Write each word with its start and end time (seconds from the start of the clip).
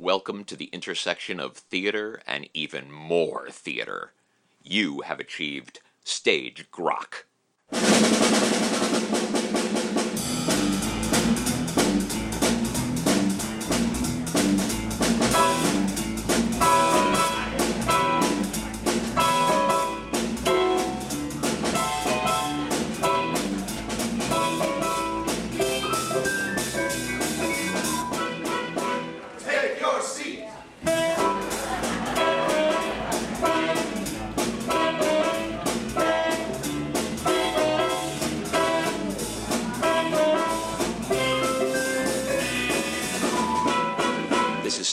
Welcome 0.00 0.44
to 0.44 0.54
the 0.54 0.66
intersection 0.66 1.40
of 1.40 1.56
theater 1.56 2.22
and 2.24 2.48
even 2.54 2.92
more 2.92 3.48
theater. 3.50 4.12
You 4.62 5.00
have 5.00 5.18
achieved 5.18 5.80
stage 6.04 6.70
grok. 6.70 7.24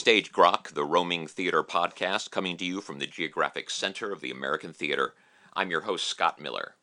Stage 0.06 0.30
Grok, 0.30 0.72
the 0.72 0.84
roaming 0.84 1.26
theater 1.26 1.64
podcast, 1.64 2.30
coming 2.30 2.56
to 2.58 2.64
you 2.64 2.80
from 2.80 3.00
the 3.00 3.08
geographic 3.08 3.68
center 3.68 4.12
of 4.12 4.20
the 4.20 4.30
American 4.30 4.72
theater. 4.72 5.14
I'm 5.54 5.68
your 5.68 5.80
host, 5.80 6.06
Scott 6.06 6.40
Miller. 6.40 6.76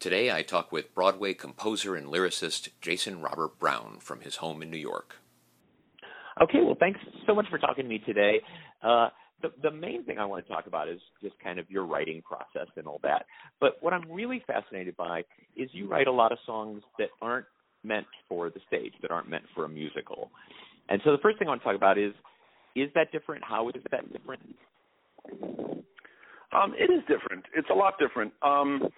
Today 0.00 0.32
I 0.32 0.42
talk 0.42 0.72
with 0.72 0.92
Broadway 0.92 1.34
composer 1.34 1.94
and 1.94 2.08
lyricist 2.08 2.70
Jason 2.80 3.22
Robert 3.22 3.60
Brown 3.60 3.98
from 4.00 4.22
his 4.22 4.34
home 4.34 4.60
in 4.60 4.72
New 4.72 4.76
York. 4.76 5.14
Okay, 6.42 6.58
well, 6.64 6.76
thanks 6.80 6.98
so 7.28 7.34
much 7.36 7.46
for 7.48 7.58
talking 7.58 7.84
to 7.84 7.88
me 7.88 8.00
today. 8.04 8.40
Uh, 8.82 9.10
the, 9.40 9.52
the 9.62 9.70
main 9.70 10.02
thing 10.02 10.18
I 10.18 10.24
want 10.24 10.44
to 10.44 10.52
talk 10.52 10.66
about 10.66 10.88
is 10.88 10.98
just 11.22 11.38
kind 11.38 11.60
of 11.60 11.70
your 11.70 11.86
writing 11.86 12.22
process 12.22 12.66
and 12.76 12.88
all 12.88 12.98
that. 13.04 13.26
But 13.60 13.76
what 13.82 13.92
I'm 13.92 14.10
really 14.10 14.42
fascinated 14.48 14.96
by 14.96 15.22
is 15.54 15.70
you 15.70 15.86
write 15.86 16.08
a 16.08 16.12
lot 16.12 16.32
of 16.32 16.38
songs 16.44 16.82
that 16.98 17.10
aren't 17.22 17.46
meant 17.84 18.08
for 18.28 18.50
the 18.50 18.58
stage, 18.66 18.94
that 19.02 19.12
aren't 19.12 19.30
meant 19.30 19.44
for 19.54 19.64
a 19.64 19.68
musical. 19.68 20.32
And 20.88 21.00
so 21.04 21.12
the 21.12 21.18
first 21.18 21.38
thing 21.38 21.46
I 21.46 21.52
want 21.52 21.60
to 21.60 21.64
talk 21.64 21.76
about 21.76 21.98
is 21.98 22.14
is 22.82 22.90
that 22.94 23.12
different? 23.12 23.44
How 23.44 23.68
is 23.68 23.82
that 23.90 24.12
different? 24.12 24.56
Um, 26.52 26.74
it 26.78 26.90
is 26.90 27.00
different. 27.08 27.44
It's 27.54 27.68
a 27.70 27.74
lot 27.74 27.94
different. 27.98 28.32
Um, 28.42 28.88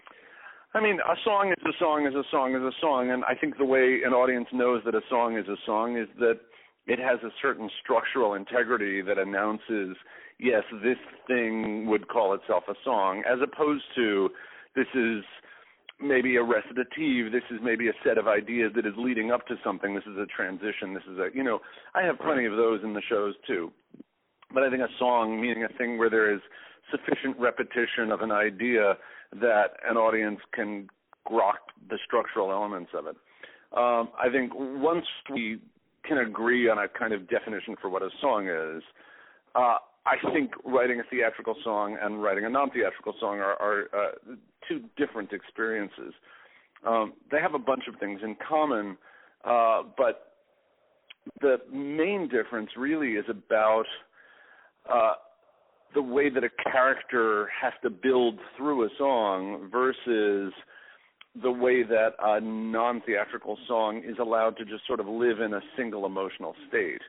I 0.73 0.81
mean, 0.81 0.99
a 1.01 1.17
song 1.25 1.51
is 1.51 1.65
a 1.65 1.77
song 1.81 2.07
is 2.07 2.15
a 2.15 2.23
song 2.31 2.55
is 2.55 2.63
a 2.63 2.71
song, 2.81 3.11
and 3.11 3.25
I 3.25 3.35
think 3.35 3.59
the 3.59 3.65
way 3.65 4.01
an 4.07 4.13
audience 4.13 4.47
knows 4.53 4.83
that 4.85 4.95
a 4.95 5.01
song 5.11 5.37
is 5.37 5.49
a 5.49 5.57
song 5.67 5.97
is 5.97 6.07
that 6.21 6.39
it 6.87 6.99
has 6.99 7.19
a 7.25 7.31
certain 7.43 7.69
structural 7.83 8.35
integrity 8.35 9.03
that 9.03 9.19
announces, 9.19 9.97
yes, 10.39 10.63
this 10.83 10.99
thing 11.27 11.87
would 11.87 12.09
call 12.09 12.35
itself 12.35 12.65
a 12.69 12.75
song, 12.85 13.23
as 13.29 13.39
opposed 13.43 13.85
to 13.97 14.31
this 14.77 14.87
is 14.95 15.25
maybe 16.03 16.37
a 16.37 16.43
recitative, 16.43 17.33
this 17.33 17.43
is 17.51 17.59
maybe 17.63 17.89
a 17.89 17.93
set 18.05 18.19
of 18.19 18.27
ideas 18.27 18.73
that 18.75 18.87
is 18.87 18.95
leading 18.97 19.31
up 19.31 19.47
to 19.47 19.57
something, 19.65 19.95
this 19.95 20.05
is 20.05 20.17
a 20.17 20.27
transition, 20.27 20.95
this 20.95 21.03
is 21.11 21.19
a, 21.19 21.29
you 21.35 21.43
know, 21.43 21.61
I 21.95 22.03
have 22.03 22.19
plenty 22.19 22.47
of 22.47 22.53
those 22.53 22.81
in 22.83 22.95
the 22.95 23.03
shows 23.09 23.35
too. 23.47 23.73
But 24.53 24.63
I 24.63 24.71
think 24.71 24.83
a 24.83 24.89
song, 24.99 25.41
meaning 25.41 25.65
a 25.65 25.79
thing 25.79 25.99
where 25.99 26.11
there 26.11 26.33
is 26.35 26.41
sufficient 26.91 27.39
repetition 27.39 28.11
of 28.11 28.21
an 28.21 28.33
idea 28.33 28.95
that 29.41 29.77
an 29.89 29.97
audience 29.97 30.41
can 30.53 30.89
grok 31.29 31.63
the 31.89 31.99
structural 32.05 32.51
elements 32.51 32.91
of 32.97 33.07
it. 33.07 33.17
Um, 33.77 34.09
I 34.19 34.29
think 34.33 34.53
once 34.57 35.07
we 35.33 35.61
can 36.05 36.19
agree 36.19 36.69
on 36.69 36.79
a 36.79 36.89
kind 36.89 37.13
of 37.13 37.29
definition 37.29 37.77
for 37.81 37.89
what 37.89 38.03
a 38.03 38.09
song 38.21 38.49
is, 38.49 38.83
uh, 39.55 39.77
I 40.11 40.33
think 40.33 40.51
writing 40.65 40.99
a 40.99 41.05
theatrical 41.09 41.55
song 41.63 41.97
and 42.01 42.21
writing 42.21 42.45
a 42.45 42.51
non-theatrical 42.51 43.15
song 43.21 43.39
are, 43.39 43.55
are 43.63 43.83
uh, 43.95 44.35
two 44.69 44.81
different 44.97 45.33
experiences. 45.33 46.13
Um, 46.85 47.13
they 47.31 47.39
have 47.41 47.55
a 47.55 47.59
bunch 47.61 47.85
of 47.87 48.01
things 48.01 48.21
in 48.25 48.37
common, 48.47 48.97
uh, 49.45 49.83
but 49.97 50.33
the 51.41 51.59
main 51.73 52.29
difference 52.29 52.71
really 52.77 53.13
is 53.13 53.25
about 53.29 53.85
uh, 54.93 55.13
the 55.95 56.03
way 56.03 56.29
that 56.29 56.43
a 56.43 56.71
character 56.73 57.49
has 57.61 57.73
to 57.83 57.91
build 57.91 58.39
through 58.57 58.85
a 58.85 58.89
song 58.99 59.69
versus 59.71 60.53
the 61.41 61.51
way 61.51 61.85
that 61.85 62.11
a 62.21 62.41
non-theatrical 62.41 63.59
song 63.69 64.03
is 64.05 64.17
allowed 64.21 64.57
to 64.57 64.65
just 64.65 64.85
sort 64.89 64.99
of 64.99 65.07
live 65.07 65.39
in 65.39 65.55
a 65.55 65.61
single 65.77 66.05
emotional 66.05 66.57
state. 66.69 67.03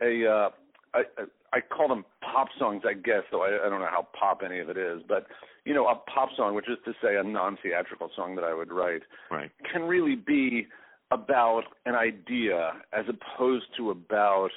A 0.00 0.26
uh, 0.26 0.48
I, 0.94 1.00
I 1.18 1.24
I 1.54 1.60
call 1.60 1.88
them 1.88 2.04
pop 2.20 2.48
songs, 2.58 2.82
I 2.86 2.92
guess, 2.92 3.22
though 3.30 3.42
I, 3.42 3.66
I 3.66 3.70
don't 3.70 3.80
know 3.80 3.88
how 3.90 4.06
pop 4.18 4.42
any 4.44 4.58
of 4.58 4.68
it 4.68 4.76
is. 4.76 5.00
But 5.08 5.26
you 5.64 5.74
know, 5.74 5.86
a 5.88 5.96
pop 6.10 6.30
song, 6.36 6.54
which 6.54 6.68
is 6.68 6.78
to 6.84 6.92
say 7.02 7.16
a 7.16 7.22
non-theatrical 7.22 8.10
song 8.16 8.34
that 8.36 8.44
I 8.44 8.54
would 8.54 8.72
write, 8.72 9.02
Right. 9.30 9.50
can 9.70 9.82
really 9.82 10.14
be 10.14 10.66
about 11.10 11.62
an 11.86 11.94
idea 11.94 12.72
as 12.92 13.04
opposed 13.08 13.66
to 13.76 13.90
about 13.90 14.50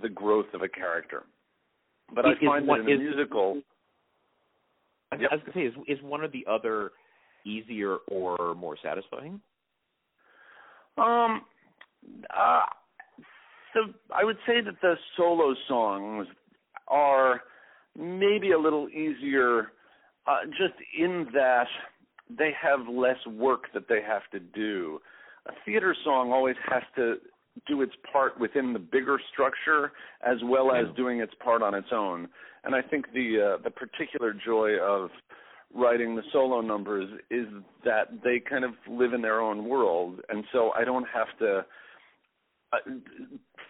the 0.00 0.08
growth 0.08 0.46
of 0.54 0.62
a 0.62 0.68
character. 0.68 1.24
But 2.14 2.24
I 2.24 2.34
find 2.44 2.68
that 2.68 2.80
in 2.80 2.88
a 2.88 2.98
musical, 2.98 3.62
I, 5.12 5.16
Yep. 5.16 5.30
I 5.30 5.34
was 5.34 5.44
going 5.44 5.52
to 5.52 5.76
say, 5.76 5.92
is, 5.92 5.98
is 5.98 6.04
one 6.04 6.20
or 6.20 6.28
the 6.28 6.44
other 6.48 6.92
easier 7.44 7.96
or 8.08 8.54
more 8.54 8.76
satisfying? 8.82 9.40
Um, 10.96 11.42
uh, 12.36 12.62
so 13.74 13.92
I 14.14 14.24
would 14.24 14.38
say 14.46 14.60
that 14.60 14.80
the 14.80 14.94
solo 15.16 15.54
songs 15.66 16.26
are 16.86 17.42
maybe 17.96 18.52
a 18.52 18.58
little 18.58 18.88
easier, 18.88 19.72
uh, 20.26 20.46
just 20.46 20.74
in 20.98 21.26
that 21.34 21.66
they 22.30 22.50
have 22.60 22.88
less 22.88 23.16
work 23.26 23.64
that 23.74 23.88
they 23.88 24.00
have 24.06 24.22
to 24.32 24.40
do. 24.40 25.00
A 25.46 25.52
theater 25.64 25.94
song 26.04 26.32
always 26.32 26.56
has 26.68 26.82
to 26.96 27.16
do 27.66 27.82
its 27.82 27.94
part 28.12 28.38
within 28.38 28.72
the 28.72 28.78
bigger 28.78 29.18
structure 29.32 29.92
as 30.22 30.36
well 30.44 30.70
as 30.72 30.84
doing 30.96 31.20
its 31.20 31.32
part 31.42 31.62
on 31.62 31.74
its 31.74 31.88
own. 31.92 32.28
And 32.64 32.74
I 32.74 32.82
think 32.82 33.12
the 33.12 33.56
uh, 33.58 33.62
the 33.62 33.70
particular 33.70 34.32
joy 34.32 34.78
of 34.78 35.10
writing 35.74 36.16
the 36.16 36.22
solo 36.32 36.60
numbers 36.60 37.08
is 37.30 37.46
that 37.84 38.22
they 38.22 38.40
kind 38.40 38.64
of 38.64 38.72
live 38.88 39.12
in 39.12 39.22
their 39.22 39.40
own 39.40 39.68
world, 39.68 40.20
and 40.28 40.44
so 40.52 40.70
I 40.76 40.84
don't 40.84 41.06
have 41.12 41.28
to 41.40 41.64
uh, 42.72 42.78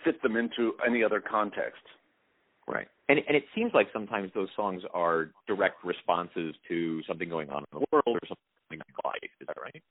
fit 0.04 0.22
them 0.22 0.36
into 0.36 0.72
any 0.86 1.02
other 1.02 1.20
context. 1.20 1.82
Right. 2.66 2.88
And 3.08 3.20
and 3.26 3.36
it 3.36 3.44
seems 3.54 3.72
like 3.72 3.88
sometimes 3.92 4.30
those 4.34 4.48
songs 4.54 4.82
are 4.92 5.30
direct 5.46 5.84
responses 5.84 6.54
to 6.68 7.02
something 7.08 7.28
going 7.28 7.50
on 7.50 7.64
in 7.72 7.80
the 7.80 7.86
world 7.92 8.04
or 8.06 8.20
something 8.28 8.36
in 8.72 8.80
life. 9.04 9.30
Is 9.40 9.46
that 9.46 9.56
right? 9.60 9.82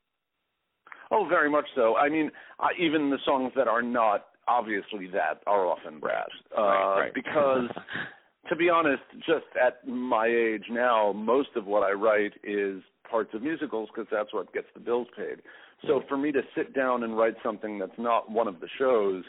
Oh, 1.10 1.26
very 1.28 1.50
much 1.50 1.66
so. 1.76 1.96
I 1.96 2.10
mean, 2.10 2.30
uh, 2.60 2.68
even 2.78 3.10
the 3.10 3.18
songs 3.26 3.54
that 3.56 3.68
are 3.68 3.82
not 3.82 4.26
obviously 4.48 5.08
that 5.08 5.42
are 5.46 5.66
often 5.66 6.00
that, 6.02 6.30
uh, 6.58 6.62
right, 6.62 7.00
right. 7.00 7.14
because 7.14 7.70
to 8.50 8.56
be 8.56 8.70
honest, 8.70 9.04
just 9.18 9.46
at 9.62 9.86
my 9.88 10.28
age 10.28 10.66
now, 10.70 11.12
most 11.12 11.50
of 11.56 11.66
what 11.66 11.84
I 11.84 11.92
write 11.92 12.34
is 12.44 12.82
parts 13.10 13.32
of 13.34 13.42
musicals 13.42 13.90
because 13.94 14.08
that's 14.12 14.34
what 14.34 14.54
gets 14.54 14.68
the 14.74 14.80
bills 14.80 15.08
paid. 15.16 15.42
So 15.86 16.02
for 16.08 16.18
me 16.18 16.32
to 16.32 16.42
sit 16.56 16.74
down 16.74 17.04
and 17.04 17.18
write 17.18 17.36
something 17.44 17.78
that's 17.78 17.98
not 17.98 18.32
one 18.32 18.48
of 18.48 18.60
the 18.60 18.68
shows, 18.80 19.24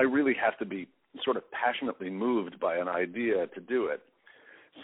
I 0.00 0.04
really 0.04 0.34
have 0.42 0.58
to 0.58 0.64
be 0.64 0.88
sort 1.24 1.36
of 1.36 1.44
passionately 1.52 2.10
moved 2.10 2.58
by 2.58 2.76
an 2.76 2.88
idea 2.88 3.46
to 3.48 3.60
do 3.60 3.86
it. 3.86 4.02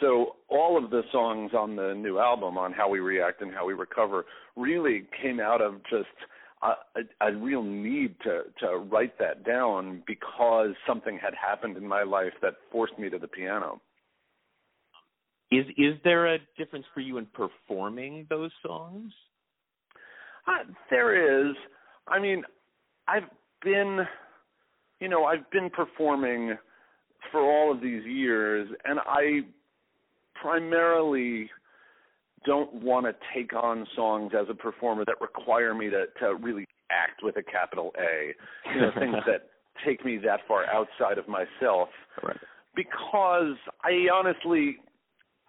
So 0.00 0.36
all 0.48 0.82
of 0.82 0.90
the 0.90 1.02
songs 1.10 1.50
on 1.52 1.74
the 1.74 1.94
new 1.94 2.18
album 2.18 2.56
on 2.56 2.72
how 2.72 2.88
we 2.88 3.00
react 3.00 3.42
and 3.42 3.52
how 3.52 3.66
we 3.66 3.74
recover 3.74 4.24
really 4.56 5.06
came 5.20 5.40
out 5.40 5.60
of 5.60 5.80
just 5.90 6.06
a, 6.62 6.74
a, 6.96 7.28
a 7.28 7.36
real 7.36 7.62
need 7.62 8.14
to 8.22 8.42
to 8.60 8.76
write 8.76 9.18
that 9.18 9.44
down 9.44 10.02
because 10.06 10.70
something 10.86 11.18
had 11.20 11.34
happened 11.34 11.76
in 11.76 11.86
my 11.86 12.04
life 12.04 12.34
that 12.42 12.54
forced 12.70 12.96
me 12.98 13.10
to 13.10 13.18
the 13.18 13.26
piano. 13.26 13.80
Is 15.50 15.66
is 15.76 15.94
there 16.04 16.34
a 16.34 16.38
difference 16.56 16.86
for 16.94 17.00
you 17.00 17.18
in 17.18 17.26
performing 17.26 18.26
those 18.30 18.52
songs? 18.64 19.12
Uh, 20.46 20.64
there 20.90 21.48
is. 21.48 21.56
I 22.06 22.18
mean, 22.18 22.42
I've 23.08 23.28
been, 23.62 24.00
you 25.00 25.08
know, 25.08 25.24
I've 25.24 25.50
been 25.50 25.70
performing 25.70 26.56
for 27.32 27.40
all 27.40 27.72
of 27.72 27.80
these 27.80 28.04
years, 28.04 28.68
and 28.84 29.00
I 29.00 29.40
primarily 30.40 31.50
don't 32.46 32.72
want 32.74 33.06
to 33.06 33.14
take 33.34 33.52
on 33.54 33.86
songs 33.94 34.32
as 34.38 34.46
a 34.48 34.54
performer 34.54 35.04
that 35.04 35.20
require 35.20 35.74
me 35.74 35.90
to 35.90 36.06
to 36.20 36.34
really 36.36 36.66
act 36.90 37.22
with 37.22 37.36
a 37.36 37.42
capital 37.42 37.92
A. 37.98 38.32
You 38.74 38.80
know, 38.80 38.90
things 38.98 39.16
that 39.26 39.48
take 39.84 40.04
me 40.04 40.18
that 40.18 40.40
far 40.48 40.64
outside 40.66 41.18
of 41.18 41.26
myself 41.28 41.88
Right. 42.22 42.36
because 42.74 43.56
I 43.82 44.08
honestly 44.12 44.78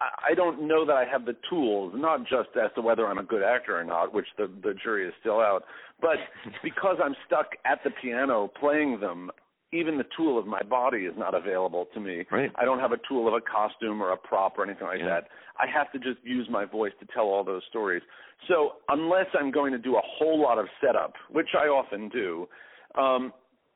I 0.01 0.33
don't 0.33 0.67
know 0.67 0.85
that 0.85 0.95
I 0.95 1.05
have 1.05 1.25
the 1.25 1.35
tools, 1.49 1.93
not 1.95 2.21
just 2.21 2.49
as 2.61 2.71
to 2.75 2.81
whether 2.81 3.07
I'm 3.07 3.19
a 3.19 3.23
good 3.23 3.43
actor 3.43 3.79
or 3.79 3.83
not, 3.83 4.13
which 4.13 4.27
the 4.37 4.49
the 4.63 4.73
jury 4.73 5.07
is 5.07 5.13
still 5.19 5.39
out, 5.39 5.63
but 6.01 6.17
because 6.63 6.97
I'm 7.03 7.15
stuck 7.27 7.47
at 7.65 7.79
the 7.83 7.91
piano 8.01 8.51
playing 8.59 8.99
them, 8.99 9.29
even 9.71 9.97
the 9.97 10.05
tool 10.17 10.37
of 10.39 10.47
my 10.47 10.61
body 10.63 10.99
is 10.99 11.13
not 11.17 11.33
available 11.35 11.87
to 11.93 11.99
me. 11.99 12.25
Right. 12.31 12.51
I 12.55 12.65
don't 12.65 12.79
have 12.79 12.91
a 12.91 12.99
tool 13.07 13.27
of 13.27 13.33
a 13.33 13.41
costume 13.41 14.01
or 14.01 14.11
a 14.11 14.17
prop 14.17 14.57
or 14.57 14.63
anything 14.63 14.87
like 14.87 14.99
Yeah. 14.99 15.07
that. 15.07 15.27
I 15.59 15.67
have 15.67 15.91
to 15.91 15.99
just 15.99 16.23
use 16.23 16.47
my 16.49 16.65
voice 16.65 16.93
to 16.99 17.05
tell 17.13 17.25
all 17.25 17.43
those 17.43 17.63
stories. 17.69 18.01
So 18.47 18.73
unless 18.89 19.27
I'm 19.39 19.51
going 19.51 19.71
to 19.71 19.77
do 19.77 19.95
a 19.97 20.01
whole 20.03 20.41
lot 20.41 20.57
of 20.57 20.65
setup, 20.83 21.13
which 21.29 21.49
I 21.53 21.67
often 21.67 22.09
do, 22.09 22.49
um, 22.95 23.33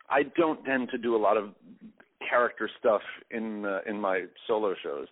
I 0.10 0.24
don't 0.24 0.63
tend 0.66 0.89
to 0.89 0.98
do 0.98 1.16
a 1.16 1.22
lot 1.22 1.38
of 1.38 1.51
character 2.27 2.69
stuff 2.80 3.01
in 3.31 3.66
uh, 3.66 3.80
in 3.86 4.00
my 4.00 4.25
solo 4.48 4.74
shows. 4.81 5.07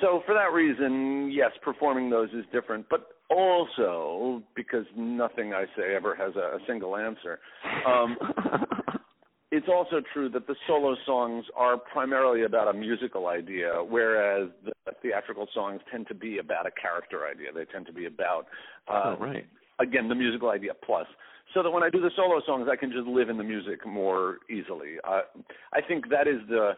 So 0.00 0.22
for 0.24 0.34
that 0.34 0.52
reason, 0.52 1.30
yes, 1.32 1.50
performing 1.62 2.10
those 2.10 2.30
is 2.30 2.44
different, 2.52 2.86
but 2.88 3.08
also 3.28 4.42
because 4.54 4.84
nothing 4.96 5.52
I 5.52 5.64
say 5.76 5.94
ever 5.94 6.14
has 6.14 6.34
a, 6.36 6.56
a 6.56 6.58
single 6.66 6.96
answer. 6.96 7.38
Um, 7.86 8.16
it's 9.52 9.66
also 9.68 10.00
true 10.12 10.28
that 10.30 10.46
the 10.46 10.54
solo 10.66 10.96
songs 11.04 11.44
are 11.56 11.76
primarily 11.76 12.44
about 12.44 12.68
a 12.68 12.72
musical 12.72 13.26
idea, 13.26 13.72
whereas 13.88 14.48
the 14.64 14.72
theatrical 15.02 15.48
songs 15.52 15.80
tend 15.90 16.06
to 16.08 16.14
be 16.14 16.38
about 16.38 16.66
a 16.66 16.70
character 16.70 17.26
idea. 17.26 17.48
They 17.52 17.64
tend 17.64 17.86
to 17.86 17.92
be 17.92 18.06
about, 18.06 18.46
uh, 18.88 19.16
oh, 19.18 19.24
right. 19.24 19.46
again, 19.80 20.08
the 20.08 20.14
musical 20.14 20.50
idea 20.50 20.72
plus. 20.84 21.06
So 21.52 21.64
that 21.64 21.70
when 21.70 21.82
I 21.82 21.90
do 21.90 22.00
the 22.00 22.12
solo 22.14 22.40
songs, 22.46 22.68
I 22.70 22.76
can 22.76 22.92
just 22.92 23.08
live 23.08 23.28
in 23.28 23.36
the 23.36 23.44
music 23.44 23.84
more 23.84 24.38
easily. 24.48 24.98
Uh, 25.02 25.22
I 25.72 25.80
think 25.80 26.08
that 26.10 26.28
is 26.28 26.40
the 26.48 26.74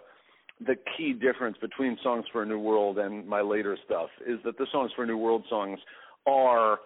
the 0.60 0.76
key 0.96 1.12
difference 1.12 1.56
between 1.60 1.96
Songs 2.02 2.24
for 2.32 2.42
a 2.42 2.46
New 2.46 2.58
World 2.58 2.98
and 2.98 3.26
my 3.26 3.40
later 3.40 3.76
stuff 3.84 4.10
is 4.26 4.38
that 4.44 4.58
the 4.58 4.66
Songs 4.72 4.90
for 4.94 5.04
a 5.04 5.06
New 5.06 5.18
World 5.18 5.44
songs 5.48 5.78
are 6.26 6.78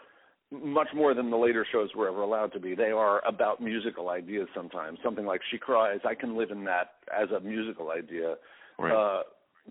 much 0.53 0.89
more 0.95 1.13
than 1.13 1.31
the 1.31 1.37
later 1.37 1.67
shows 1.73 1.91
were 1.95 2.09
ever 2.09 2.23
allowed 2.23 2.53
to 2.53 2.61
be. 2.61 2.75
They 2.75 2.91
are 2.91 3.27
about 3.27 3.61
musical 3.61 4.11
ideas 4.11 4.49
sometimes. 4.55 4.99
Something 5.03 5.27
like 5.27 5.41
She 5.51 5.59
Cries, 5.59 6.01
I 6.05 6.15
can 6.15 6.37
live 6.37 6.51
in 6.51 6.65
that 6.65 6.93
as 7.15 7.29
a 7.31 7.41
musical 7.41 7.91
idea. 7.91 8.37
Right. 8.79 8.93
Uh, 8.93 9.23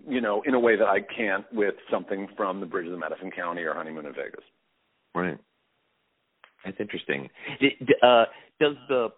you 0.06 0.20
know, 0.20 0.42
in 0.44 0.54
a 0.54 0.60
way 0.60 0.76
that 0.76 0.86
I 0.86 1.00
can't 1.00 1.50
with 1.52 1.74
something 1.90 2.28
from 2.36 2.60
The 2.60 2.66
Bridges 2.66 2.92
of 2.92 2.98
Madison 2.98 3.30
County 3.30 3.62
or 3.62 3.72
Honeymoon 3.72 4.04
in 4.04 4.12
Vegas. 4.12 4.44
Right. 5.14 5.38
That's 6.64 6.76
interesting. 6.78 7.30
Uh, 8.02 8.24
does 8.60 8.74
the 8.88 9.08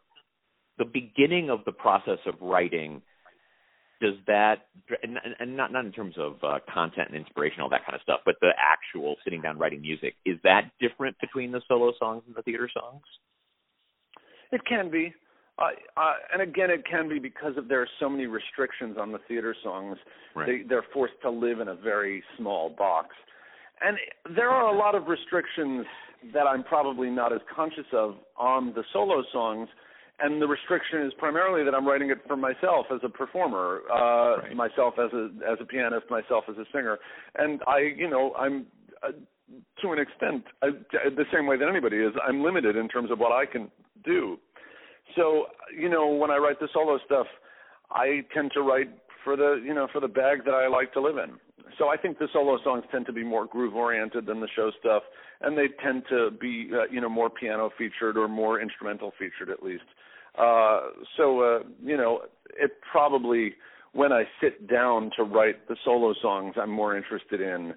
the 0.78 0.84
beginning 0.84 1.50
of 1.50 1.60
the 1.64 1.72
process 1.72 2.18
of 2.26 2.34
writing 2.40 3.02
does 4.00 4.14
that 4.26 4.66
and, 5.02 5.18
and 5.40 5.56
not 5.56 5.72
not 5.72 5.84
in 5.84 5.92
terms 5.92 6.14
of 6.18 6.36
uh, 6.42 6.58
content 6.72 7.08
and 7.08 7.16
inspiration 7.16 7.60
all 7.60 7.68
that 7.68 7.84
kind 7.84 7.94
of 7.94 8.00
stuff 8.02 8.20
but 8.24 8.36
the 8.40 8.50
actual 8.58 9.16
sitting 9.24 9.40
down 9.40 9.58
writing 9.58 9.80
music 9.80 10.14
is 10.24 10.36
that 10.44 10.70
different 10.80 11.16
between 11.20 11.52
the 11.52 11.60
solo 11.66 11.92
songs 11.98 12.22
and 12.26 12.36
the 12.36 12.42
theater 12.42 12.70
songs 12.72 13.02
It 14.52 14.62
can 14.66 14.90
be. 14.90 15.14
Uh, 15.58 15.70
uh, 15.96 16.12
and 16.32 16.42
again, 16.42 16.70
it 16.70 16.84
can 16.88 17.08
be 17.08 17.18
because 17.18 17.56
of 17.56 17.68
there 17.68 17.82
are 17.82 17.88
so 17.98 18.08
many 18.08 18.26
restrictions 18.26 18.96
on 18.98 19.10
the 19.10 19.18
theater 19.26 19.54
songs. 19.62 19.98
Right. 20.34 20.46
They, 20.46 20.68
they're 20.68 20.84
forced 20.92 21.14
to 21.22 21.30
live 21.30 21.60
in 21.60 21.68
a 21.68 21.74
very 21.74 22.22
small 22.36 22.70
box. 22.70 23.08
And 23.80 23.96
there 24.36 24.50
are 24.50 24.72
a 24.72 24.76
lot 24.76 24.94
of 24.94 25.08
restrictions 25.08 25.84
that 26.32 26.46
I'm 26.46 26.64
probably 26.64 27.10
not 27.10 27.32
as 27.32 27.40
conscious 27.54 27.86
of 27.92 28.16
on 28.36 28.72
the 28.74 28.84
solo 28.92 29.22
songs. 29.32 29.68
And 30.20 30.42
the 30.42 30.48
restriction 30.48 31.02
is 31.02 31.12
primarily 31.16 31.62
that 31.64 31.74
I'm 31.74 31.86
writing 31.86 32.10
it 32.10 32.18
for 32.26 32.36
myself 32.36 32.86
as 32.92 33.00
a 33.04 33.08
performer, 33.08 33.82
uh, 33.90 34.38
Right. 34.38 34.56
myself 34.56 34.94
as 34.98 35.12
a 35.12 35.30
as 35.48 35.58
a 35.60 35.64
pianist, 35.64 36.10
myself 36.10 36.44
as 36.48 36.56
a 36.58 36.64
singer, 36.72 36.98
and 37.36 37.62
I, 37.68 37.78
you 37.96 38.10
know, 38.10 38.34
I'm 38.34 38.66
uh, 39.02 39.12
to 39.82 39.92
an 39.92 39.98
extent 39.98 40.44
uh, 40.62 40.70
the 40.92 41.24
same 41.32 41.46
way 41.46 41.56
that 41.56 41.68
anybody 41.68 41.98
is. 41.98 42.12
I'm 42.26 42.42
limited 42.42 42.74
in 42.76 42.88
terms 42.88 43.10
of 43.10 43.18
what 43.18 43.32
I 43.32 43.46
can 43.46 43.70
do. 44.04 44.38
So, 45.16 45.46
you 45.76 45.88
know, 45.88 46.08
when 46.08 46.30
I 46.30 46.36
write 46.36 46.60
the 46.60 46.68
solo 46.74 46.98
stuff, 47.06 47.26
I 47.90 48.24
tend 48.34 48.50
to 48.54 48.60
write 48.62 48.90
for 49.24 49.36
the, 49.36 49.62
you 49.64 49.72
know, 49.72 49.88
for 49.92 50.00
the 50.00 50.08
bag 50.08 50.44
that 50.44 50.54
I 50.54 50.68
like 50.68 50.92
to 50.94 51.00
live 51.00 51.16
in. 51.16 51.38
So 51.78 51.88
I 51.88 51.96
think 51.96 52.18
the 52.18 52.28
solo 52.32 52.58
songs 52.64 52.84
tend 52.90 53.06
to 53.06 53.12
be 53.12 53.24
more 53.24 53.46
groove 53.46 53.74
oriented 53.74 54.26
than 54.26 54.40
the 54.40 54.48
show 54.54 54.70
stuff, 54.80 55.02
and 55.40 55.56
they 55.56 55.68
tend 55.82 56.02
to 56.10 56.30
be, 56.30 56.70
uh, 56.72 56.84
you 56.90 57.00
know, 57.00 57.08
more 57.08 57.30
piano 57.30 57.70
featured 57.78 58.16
or 58.16 58.28
more 58.28 58.60
instrumental 58.60 59.12
featured 59.18 59.48
at 59.50 59.62
least. 59.62 59.84
Uh, 60.38 60.80
so, 61.16 61.40
uh, 61.40 61.58
you 61.82 61.96
know, 61.96 62.20
it 62.56 62.72
probably 62.90 63.54
when 63.92 64.12
I 64.12 64.24
sit 64.40 64.68
down 64.68 65.10
to 65.16 65.24
write 65.24 65.66
the 65.68 65.76
solo 65.84 66.14
songs, 66.20 66.54
I'm 66.60 66.70
more 66.70 66.96
interested 66.96 67.40
in 67.40 67.74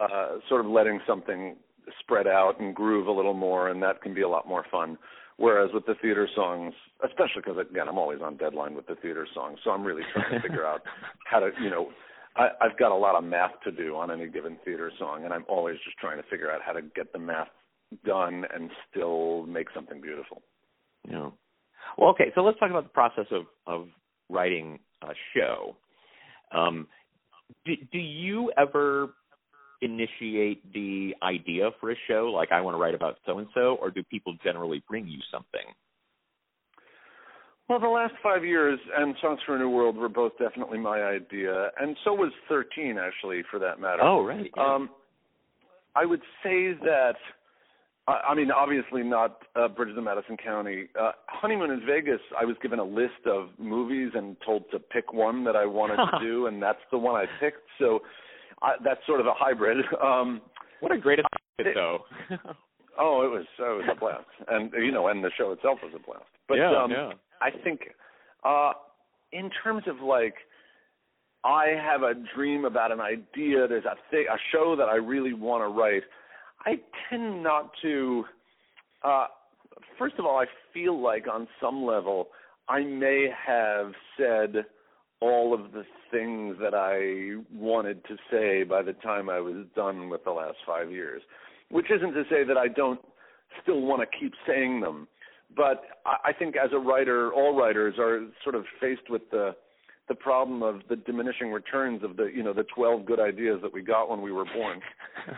uh, 0.00 0.38
sort 0.48 0.64
of 0.64 0.70
letting 0.70 1.00
something 1.06 1.56
spread 2.00 2.26
out 2.26 2.60
and 2.60 2.74
groove 2.74 3.06
a 3.06 3.12
little 3.12 3.34
more, 3.34 3.68
and 3.68 3.82
that 3.82 4.02
can 4.02 4.14
be 4.14 4.22
a 4.22 4.28
lot 4.28 4.48
more 4.48 4.64
fun. 4.70 4.98
Whereas 5.36 5.70
with 5.72 5.86
the 5.86 5.94
theater 6.02 6.28
songs, 6.34 6.74
especially 7.04 7.42
because 7.42 7.56
again 7.58 7.88
I'm 7.88 7.98
always 7.98 8.20
on 8.20 8.36
deadline 8.36 8.74
with 8.74 8.86
the 8.86 8.94
theater 8.96 9.26
songs, 9.34 9.58
so 9.64 9.70
I'm 9.70 9.84
really 9.84 10.02
trying 10.12 10.32
to 10.32 10.40
figure 10.40 10.66
out 10.66 10.82
how 11.24 11.40
to, 11.40 11.50
you 11.62 11.70
know, 11.70 11.88
I, 12.36 12.48
I've 12.60 12.78
got 12.78 12.92
a 12.92 12.96
lot 12.96 13.16
of 13.16 13.24
math 13.24 13.52
to 13.64 13.72
do 13.72 13.96
on 13.96 14.10
any 14.10 14.28
given 14.28 14.58
theater 14.64 14.92
song, 14.98 15.24
and 15.24 15.32
I'm 15.32 15.44
always 15.48 15.76
just 15.84 15.96
trying 15.98 16.22
to 16.22 16.28
figure 16.28 16.50
out 16.50 16.60
how 16.64 16.72
to 16.72 16.82
get 16.82 17.12
the 17.12 17.18
math 17.18 17.48
done 18.04 18.44
and 18.54 18.70
still 18.90 19.46
make 19.46 19.68
something 19.74 20.00
beautiful. 20.00 20.42
Yeah. 21.08 21.30
Well, 21.98 22.10
okay. 22.10 22.32
So 22.34 22.42
let's 22.42 22.58
talk 22.58 22.70
about 22.70 22.84
the 22.84 22.90
process 22.90 23.26
of 23.30 23.44
of 23.66 23.88
writing 24.28 24.78
a 25.02 25.12
show. 25.34 25.76
Um, 26.52 26.86
do, 27.64 27.74
do 27.92 27.98
you 27.98 28.52
ever 28.56 29.10
initiate 29.82 30.72
the 30.72 31.14
idea 31.22 31.70
for 31.80 31.90
a 31.90 31.96
show? 32.08 32.32
Like, 32.34 32.52
I 32.52 32.60
want 32.60 32.74
to 32.74 32.78
write 32.78 32.94
about 32.94 33.16
so 33.26 33.38
and 33.38 33.48
so, 33.54 33.76
or 33.80 33.90
do 33.90 34.02
people 34.04 34.34
generally 34.44 34.82
bring 34.88 35.06
you 35.06 35.18
something? 35.30 35.74
Well, 37.68 37.78
the 37.78 37.88
last 37.88 38.14
five 38.20 38.44
years 38.44 38.80
and 38.96 39.14
Songs 39.22 39.38
for 39.46 39.54
a 39.54 39.58
New 39.58 39.70
World 39.70 39.96
were 39.96 40.08
both 40.08 40.32
definitely 40.40 40.78
my 40.78 41.02
idea, 41.02 41.70
and 41.80 41.96
so 42.04 42.12
was 42.12 42.32
13, 42.48 42.98
actually, 42.98 43.42
for 43.48 43.60
that 43.60 43.78
matter. 43.80 44.02
Oh, 44.02 44.24
right. 44.24 44.50
yeah. 44.56 44.74
Um, 44.74 44.90
I 45.94 46.04
would 46.04 46.20
say 46.42 46.72
that, 46.72 47.14
I 48.10 48.34
mean, 48.34 48.50
obviously 48.50 49.02
not 49.02 49.42
uh, 49.56 49.68
Bridges 49.68 49.96
of 49.98 50.04
Madison 50.04 50.36
County. 50.36 50.88
Uh, 50.98 51.12
Honeymoon 51.26 51.70
in 51.70 51.80
Vegas, 51.86 52.20
I 52.38 52.44
was 52.44 52.56
given 52.62 52.78
a 52.78 52.84
list 52.84 53.26
of 53.26 53.48
movies 53.58 54.10
and 54.14 54.36
told 54.44 54.64
to 54.72 54.78
pick 54.78 55.12
one 55.12 55.44
that 55.44 55.56
I 55.56 55.66
wanted 55.66 55.96
to 55.96 56.18
do, 56.20 56.46
and 56.46 56.62
that's 56.62 56.80
the 56.90 56.98
one 56.98 57.14
I 57.14 57.26
picked. 57.40 57.66
So 57.78 58.00
I, 58.62 58.72
that's 58.84 59.00
sort 59.06 59.20
of 59.20 59.26
a 59.26 59.34
hybrid. 59.34 59.84
Um, 60.02 60.40
what 60.80 60.92
a 60.92 60.98
great 60.98 61.18
assignment, 61.18 61.76
though. 61.76 61.98
oh, 62.98 63.22
it 63.22 63.30
was 63.30 63.44
it 63.58 63.62
was 63.62 63.88
a 63.90 63.98
blast, 63.98 64.24
and 64.48 64.72
you 64.72 64.92
know, 64.92 65.08
and 65.08 65.22
the 65.22 65.30
show 65.36 65.52
itself 65.52 65.78
was 65.82 65.92
a 65.94 66.04
blast. 66.04 66.24
But 66.48 66.58
yeah, 66.58 66.82
um, 66.82 66.90
yeah. 66.90 67.10
I 67.40 67.50
think 67.50 67.80
uh 68.44 68.72
in 69.32 69.50
terms 69.62 69.84
of 69.86 70.00
like 70.00 70.34
I 71.44 71.68
have 71.80 72.02
a 72.02 72.14
dream 72.34 72.64
about 72.64 72.92
an 72.92 73.00
idea, 73.00 73.66
there's 73.68 73.84
a 73.84 73.96
thing 74.10 74.26
a 74.32 74.36
show 74.52 74.76
that 74.76 74.88
I 74.88 74.96
really 74.96 75.32
want 75.32 75.62
to 75.62 75.68
write. 75.68 76.02
I 76.66 76.78
tend 77.08 77.42
not 77.42 77.70
to 77.82 78.24
uh 79.02 79.26
first 79.98 80.16
of 80.18 80.26
all 80.26 80.38
I 80.38 80.46
feel 80.72 81.00
like 81.00 81.26
on 81.32 81.48
some 81.60 81.84
level 81.84 82.28
I 82.68 82.82
may 82.82 83.28
have 83.46 83.92
said 84.16 84.64
all 85.20 85.52
of 85.52 85.72
the 85.72 85.84
things 86.10 86.56
that 86.60 86.74
I 86.74 87.42
wanted 87.54 88.04
to 88.06 88.16
say 88.30 88.62
by 88.62 88.82
the 88.82 88.94
time 88.94 89.28
I 89.28 89.40
was 89.40 89.66
done 89.76 90.08
with 90.08 90.24
the 90.24 90.30
last 90.30 90.56
5 90.66 90.90
years. 90.90 91.20
Which 91.70 91.90
isn't 91.90 92.14
to 92.14 92.22
say 92.30 92.42
that 92.44 92.56
I 92.56 92.68
don't 92.68 93.00
still 93.62 93.82
want 93.82 94.00
to 94.00 94.18
keep 94.18 94.32
saying 94.46 94.80
them 94.80 95.08
but 95.56 95.82
I 96.06 96.30
I 96.30 96.32
think 96.32 96.56
as 96.56 96.70
a 96.72 96.78
writer, 96.78 97.32
all 97.32 97.56
writers 97.56 97.94
are 97.98 98.26
sort 98.42 98.54
of 98.54 98.64
faced 98.80 99.10
with 99.10 99.22
the 99.30 99.54
the 100.08 100.14
problem 100.14 100.62
of 100.62 100.82
the 100.88 100.96
diminishing 100.96 101.52
returns 101.52 102.02
of 102.02 102.16
the 102.16 102.24
you 102.34 102.42
know 102.42 102.52
the 102.52 102.64
12 102.74 103.04
good 103.04 103.20
ideas 103.20 103.60
that 103.62 103.72
we 103.72 103.82
got 103.82 104.10
when 104.10 104.22
we 104.22 104.32
were 104.32 104.46
born. 104.54 104.80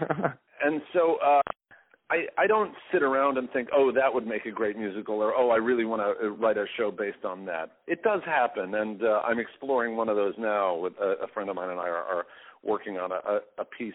and 0.62 0.82
so 0.92 1.16
uh 1.24 1.40
I 2.10 2.26
I 2.36 2.46
don't 2.46 2.74
sit 2.92 3.02
around 3.02 3.38
and 3.38 3.50
think, 3.50 3.68
"Oh, 3.74 3.90
that 3.92 4.12
would 4.12 4.26
make 4.26 4.44
a 4.44 4.50
great 4.50 4.76
musical," 4.76 5.16
or 5.22 5.34
"Oh, 5.34 5.50
I 5.50 5.56
really 5.56 5.84
want 5.84 6.02
to 6.02 6.30
write 6.30 6.58
a 6.58 6.66
show 6.76 6.90
based 6.90 7.24
on 7.24 7.44
that." 7.46 7.78
It 7.86 8.02
does 8.02 8.20
happen, 8.24 8.74
and 8.74 9.02
uh, 9.02 9.22
I'm 9.26 9.38
exploring 9.38 9.96
one 9.96 10.08
of 10.08 10.16
those 10.16 10.34
now. 10.38 10.74
With 10.74 10.94
a, 11.00 11.24
a 11.24 11.28
friend 11.28 11.48
of 11.48 11.56
mine 11.56 11.70
and 11.70 11.80
I 11.80 11.88
are, 11.88 12.04
are 12.04 12.26
working 12.62 12.98
on 12.98 13.12
a, 13.12 13.16
a, 13.16 13.40
a 13.58 13.64
piece, 13.64 13.94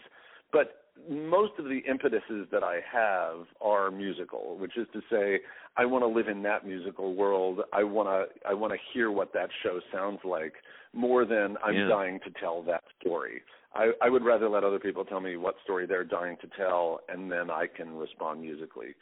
but 0.51 0.83
most 1.09 1.53
of 1.59 1.65
the 1.65 1.81
impetuses 1.87 2.47
that 2.51 2.63
I 2.63 2.79
have 2.91 3.45
are 3.61 3.91
musical, 3.91 4.57
which 4.57 4.77
is 4.77 4.87
to 4.93 5.01
say, 5.11 5.41
I 5.77 5.85
want 5.85 6.03
to 6.03 6.07
live 6.07 6.27
in 6.27 6.41
that 6.43 6.65
musical 6.65 7.13
world. 7.13 7.61
I 7.71 7.83
want 7.83 8.09
to 8.09 8.49
I 8.49 8.53
want 8.53 8.73
to 8.73 8.79
hear 8.93 9.11
what 9.11 9.31
that 9.33 9.49
show 9.63 9.79
sounds 9.93 10.19
like 10.23 10.53
more 10.93 11.25
than 11.25 11.57
I'm 11.63 11.75
Yeah. 11.75 11.87
dying 11.87 12.19
to 12.21 12.31
tell 12.39 12.63
that 12.63 12.83
story. 12.99 13.43
I, 13.73 13.91
I 14.01 14.09
would 14.09 14.23
rather 14.23 14.49
let 14.49 14.63
other 14.63 14.79
people 14.79 15.05
tell 15.05 15.19
me 15.19 15.37
what 15.37 15.55
story 15.63 15.85
they're 15.85 16.03
dying 16.03 16.37
to 16.41 16.47
tell, 16.57 17.01
and 17.09 17.31
then 17.31 17.51
I 17.51 17.67
can 17.67 17.95
respond 17.97 18.41
musically. 18.41 18.95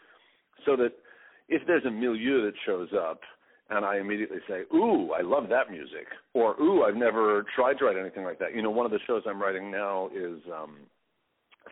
So 0.65 0.75
that 0.77 0.93
if 1.47 1.61
there's 1.67 1.85
a 1.85 1.91
milieu 1.91 2.43
that 2.45 2.53
shows 2.65 2.89
up, 2.97 3.21
and 3.69 3.83
I 3.85 3.97
immediately 3.97 4.39
say, 4.47 4.63
"Ooh, 4.75 5.11
I 5.11 5.21
love 5.21 5.49
that 5.49 5.71
music," 5.71 6.07
or 6.33 6.59
"Ooh, 6.61 6.83
I've 6.83 6.95
never 6.95 7.45
tried 7.55 7.77
to 7.79 7.85
write 7.85 7.97
anything 7.97 8.23
like 8.23 8.39
that." 8.39 8.53
You 8.55 8.61
know, 8.61 8.69
one 8.69 8.85
of 8.85 8.91
the 8.91 8.99
shows 9.07 9.23
I'm 9.25 9.41
writing 9.41 9.71
now 9.71 10.09
is 10.13 10.39
um, 10.53 10.77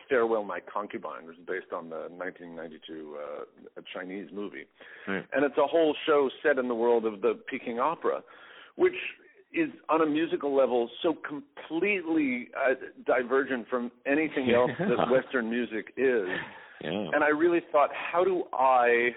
"Farewell, 0.08 0.44
My 0.44 0.60
Concubine," 0.60 1.26
which 1.26 1.38
is 1.38 1.44
based 1.46 1.72
on 1.72 1.88
the 1.88 2.08
1992 2.10 3.16
uh, 3.16 3.80
Chinese 3.92 4.28
movie 4.32 4.66
Right. 5.06 5.24
and 5.32 5.44
it's 5.44 5.56
a 5.58 5.66
whole 5.66 5.94
show 6.06 6.30
set 6.42 6.58
in 6.58 6.68
the 6.68 6.74
world 6.74 7.04
of 7.04 7.20
the 7.20 7.38
Peking 7.48 7.78
Opera, 7.78 8.22
which 8.76 8.94
is 9.54 9.70
on 9.88 10.02
a 10.02 10.06
musical 10.06 10.54
level 10.54 10.90
so 11.02 11.14
completely 11.26 12.48
uh, 12.56 12.74
divergent 13.06 13.68
from 13.68 13.90
anything 14.06 14.50
else 14.54 14.70
that 14.78 15.10
Western 15.10 15.48
music 15.48 15.92
is. 15.96 16.26
Yeah. 16.82 17.08
And 17.14 17.22
I 17.22 17.28
really 17.28 17.60
thought, 17.72 17.90
how 17.92 18.24
do 18.24 18.44
I 18.52 19.10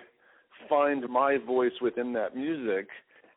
find 0.70 1.08
my 1.10 1.38
voice 1.46 1.72
within 1.82 2.14
that 2.14 2.36
music? 2.36 2.88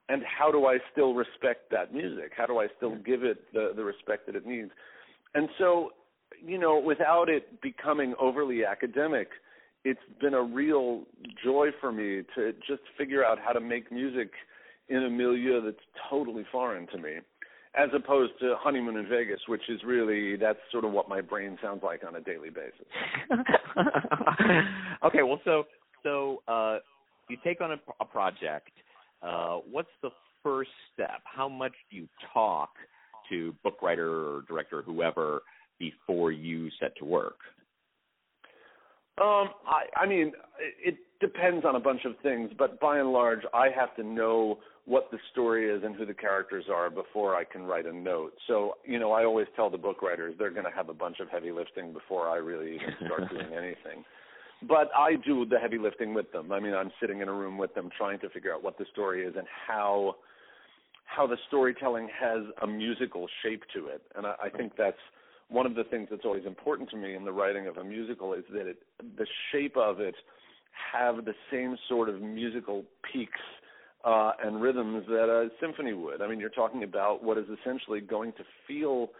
And 0.08 0.22
how 0.24 0.50
do 0.50 0.66
I 0.66 0.78
still 0.92 1.14
respect 1.14 1.70
that 1.70 1.94
music? 1.94 2.32
How 2.36 2.46
do 2.46 2.58
I 2.58 2.66
still 2.76 2.96
give 2.96 3.22
it 3.22 3.38
the, 3.52 3.72
the 3.74 3.84
respect 3.84 4.26
that 4.26 4.36
it 4.36 4.46
needs? 4.46 4.70
And 5.34 5.48
so, 5.58 5.90
you 6.44 6.58
know, 6.58 6.80
without 6.80 7.28
it 7.28 7.62
becoming 7.62 8.14
overly 8.20 8.64
academic, 8.64 9.28
it's 9.84 10.00
been 10.20 10.34
a 10.34 10.42
real 10.42 11.02
joy 11.42 11.68
for 11.80 11.92
me 11.92 12.22
to 12.34 12.52
just 12.66 12.82
figure 12.98 13.24
out 13.24 13.38
how 13.38 13.52
to 13.52 13.60
make 13.60 13.90
music 13.90 14.30
in 14.90 15.04
a 15.04 15.10
milieu 15.10 15.62
that's 15.62 15.84
totally 16.10 16.44
foreign 16.52 16.86
to 16.88 16.98
me 16.98 17.18
as 17.74 17.88
opposed 17.94 18.32
to 18.40 18.56
honeymoon 18.58 18.96
in 18.96 19.08
Vegas, 19.08 19.40
which 19.46 19.62
is 19.68 19.80
really 19.84 20.36
that's 20.36 20.58
sort 20.72 20.84
of 20.84 20.90
what 20.92 21.08
my 21.08 21.20
brain 21.20 21.56
sounds 21.62 21.82
like 21.82 22.02
on 22.06 22.16
a 22.16 22.20
daily 22.20 22.50
basis. 22.50 22.86
okay, 25.04 25.22
well, 25.22 25.40
so 25.44 25.64
so 26.02 26.42
uh, 26.48 26.78
you 27.28 27.36
take 27.44 27.60
on 27.60 27.72
a, 27.72 27.76
a 28.00 28.04
project. 28.04 28.70
Uh, 29.22 29.58
what's 29.70 29.90
the 30.02 30.10
first 30.42 30.70
step? 30.92 31.20
How 31.24 31.48
much 31.48 31.74
do 31.90 31.96
you 31.96 32.08
talk 32.32 32.70
to 33.28 33.54
book 33.62 33.80
writer 33.82 34.10
or 34.10 34.42
director, 34.48 34.80
or 34.80 34.82
whoever, 34.82 35.42
before 35.78 36.32
you 36.32 36.68
set 36.80 36.96
to 36.96 37.04
work? 37.04 37.38
Um, 39.20 39.50
I, 39.66 39.84
I 39.96 40.06
mean, 40.06 40.32
it 40.82 40.96
depends 41.40 41.64
on 41.64 41.76
a 41.76 41.80
bunch 41.80 42.04
of 42.04 42.12
things, 42.22 42.50
but 42.58 42.78
by 42.80 42.98
and 42.98 43.12
large, 43.12 43.40
I 43.54 43.68
have 43.74 43.94
to 43.96 44.02
know 44.02 44.58
what 44.84 45.10
the 45.10 45.18
story 45.32 45.70
is 45.70 45.82
and 45.84 45.94
who 45.94 46.04
the 46.04 46.14
characters 46.14 46.64
are 46.70 46.90
before 46.90 47.34
I 47.34 47.44
can 47.44 47.62
write 47.62 47.86
a 47.86 47.92
note. 47.92 48.32
So, 48.46 48.74
you 48.84 48.98
know, 48.98 49.12
I 49.12 49.24
always 49.24 49.46
tell 49.56 49.70
the 49.70 49.78
book 49.78 50.02
writers 50.02 50.34
they're 50.38 50.50
going 50.50 50.64
to 50.64 50.76
have 50.76 50.88
a 50.88 50.94
bunch 50.94 51.20
of 51.20 51.28
heavy 51.28 51.52
lifting 51.52 51.92
before 51.92 52.28
I 52.28 52.36
really 52.36 52.74
even 52.74 52.94
start 53.06 53.30
doing 53.30 53.52
anything. 53.52 54.04
But 54.68 54.90
I 54.94 55.16
do 55.24 55.46
the 55.46 55.58
heavy 55.58 55.78
lifting 55.78 56.12
with 56.12 56.30
them. 56.32 56.52
I 56.52 56.60
mean, 56.60 56.74
I'm 56.74 56.90
sitting 57.00 57.20
in 57.20 57.28
a 57.28 57.32
room 57.32 57.56
with 57.56 57.74
them 57.74 57.88
trying 57.96 58.18
to 58.20 58.28
figure 58.28 58.52
out 58.52 58.62
what 58.62 58.76
the 58.76 58.84
story 58.92 59.24
is 59.24 59.34
and 59.36 59.46
how 59.66 60.16
how 61.06 61.26
the 61.26 61.38
storytelling 61.48 62.08
has 62.20 62.42
a 62.62 62.66
musical 62.68 63.26
shape 63.42 63.62
to 63.74 63.88
it. 63.88 64.00
And 64.14 64.26
I, 64.26 64.34
I 64.44 64.48
think 64.48 64.74
that's 64.78 65.00
one 65.48 65.66
of 65.66 65.74
the 65.74 65.82
things 65.82 66.06
that's 66.08 66.24
always 66.24 66.46
important 66.46 66.88
to 66.90 66.96
me 66.96 67.16
in 67.16 67.24
the 67.24 67.32
writing 67.32 67.66
of 67.66 67.78
a 67.78 67.82
musical 67.82 68.32
is 68.32 68.44
that 68.52 68.68
it 68.68 68.82
the 69.16 69.26
shape 69.50 69.76
of 69.76 69.98
it 69.98 70.14
have 70.92 71.24
the 71.24 71.34
same 71.50 71.76
sort 71.88 72.08
of 72.08 72.20
musical 72.20 72.84
peaks 73.12 73.40
uh, 74.04 74.32
and 74.42 74.60
rhythms 74.60 75.04
that 75.08 75.28
a 75.28 75.48
symphony 75.60 75.92
would. 75.92 76.22
I 76.22 76.28
mean, 76.28 76.40
you're 76.40 76.48
talking 76.48 76.82
about 76.82 77.22
what 77.22 77.38
is 77.38 77.44
essentially 77.60 78.00
going 78.00 78.32
to 78.32 78.44
feel 78.66 79.10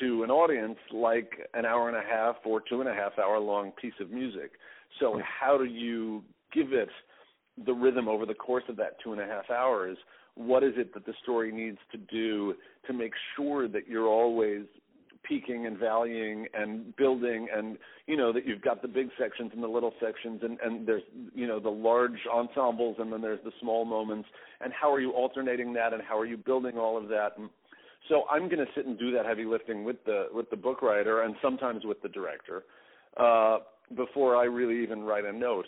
to 0.00 0.22
an 0.22 0.30
audience 0.30 0.78
like 0.92 1.30
an 1.54 1.64
hour 1.64 1.88
and 1.88 1.96
a 1.96 2.02
half 2.02 2.36
or 2.44 2.60
two 2.60 2.80
and 2.80 2.88
a 2.88 2.94
half 2.94 3.18
hour 3.18 3.38
long 3.38 3.72
piece 3.72 3.94
of 4.00 4.10
music. 4.10 4.52
So, 5.00 5.20
how 5.22 5.58
do 5.58 5.64
you 5.64 6.22
give 6.52 6.72
it 6.72 6.88
the 7.64 7.72
rhythm 7.72 8.08
over 8.08 8.26
the 8.26 8.34
course 8.34 8.64
of 8.68 8.76
that 8.76 8.96
two 9.02 9.12
and 9.12 9.20
a 9.20 9.26
half 9.26 9.50
hours? 9.50 9.96
What 10.36 10.64
is 10.64 10.72
it 10.76 10.94
that 10.94 11.06
the 11.06 11.14
story 11.22 11.52
needs 11.52 11.78
to 11.92 11.98
do 11.98 12.54
to 12.86 12.92
make 12.92 13.12
sure 13.36 13.68
that 13.68 13.88
you're 13.88 14.08
always 14.08 14.62
peaking 15.28 15.66
and 15.66 15.78
valuing 15.78 16.46
and 16.54 16.94
building 16.96 17.48
and 17.54 17.76
you 18.06 18.16
know 18.16 18.32
that 18.32 18.46
you've 18.46 18.62
got 18.62 18.82
the 18.82 18.88
big 18.88 19.08
sections 19.18 19.50
and 19.54 19.62
the 19.62 19.68
little 19.68 19.92
sections 20.00 20.40
and 20.42 20.58
and 20.60 20.86
there's 20.86 21.02
you 21.34 21.46
know 21.46 21.58
the 21.58 21.70
large 21.70 22.18
ensembles 22.32 22.96
and 22.98 23.12
then 23.12 23.20
there's 23.20 23.42
the 23.44 23.52
small 23.60 23.84
moments. 23.84 24.28
And 24.60 24.72
how 24.72 24.92
are 24.92 25.00
you 25.00 25.10
alternating 25.12 25.72
that 25.74 25.92
and 25.92 26.02
how 26.02 26.18
are 26.18 26.26
you 26.26 26.36
building 26.36 26.78
all 26.78 26.96
of 26.96 27.08
that? 27.08 27.32
And 27.38 27.50
so 28.08 28.24
I'm 28.30 28.48
going 28.48 28.58
to 28.58 28.72
sit 28.74 28.86
and 28.86 28.98
do 28.98 29.10
that 29.12 29.26
heavy 29.26 29.44
lifting 29.44 29.84
with 29.84 30.04
the 30.04 30.28
with 30.32 30.50
the 30.50 30.56
book 30.56 30.82
writer 30.82 31.22
and 31.22 31.34
sometimes 31.42 31.84
with 31.84 32.00
the 32.02 32.08
director 32.08 32.64
uh 33.16 33.58
before 33.96 34.36
I 34.36 34.44
really 34.44 34.82
even 34.82 35.02
write 35.02 35.24
a 35.24 35.32
note 35.32 35.66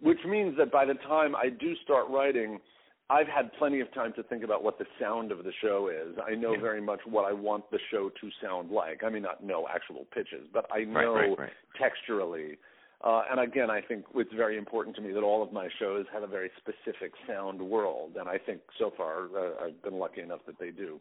which 0.00 0.18
means 0.28 0.56
that 0.58 0.70
by 0.70 0.84
the 0.84 0.94
time 0.94 1.34
I 1.34 1.48
do 1.48 1.74
start 1.82 2.06
writing 2.10 2.60
I've 3.08 3.28
had 3.28 3.52
plenty 3.58 3.80
of 3.80 3.92
time 3.94 4.12
to 4.14 4.22
think 4.24 4.42
about 4.42 4.64
what 4.64 4.78
the 4.78 4.86
sound 5.00 5.30
of 5.30 5.44
the 5.44 5.52
show 5.62 5.88
is. 5.88 6.16
I 6.26 6.34
know 6.34 6.54
yeah. 6.54 6.60
very 6.60 6.80
much 6.80 7.00
what 7.06 7.24
I 7.24 7.32
want 7.32 7.70
the 7.70 7.78
show 7.90 8.10
to 8.20 8.30
sound 8.42 8.70
like. 8.70 9.04
I 9.04 9.10
mean, 9.10 9.22
not 9.22 9.44
know 9.44 9.66
actual 9.72 10.06
pitches, 10.12 10.48
but 10.52 10.66
I 10.72 10.84
know 10.84 11.14
right, 11.14 11.28
right, 11.28 11.38
right. 11.38 11.50
texturally. 11.80 12.56
Uh, 13.04 13.22
and 13.30 13.38
again, 13.38 13.70
I 13.70 13.80
think 13.80 14.06
it's 14.16 14.32
very 14.34 14.58
important 14.58 14.96
to 14.96 15.02
me 15.02 15.12
that 15.12 15.22
all 15.22 15.42
of 15.42 15.52
my 15.52 15.68
shows 15.78 16.06
have 16.12 16.24
a 16.24 16.26
very 16.26 16.50
specific 16.56 17.12
sound 17.28 17.60
world, 17.60 18.16
and 18.18 18.28
I 18.28 18.38
think 18.38 18.60
so 18.78 18.92
far 18.96 19.26
uh, 19.36 19.66
I've 19.66 19.82
been 19.82 19.98
lucky 19.98 20.22
enough 20.22 20.40
that 20.46 20.58
they 20.58 20.70
do. 20.70 21.00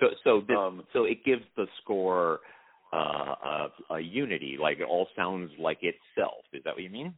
So, 0.00 0.06
so, 0.24 0.40
this, 0.40 0.56
Um, 0.58 0.82
so 0.92 1.04
it 1.04 1.24
gives 1.24 1.44
the 1.56 1.66
score 1.82 2.40
uh, 2.92 2.96
a, 2.98 3.68
a 3.90 4.00
unity, 4.00 4.56
like 4.60 4.78
it 4.78 4.86
all 4.88 5.06
sounds 5.14 5.50
like 5.58 5.78
itself. 5.82 6.44
Is 6.52 6.64
that 6.64 6.74
what 6.74 6.82
you 6.82 6.90
mean? 6.90 7.14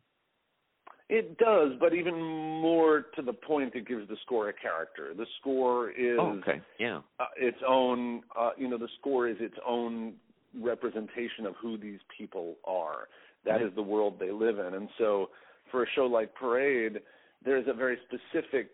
It 1.08 1.38
does, 1.38 1.72
but 1.80 1.94
even 1.94 2.20
more 2.20 3.06
to 3.16 3.22
the 3.22 3.32
point, 3.32 3.74
it 3.74 3.88
gives 3.88 4.06
the 4.08 4.16
score 4.26 4.50
a 4.50 4.52
character. 4.52 5.14
The 5.14 5.26
score 5.40 5.90
is 5.90 6.18
Oh, 6.20 6.38
okay. 6.40 6.60
Yeah. 6.78 7.00
uh, 7.18 7.26
its 7.36 7.56
own. 7.66 8.22
Uh, 8.38 8.50
you 8.58 8.68
know, 8.68 8.76
the 8.76 8.88
score 9.00 9.26
is 9.26 9.36
its 9.40 9.56
own 9.66 10.14
representation 10.60 11.46
of 11.46 11.54
who 11.56 11.78
these 11.78 12.00
people 12.16 12.56
are. 12.64 13.08
That 13.44 13.52
Right. 13.52 13.62
is 13.62 13.74
the 13.74 13.82
world 13.82 14.18
they 14.18 14.30
live 14.32 14.58
in, 14.58 14.74
and 14.74 14.88
so 14.98 15.30
for 15.70 15.82
a 15.82 15.86
show 15.94 16.06
like 16.06 16.34
Parade, 16.34 17.00
there's 17.42 17.66
a 17.68 17.72
very 17.72 17.98
specific 18.06 18.70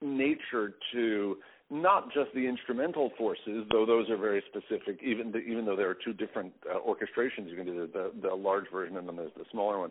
nature 0.00 0.74
to 0.92 1.38
not 1.68 2.12
just 2.12 2.32
the 2.32 2.46
instrumental 2.46 3.10
forces, 3.18 3.66
though 3.70 3.84
those 3.84 4.08
are 4.08 4.16
very 4.16 4.42
specific. 4.48 5.02
Even 5.02 5.32
the, 5.32 5.38
even 5.38 5.64
though 5.66 5.74
there 5.76 5.88
are 5.90 5.94
two 5.96 6.12
different 6.12 6.52
uh, 6.70 6.78
orchestrations, 6.78 7.50
you 7.50 7.56
can 7.56 7.66
do 7.66 7.86
the, 7.86 8.12
the 8.22 8.28
the 8.28 8.34
large 8.34 8.70
version 8.70 8.96
and 8.96 9.08
then 9.08 9.16
there's 9.16 9.32
the 9.36 9.44
smaller 9.50 9.78
one, 9.78 9.90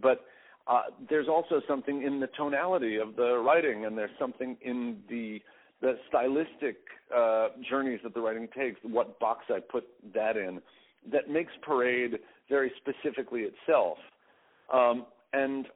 but 0.00 0.24
uh, 0.68 0.82
there's 1.08 1.28
also 1.28 1.60
something 1.66 2.02
in 2.02 2.20
the 2.20 2.28
tonality 2.36 2.96
of 2.96 3.16
the 3.16 3.38
writing, 3.38 3.86
and 3.86 3.96
there's 3.96 4.10
something 4.18 4.56
in 4.60 4.98
the 5.08 5.40
the 5.80 5.96
stylistic 6.08 6.76
uh, 7.16 7.48
journeys 7.68 8.00
that 8.02 8.12
the 8.12 8.20
writing 8.20 8.48
takes. 8.56 8.78
What 8.82 9.18
box 9.20 9.44
I 9.48 9.60
put 9.60 9.84
that 10.12 10.36
in, 10.36 10.60
that 11.12 11.30
makes 11.30 11.52
Parade 11.62 12.18
very 12.48 12.72
specifically 12.78 13.42
itself. 13.42 13.96
Um, 14.74 15.06
and 15.32 15.66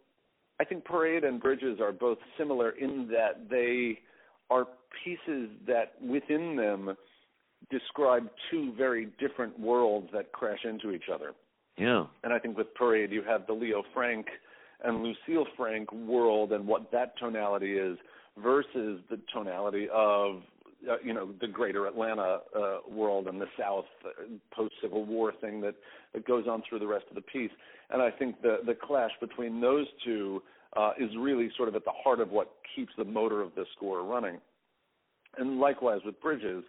I 0.58 0.64
think 0.64 0.84
Parade 0.84 1.22
and 1.22 1.40
Bridges 1.40 1.78
are 1.80 1.92
both 1.92 2.18
similar 2.36 2.70
in 2.70 3.08
that 3.12 3.48
they 3.48 4.00
are 4.50 4.66
pieces 5.04 5.50
that 5.66 5.94
within 6.04 6.56
them 6.56 6.96
describe 7.70 8.28
two 8.50 8.72
very 8.76 9.08
different 9.20 9.58
worlds 9.58 10.08
that 10.12 10.32
crash 10.32 10.64
into 10.64 10.90
each 10.90 11.04
other. 11.12 11.32
Yeah. 11.78 12.06
And 12.24 12.32
I 12.32 12.38
think 12.38 12.58
with 12.58 12.74
Parade, 12.74 13.12
you 13.12 13.22
have 13.22 13.46
the 13.46 13.52
Leo 13.52 13.82
Frank 13.94 14.26
and 14.82 15.02
Lucille 15.02 15.46
Frank 15.56 15.92
world 15.92 16.52
and 16.52 16.66
what 16.66 16.90
that 16.92 17.16
tonality 17.18 17.74
is 17.78 17.98
versus 18.42 19.00
the 19.10 19.20
tonality 19.32 19.88
of 19.92 20.42
uh, 20.90 20.96
you 21.04 21.12
know 21.12 21.30
the 21.40 21.46
greater 21.46 21.86
Atlanta 21.86 22.38
uh, 22.56 22.78
world 22.90 23.28
and 23.28 23.40
the 23.40 23.46
South 23.58 23.84
uh, 24.04 24.24
post 24.52 24.74
Civil 24.82 25.04
War 25.04 25.32
thing 25.40 25.60
that, 25.60 25.74
that 26.12 26.26
goes 26.26 26.46
on 26.48 26.62
through 26.68 26.80
the 26.80 26.86
rest 26.86 27.04
of 27.08 27.14
the 27.14 27.22
piece. 27.22 27.50
And 27.90 28.02
I 28.02 28.10
think 28.10 28.42
the 28.42 28.58
the 28.66 28.74
clash 28.74 29.12
between 29.20 29.60
those 29.60 29.86
two 30.04 30.42
uh, 30.76 30.92
is 30.98 31.10
really 31.18 31.50
sort 31.56 31.68
of 31.68 31.76
at 31.76 31.84
the 31.84 31.92
heart 32.02 32.20
of 32.20 32.30
what 32.30 32.52
keeps 32.74 32.92
the 32.96 33.04
motor 33.04 33.42
of 33.42 33.54
the 33.54 33.64
score 33.76 34.02
running. 34.02 34.38
And 35.38 35.60
likewise 35.60 36.00
with 36.04 36.20
Bridges, 36.20 36.64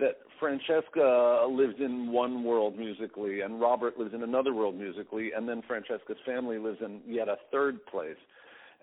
that 0.00 0.16
Francesca 0.38 1.46
lives 1.50 1.74
in 1.78 2.10
one 2.10 2.42
world 2.42 2.76
musically 2.76 3.42
and 3.42 3.60
Robert 3.60 3.98
lives 3.98 4.14
in 4.14 4.22
another 4.22 4.54
world 4.54 4.74
musically 4.74 5.30
and 5.36 5.48
then 5.48 5.62
Francesca's 5.66 6.16
family 6.26 6.58
lives 6.58 6.78
in 6.84 7.00
yet 7.06 7.28
a 7.28 7.36
third 7.52 7.84
place. 7.86 8.16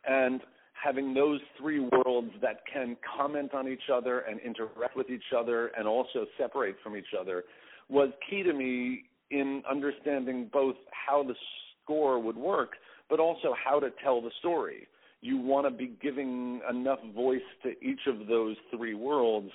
And 0.07 0.41
having 0.81 1.13
those 1.13 1.39
three 1.59 1.79
worlds 1.79 2.31
that 2.41 2.62
can 2.71 2.95
comment 3.17 3.53
on 3.53 3.67
each 3.67 3.89
other 3.91 4.19
and 4.19 4.39
interact 4.39 4.95
with 4.95 5.09
each 5.09 5.33
other 5.38 5.71
and 5.77 5.88
also 5.88 6.25
separate 6.38 6.75
from 6.83 6.95
each 6.95 7.13
other 7.19 7.43
was 7.89 8.09
key 8.29 8.43
to 8.43 8.53
me 8.53 9.03
in 9.31 9.63
understanding 9.69 10.50
both 10.53 10.75
how 10.91 11.24
the 11.24 11.36
score 11.83 12.19
would 12.19 12.38
work 12.38 12.74
but 13.09 13.19
also 13.19 13.53
how 13.63 13.79
to 13.79 13.89
tell 14.03 14.21
the 14.21 14.31
story. 14.39 14.88
You 15.21 15.38
want 15.38 15.65
to 15.65 15.71
be 15.71 15.93
giving 16.01 16.62
enough 16.69 17.00
voice 17.15 17.41
to 17.63 17.69
each 17.81 18.01
of 18.07 18.27
those 18.27 18.55
three 18.75 18.93
worlds 18.93 19.51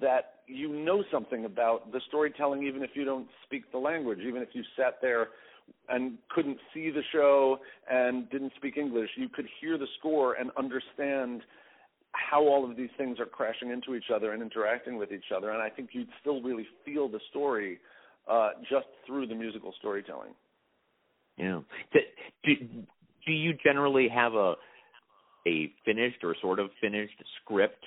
that 0.00 0.34
you 0.46 0.68
know 0.68 1.04
something 1.12 1.44
about 1.44 1.92
the 1.92 2.00
storytelling, 2.08 2.64
even 2.64 2.82
if 2.82 2.90
you 2.94 3.04
don't 3.04 3.28
speak 3.44 3.70
the 3.72 3.78
language, 3.78 4.20
even 4.26 4.42
if 4.42 4.48
you 4.52 4.62
sat 4.76 4.98
there 5.00 5.28
and 5.88 6.18
couldn't 6.30 6.58
see 6.74 6.90
the 6.90 7.02
show 7.12 7.58
and 7.90 8.28
didn't 8.30 8.52
speak 8.56 8.76
English, 8.76 9.10
you 9.16 9.28
could 9.28 9.46
hear 9.60 9.78
the 9.78 9.86
score 9.98 10.34
and 10.34 10.50
understand 10.56 11.42
how 12.12 12.42
all 12.42 12.68
of 12.68 12.76
these 12.76 12.90
things 12.98 13.20
are 13.20 13.26
crashing 13.26 13.70
into 13.70 13.94
each 13.94 14.10
other 14.12 14.32
and 14.32 14.42
interacting 14.42 14.98
with 14.98 15.12
each 15.12 15.32
other. 15.34 15.50
And 15.50 15.62
I 15.62 15.70
think 15.70 15.90
you'd 15.92 16.08
still 16.20 16.42
really 16.42 16.66
feel 16.84 17.08
the 17.08 17.20
story 17.30 17.78
uh, 18.28 18.50
just 18.68 18.86
through 19.06 19.28
the 19.28 19.34
musical 19.34 19.72
storytelling. 19.78 20.32
Yeah. 21.36 21.60
Do, 22.44 22.50
do 23.26 23.32
you 23.32 23.54
generally 23.64 24.08
have 24.08 24.34
a 24.34 24.54
a 25.46 25.72
finished 25.84 26.22
or 26.22 26.36
sort 26.42 26.58
of 26.58 26.68
finished 26.80 27.14
script 27.40 27.82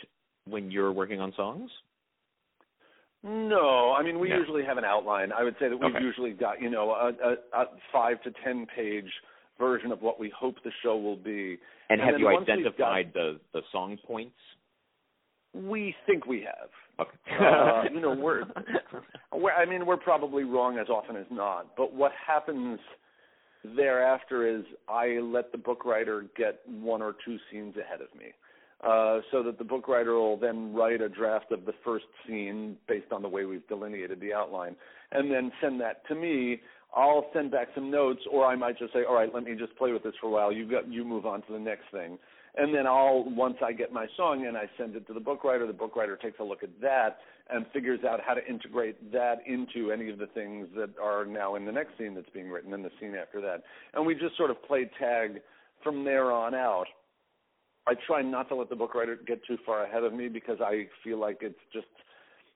when 0.45 0.71
you're 0.71 0.91
working 0.91 1.19
on 1.19 1.33
songs? 1.35 1.69
No, 3.23 3.93
I 3.97 4.03
mean 4.03 4.19
we 4.19 4.29
No. 4.29 4.37
usually 4.37 4.63
have 4.65 4.77
an 4.77 4.83
outline. 4.85 5.31
I 5.31 5.43
would 5.43 5.55
say 5.59 5.69
that 5.69 5.77
we've 5.77 5.95
Okay. 5.95 6.03
usually 6.03 6.31
got 6.31 6.61
you 6.61 6.69
know 6.69 6.91
a, 6.91 7.09
a, 7.09 7.61
a 7.61 7.65
five 7.91 8.21
to 8.23 8.31
ten 8.43 8.65
page 8.75 9.09
version 9.59 9.91
of 9.91 10.01
what 10.01 10.19
we 10.19 10.29
hope 10.37 10.55
the 10.63 10.71
show 10.83 10.97
will 10.97 11.15
be. 11.15 11.57
And, 11.89 12.01
And 12.01 12.09
have 12.11 12.19
you 12.19 12.27
identified 12.27 13.11
the 13.13 13.39
the 13.53 13.61
song 13.71 13.97
points? 14.05 14.35
We 15.53 15.95
think 16.07 16.25
we 16.25 16.41
have. 16.41 16.69
Okay. 16.99 17.17
Uh, 17.39 17.83
you 17.93 17.99
know, 18.01 18.13
we're- 18.13 18.45
We're, 19.31 19.51
I 19.51 19.65
mean, 19.65 19.85
we're 19.85 19.97
probably 19.97 20.43
wrong 20.43 20.77
as 20.77 20.89
often 20.89 21.15
as 21.15 21.25
not. 21.31 21.75
But 21.75 21.93
what 21.93 22.11
happens 22.27 22.79
thereafter 23.63 24.47
is 24.47 24.63
I 24.87 25.19
let 25.21 25.51
the 25.51 25.57
book 25.57 25.85
writer 25.85 26.25
get 26.37 26.59
one 26.67 27.01
or 27.01 27.15
two 27.25 27.37
scenes 27.51 27.75
ahead 27.77 28.01
of 28.01 28.13
me. 28.19 28.27
Uh, 28.85 29.21
so 29.31 29.41
that 29.41 29.57
the 29.57 29.63
book 29.63 29.87
writer 29.87 30.15
will 30.15 30.35
then 30.35 30.73
write 30.73 30.99
a 30.99 31.07
draft 31.07 31.53
of 31.53 31.65
the 31.65 31.71
first 31.85 32.03
scene 32.27 32.75
based 32.85 33.13
on 33.13 33.21
the 33.21 33.29
way 33.29 33.45
we've 33.45 33.65
delineated 33.69 34.19
the 34.19 34.33
outline, 34.33 34.75
and 35.13 35.31
then 35.31 35.53
send 35.61 35.79
that 35.79 36.05
to 36.05 36.15
me. 36.15 36.59
I'll 36.93 37.25
send 37.33 37.49
back 37.49 37.69
some 37.73 37.89
notes, 37.89 38.19
or 38.29 38.45
I 38.45 38.55
might 38.55 38.77
just 38.77 38.91
say, 38.91 39.05
"All 39.05 39.15
right, 39.15 39.33
let 39.33 39.45
me 39.45 39.55
just 39.55 39.73
play 39.77 39.93
with 39.93 40.03
this 40.03 40.15
for 40.19 40.27
a 40.27 40.29
while. 40.29 40.51
You 40.51 40.69
got 40.69 40.87
you 40.91 41.05
move 41.05 41.25
on 41.25 41.41
to 41.43 41.53
the 41.53 41.59
next 41.59 41.85
thing." 41.91 42.19
And 42.55 42.75
then 42.75 42.85
I'll 42.85 43.23
once 43.23 43.57
I 43.63 43.71
get 43.71 43.91
my 43.91 44.05
song 44.15 44.45
and 44.45 44.57
I 44.57 44.69
send 44.77 44.95
it 44.95 45.07
to 45.07 45.13
the 45.13 45.19
book 45.19 45.43
writer. 45.43 45.65
The 45.65 45.73
book 45.73 45.95
writer 45.95 46.17
takes 46.17 46.39
a 46.39 46.43
look 46.43 46.61
at 46.61 46.69
that 46.81 47.19
and 47.49 47.65
figures 47.73 48.03
out 48.03 48.19
how 48.21 48.33
to 48.33 48.45
integrate 48.45 49.11
that 49.11 49.41
into 49.47 49.91
any 49.91 50.09
of 50.09 50.19
the 50.19 50.27
things 50.27 50.67
that 50.75 50.89
are 51.01 51.25
now 51.25 51.55
in 51.55 51.65
the 51.65 51.71
next 51.71 51.97
scene 51.97 52.13
that's 52.13 52.29
being 52.29 52.49
written 52.49 52.73
and 52.73 52.85
the 52.85 52.91
scene 52.99 53.15
after 53.15 53.41
that. 53.41 53.63
And 53.93 54.05
we 54.05 54.13
just 54.13 54.37
sort 54.37 54.51
of 54.51 54.61
play 54.63 54.89
tag 54.99 55.41
from 55.83 56.03
there 56.03 56.31
on 56.31 56.53
out. 56.53 56.87
I 57.87 57.93
try 58.07 58.21
not 58.21 58.47
to 58.49 58.55
let 58.55 58.69
the 58.69 58.75
book 58.75 58.95
writer 58.95 59.17
get 59.25 59.45
too 59.45 59.57
far 59.65 59.83
ahead 59.83 60.03
of 60.03 60.13
me 60.13 60.29
because 60.29 60.57
I 60.61 60.87
feel 61.03 61.19
like 61.19 61.39
it's 61.41 61.59
just 61.73 61.87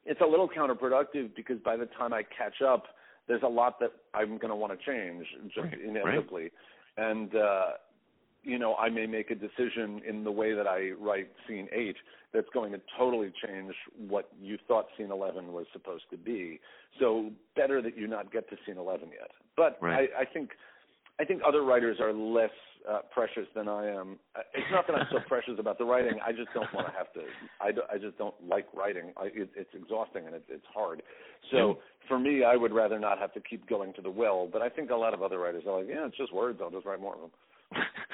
it's 0.05 0.21
a 0.21 0.25
little 0.25 0.47
counterproductive 0.47 1.35
because 1.35 1.59
by 1.59 1.75
the 1.75 1.85
time 1.97 2.13
I 2.13 2.23
catch 2.23 2.61
up, 2.61 2.85
there's 3.27 3.43
a 3.43 3.49
lot 3.49 3.79
that 3.81 3.91
I'm 4.13 4.37
going 4.37 4.49
to 4.49 4.55
want 4.55 4.77
to 4.77 4.85
change 4.85 5.25
just 5.47 5.57
Right, 5.57 5.81
inevitably. 5.81 6.51
And 6.97 7.35
uh 7.35 7.65
you 8.43 8.57
know, 8.57 8.75
I 8.75 8.89
may 8.89 9.05
make 9.05 9.29
a 9.29 9.35
decision 9.35 10.01
in 10.07 10.23
the 10.23 10.31
way 10.31 10.53
that 10.53 10.67
I 10.67 10.91
write 10.91 11.29
scene 11.45 11.67
8 11.73 11.95
that's 12.33 12.47
going 12.53 12.71
to 12.71 12.79
totally 12.97 13.33
change 13.45 13.73
what 14.07 14.29
you 14.41 14.57
thought 14.69 14.87
scene 14.97 15.11
11 15.11 15.51
was 15.51 15.65
supposed 15.73 16.03
to 16.11 16.17
be. 16.17 16.61
So 16.97 17.31
better 17.57 17.81
that 17.81 17.97
you 17.97 18.07
not 18.07 18.31
get 18.31 18.49
to 18.49 18.55
scene 18.65 18.77
11 18.77 19.09
yet. 19.09 19.31
But 19.57 19.77
Right. 19.81 20.09
I, 20.17 20.21
I 20.21 20.25
think 20.25 20.51
I 21.19 21.25
think 21.25 21.41
other 21.45 21.63
writers 21.63 21.97
are 21.99 22.13
less 22.13 22.51
uh, 22.89 22.99
precious 23.11 23.47
than 23.55 23.67
I 23.67 23.87
am. 23.87 24.17
Uh, 24.35 24.41
It's 24.53 24.71
not 24.71 24.87
that 24.87 24.95
I'm 24.95 25.07
so 25.11 25.19
precious 25.27 25.53
about 25.59 25.77
the 25.77 25.85
writing. 25.85 26.19
I 26.25 26.31
just 26.31 26.49
don't 26.53 26.71
want 26.73 26.87
to 26.87 26.93
have 26.93 27.11
to. 27.13 27.21
I, 27.61 27.71
do, 27.71 27.81
I 27.91 27.97
just 27.97 28.17
don't 28.17 28.35
like 28.47 28.67
writing. 28.75 29.13
I, 29.17 29.25
it, 29.25 29.49
it's 29.55 29.69
exhausting 29.73 30.25
and 30.25 30.35
it, 30.35 30.43
it's 30.49 30.65
hard. 30.73 31.01
So 31.51 31.79
for 32.07 32.19
me, 32.19 32.43
I 32.43 32.55
would 32.55 32.71
rather 32.71 32.99
not 32.99 33.19
have 33.19 33.33
to 33.33 33.41
keep 33.41 33.67
going 33.67 33.93
to 33.93 34.01
the 34.01 34.09
well. 34.09 34.49
But 34.51 34.61
I 34.61 34.69
think 34.69 34.89
a 34.89 34.95
lot 34.95 35.13
of 35.13 35.21
other 35.21 35.39
writers 35.39 35.63
are 35.67 35.79
like, 35.79 35.89
yeah, 35.89 36.05
it's 36.05 36.17
just 36.17 36.33
words. 36.33 36.59
I'll 36.61 36.71
just 36.71 36.85
write 36.85 37.01
more 37.01 37.15
of 37.15 37.21
them. 37.21 37.31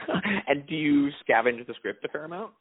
and 0.48 0.66
do 0.68 0.76
you 0.76 1.10
scavenge 1.28 1.66
the 1.68 1.74
script 1.76 2.04
a 2.06 2.10
fair 2.10 2.26
amount? 2.26 2.52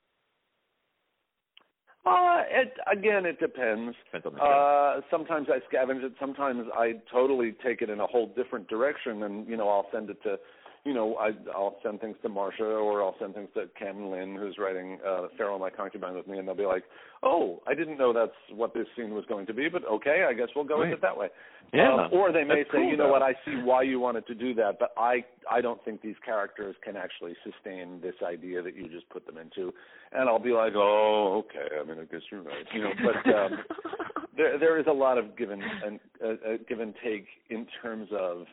Uh, 2.05 2.43
it 2.51 2.73
again, 2.91 3.25
it 3.25 3.39
depends. 3.39 3.95
Depends 4.07 4.27
on 4.27 4.35
the. 4.35 4.41
Uh, 4.41 5.01
sometimes 5.09 5.47
I 5.49 5.61
scavenge 5.73 6.03
it. 6.03 6.13
Sometimes 6.19 6.67
I 6.75 6.95
totally 7.13 7.55
take 7.65 7.81
it 7.81 7.91
in 7.91 8.01
a 8.01 8.07
whole 8.07 8.33
different 8.35 8.67
direction, 8.67 9.23
and 9.23 9.47
you 9.47 9.57
know, 9.57 9.69
I'll 9.69 9.87
send 9.93 10.11
it 10.11 10.21
to, 10.25 10.37
you 10.85 10.93
know, 10.95 11.15
I, 11.17 11.31
I'll 11.55 11.77
send 11.85 12.01
things 12.01 12.17
to 12.23 12.29
Marsha, 12.29 12.61
or 12.61 13.03
I'll 13.05 13.15
send 13.21 13.35
things 13.35 13.49
to 13.55 13.67
Cam 13.79 14.11
Lynn, 14.11 14.35
who's 14.35 14.57
writing 14.59 14.99
uh, 15.07 15.29
Farewell, 15.39 15.61
My 15.61 15.71
Concubine, 15.71 16.15
with 16.15 16.27
me, 16.27 16.39
and 16.39 16.47
they'll 16.49 16.57
be 16.57 16.65
like, 16.67 16.83
"Oh, 17.23 17.63
I 17.69 17.75
didn't 17.75 17.99
know 17.99 18.13
that's 18.13 18.33
what 18.53 18.75
this 18.75 18.87
scene 18.97 19.15
was 19.15 19.25
going 19.29 19.47
to 19.47 19.55
be, 19.55 19.69
but 19.69 19.85
okay, 19.87 20.27
I 20.29 20.33
guess 20.33 20.49
we'll 20.57 20.65
go 20.65 20.81
Right. 20.81 20.91
with 20.91 20.99
it 20.99 21.03
that 21.03 21.17
way." 21.17 21.29
yeah. 21.73 21.95
Um, 21.95 22.09
or 22.13 22.33
they 22.33 22.43
may 22.45 22.57
That's 22.65 22.71
say, 22.73 22.79
cool, 22.79 22.91
you 22.91 22.97
know 22.97 23.05
though. 23.07 23.13
what, 23.13 23.23
I 23.23 23.33
see 23.45 23.63
why 23.63 23.83
you 23.83 24.01
wanted 24.01 24.27
to 24.27 24.35
do 24.35 24.55
that, 24.55 24.79
but 24.81 24.93
I 24.97 25.25
I 25.51 25.61
don't 25.61 25.83
think 25.85 26.03
these 26.03 26.17
characters 26.25 26.75
can 26.85 26.97
actually 26.97 27.35
sustain 27.45 28.01
this 28.01 28.15
idea 28.27 28.61
that 28.63 28.75
you 28.77 28.89
just 28.89 29.09
put 29.09 29.25
them 29.25 29.39
into. 29.39 29.73
And 30.11 30.29
I'll 30.29 30.39
be 30.39 30.51
like, 30.53 30.73
oh, 30.75 31.45
okay. 31.47 31.77
I 31.81 31.85
mean, 31.89 31.99
I 32.01 32.05
guess 32.13 32.21
you're 32.31 32.43
right. 32.43 32.67
You 32.75 32.83
know, 32.83 32.91
but 33.03 33.35
um, 33.35 33.53
there 34.37 34.59
there 34.59 34.79
is 34.81 34.87
a 34.89 34.93
lot 34.93 35.17
of 35.17 35.37
give 35.39 35.51
and, 35.51 35.63
and 35.63 36.01
uh, 36.23 36.29
uh, 36.29 36.35
give 36.69 36.81
and 36.81 36.93
take 37.05 37.27
in 37.51 37.67
terms 37.83 38.09
of 38.19 38.47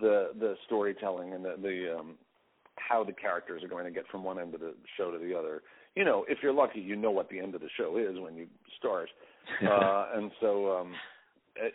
the 0.00 0.30
the 0.38 0.54
storytelling 0.66 1.32
and 1.32 1.44
the, 1.44 1.54
the 1.60 1.96
um, 1.98 2.14
how 2.76 3.04
the 3.04 3.12
characters 3.12 3.62
are 3.62 3.68
going 3.68 3.84
to 3.84 3.90
get 3.90 4.06
from 4.10 4.24
one 4.24 4.38
end 4.38 4.54
of 4.54 4.60
the 4.60 4.74
show 4.96 5.10
to 5.10 5.18
the 5.18 5.34
other. 5.36 5.62
You 5.96 6.04
know, 6.04 6.24
if 6.28 6.38
you're 6.42 6.52
lucky, 6.52 6.80
you 6.80 6.94
know 6.96 7.10
what 7.10 7.28
the 7.28 7.40
end 7.40 7.54
of 7.54 7.60
the 7.60 7.68
show 7.76 7.96
is 7.98 8.18
when 8.20 8.36
you 8.36 8.46
start, 8.78 9.08
uh, 9.68 10.06
and 10.14 10.30
so 10.40 10.76
um, 10.78 10.92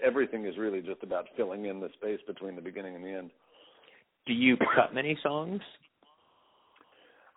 everything 0.04 0.46
is 0.46 0.58
really 0.58 0.82
just 0.82 1.04
about 1.04 1.26
filling 1.36 1.66
in 1.66 1.80
the 1.80 1.90
space 1.98 2.20
between 2.26 2.56
the 2.56 2.62
beginning 2.62 2.96
and 2.96 3.04
the 3.04 3.10
end. 3.12 3.32
do 4.26 4.34
you 4.34 4.56
cut 4.76 4.94
many 4.94 5.18
songs? 5.22 5.60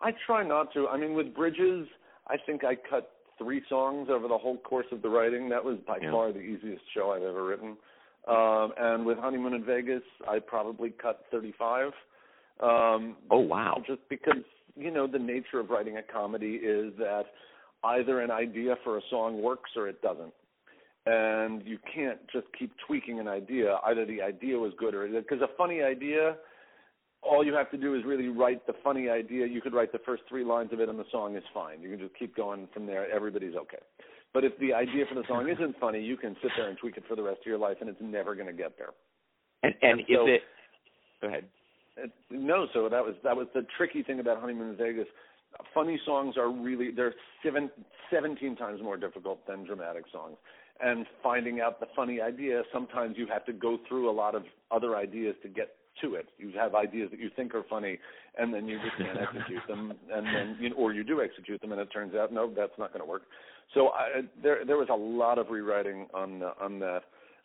I 0.01 0.11
try 0.25 0.47
not 0.47 0.71
to. 0.73 0.87
I 0.87 0.97
mean, 0.97 1.13
with 1.15 1.33
Bridges, 1.35 1.87
I 2.27 2.35
think 2.45 2.63
I 2.63 2.75
cut 2.75 3.09
three 3.37 3.61
songs 3.67 4.09
over 4.11 4.27
the 4.27 4.37
whole 4.37 4.57
course 4.57 4.85
of 4.91 5.01
the 5.01 5.09
writing. 5.09 5.49
That 5.49 5.63
was 5.63 5.77
by 5.87 5.97
Yeah. 6.01 6.11
far 6.11 6.31
the 6.31 6.39
easiest 6.39 6.83
show 6.93 7.11
I've 7.11 7.23
ever 7.23 7.43
written. 7.43 7.77
Um, 8.27 8.73
and 8.77 9.05
with 9.05 9.17
Honeymoon 9.17 9.53
in 9.53 9.63
Vegas, 9.63 10.03
I 10.27 10.39
probably 10.39 10.89
cut 10.89 11.25
35. 11.31 11.91
Um, 12.61 13.15
Oh 13.29 13.39
wow. 13.39 13.81
just 13.87 14.01
because 14.09 14.43
you 14.75 14.91
know 14.91 15.07
the 15.07 15.19
nature 15.19 15.59
of 15.59 15.69
writing 15.69 15.97
a 15.97 16.03
comedy 16.03 16.55
is 16.55 16.93
that 16.97 17.25
either 17.83 18.21
an 18.21 18.31
idea 18.31 18.75
for 18.83 18.97
a 18.97 19.01
song 19.09 19.41
works 19.41 19.71
or 19.75 19.87
it 19.87 20.01
doesn't. 20.01 20.33
And 21.05 21.65
you 21.65 21.77
can't 21.93 22.19
just 22.33 22.47
keep 22.57 22.73
tweaking 22.85 23.19
an 23.19 23.27
idea 23.27 23.77
either 23.85 24.05
the 24.05 24.21
idea 24.21 24.57
was 24.57 24.73
good 24.77 24.93
or 24.93 25.07
because 25.07 25.41
a 25.41 25.55
funny 25.57 25.81
idea 25.81 26.35
all 27.23 27.45
you 27.45 27.53
have 27.53 27.71
to 27.71 27.77
do 27.77 27.95
is 27.95 28.03
really 28.05 28.27
write 28.27 28.65
the 28.67 28.73
funny 28.83 29.09
idea. 29.09 29.45
You 29.47 29.61
could 29.61 29.73
write 29.73 29.91
the 29.91 29.99
first 30.05 30.23
three 30.29 30.43
lines 30.43 30.71
of 30.73 30.79
it 30.79 30.89
and 30.89 30.99
the 30.99 31.05
song 31.11 31.35
is 31.35 31.43
fine. 31.53 31.81
You 31.81 31.89
can 31.89 31.99
just 31.99 32.17
keep 32.17 32.35
going 32.35 32.67
from 32.73 32.85
there. 32.85 33.09
Everybody's 33.11 33.55
okay 33.55 33.79
but 34.33 34.43
if 34.43 34.57
the 34.59 34.73
idea 34.73 35.05
for 35.07 35.15
the 35.15 35.23
song 35.27 35.49
isn't 35.49 35.75
funny 35.79 36.01
you 36.01 36.17
can 36.17 36.35
sit 36.41 36.51
there 36.57 36.69
and 36.69 36.77
tweak 36.77 36.97
it 36.97 37.03
for 37.07 37.15
the 37.15 37.23
rest 37.23 37.39
of 37.41 37.45
your 37.45 37.57
life 37.57 37.77
and 37.81 37.89
it's 37.89 38.01
never 38.01 38.35
going 38.35 38.47
to 38.47 38.53
get 38.53 38.77
there 38.77 38.89
And 39.63 39.73
and 39.81 39.99
And 39.99 40.01
is 40.01 40.15
so- 40.15 40.27
it? 40.27 40.41
Go 41.21 41.27
ahead. 41.29 41.45
it, 41.97 42.11
no, 42.29 42.67
so 42.73 42.87
that 42.89 43.03
was 43.03 43.15
that 43.23 43.35
was 43.35 43.47
the 43.55 43.65
tricky 43.77 44.03
thing 44.03 44.19
about 44.19 44.39
Honeymoon 44.39 44.69
in 44.71 44.75
Vegas. 44.77 45.07
Funny 45.73 45.99
songs 46.05 46.37
are 46.37 46.49
really 46.51 46.91
they're 46.91 47.15
seven, 47.43 47.71
17 48.11 48.55
times 48.55 48.81
more 48.83 48.97
difficult 48.97 49.45
than 49.47 49.63
dramatic 49.65 50.03
songs. 50.11 50.37
And 50.79 51.07
finding 51.23 51.59
out 51.59 51.79
the 51.79 51.87
funny 51.95 52.21
idea, 52.21 52.61
sometimes 52.71 53.15
you 53.17 53.25
have 53.33 53.43
to 53.45 53.53
go 53.53 53.79
through 53.87 54.11
a 54.11 54.15
lot 54.23 54.35
of 54.35 54.43
other 54.69 54.95
ideas 54.95 55.35
to 55.41 55.47
get 55.49 55.69
to 56.03 56.13
it. 56.13 56.27
You 56.37 56.51
have 56.59 56.75
ideas 56.75 57.09
that 57.09 57.19
you 57.19 57.31
think 57.35 57.55
are 57.55 57.63
funny, 57.67 57.97
and 58.37 58.53
then 58.53 58.67
you 58.67 58.77
just 58.85 58.95
can't 58.99 59.17
execute 59.17 59.65
them, 59.67 59.93
and 60.13 60.23
then 60.27 60.57
you 60.59 60.75
or 60.75 60.93
you 60.93 61.03
do 61.03 61.19
execute 61.23 61.59
them, 61.61 61.71
and 61.71 61.81
it 61.81 61.87
turns 61.91 62.13
out 62.13 62.31
no, 62.31 62.53
that's 62.55 62.77
not 62.77 62.93
going 62.93 63.03
to 63.03 63.09
work. 63.09 63.23
So 63.73 63.89
I, 63.89 64.21
there 64.41 64.65
there 64.65 64.77
was 64.77 64.87
a 64.91 64.95
lot 64.95 65.37
of 65.37 65.49
rewriting 65.49 66.07
on 66.13 66.39
the, 66.39 66.51
on 66.61 66.79
that. 66.79 67.01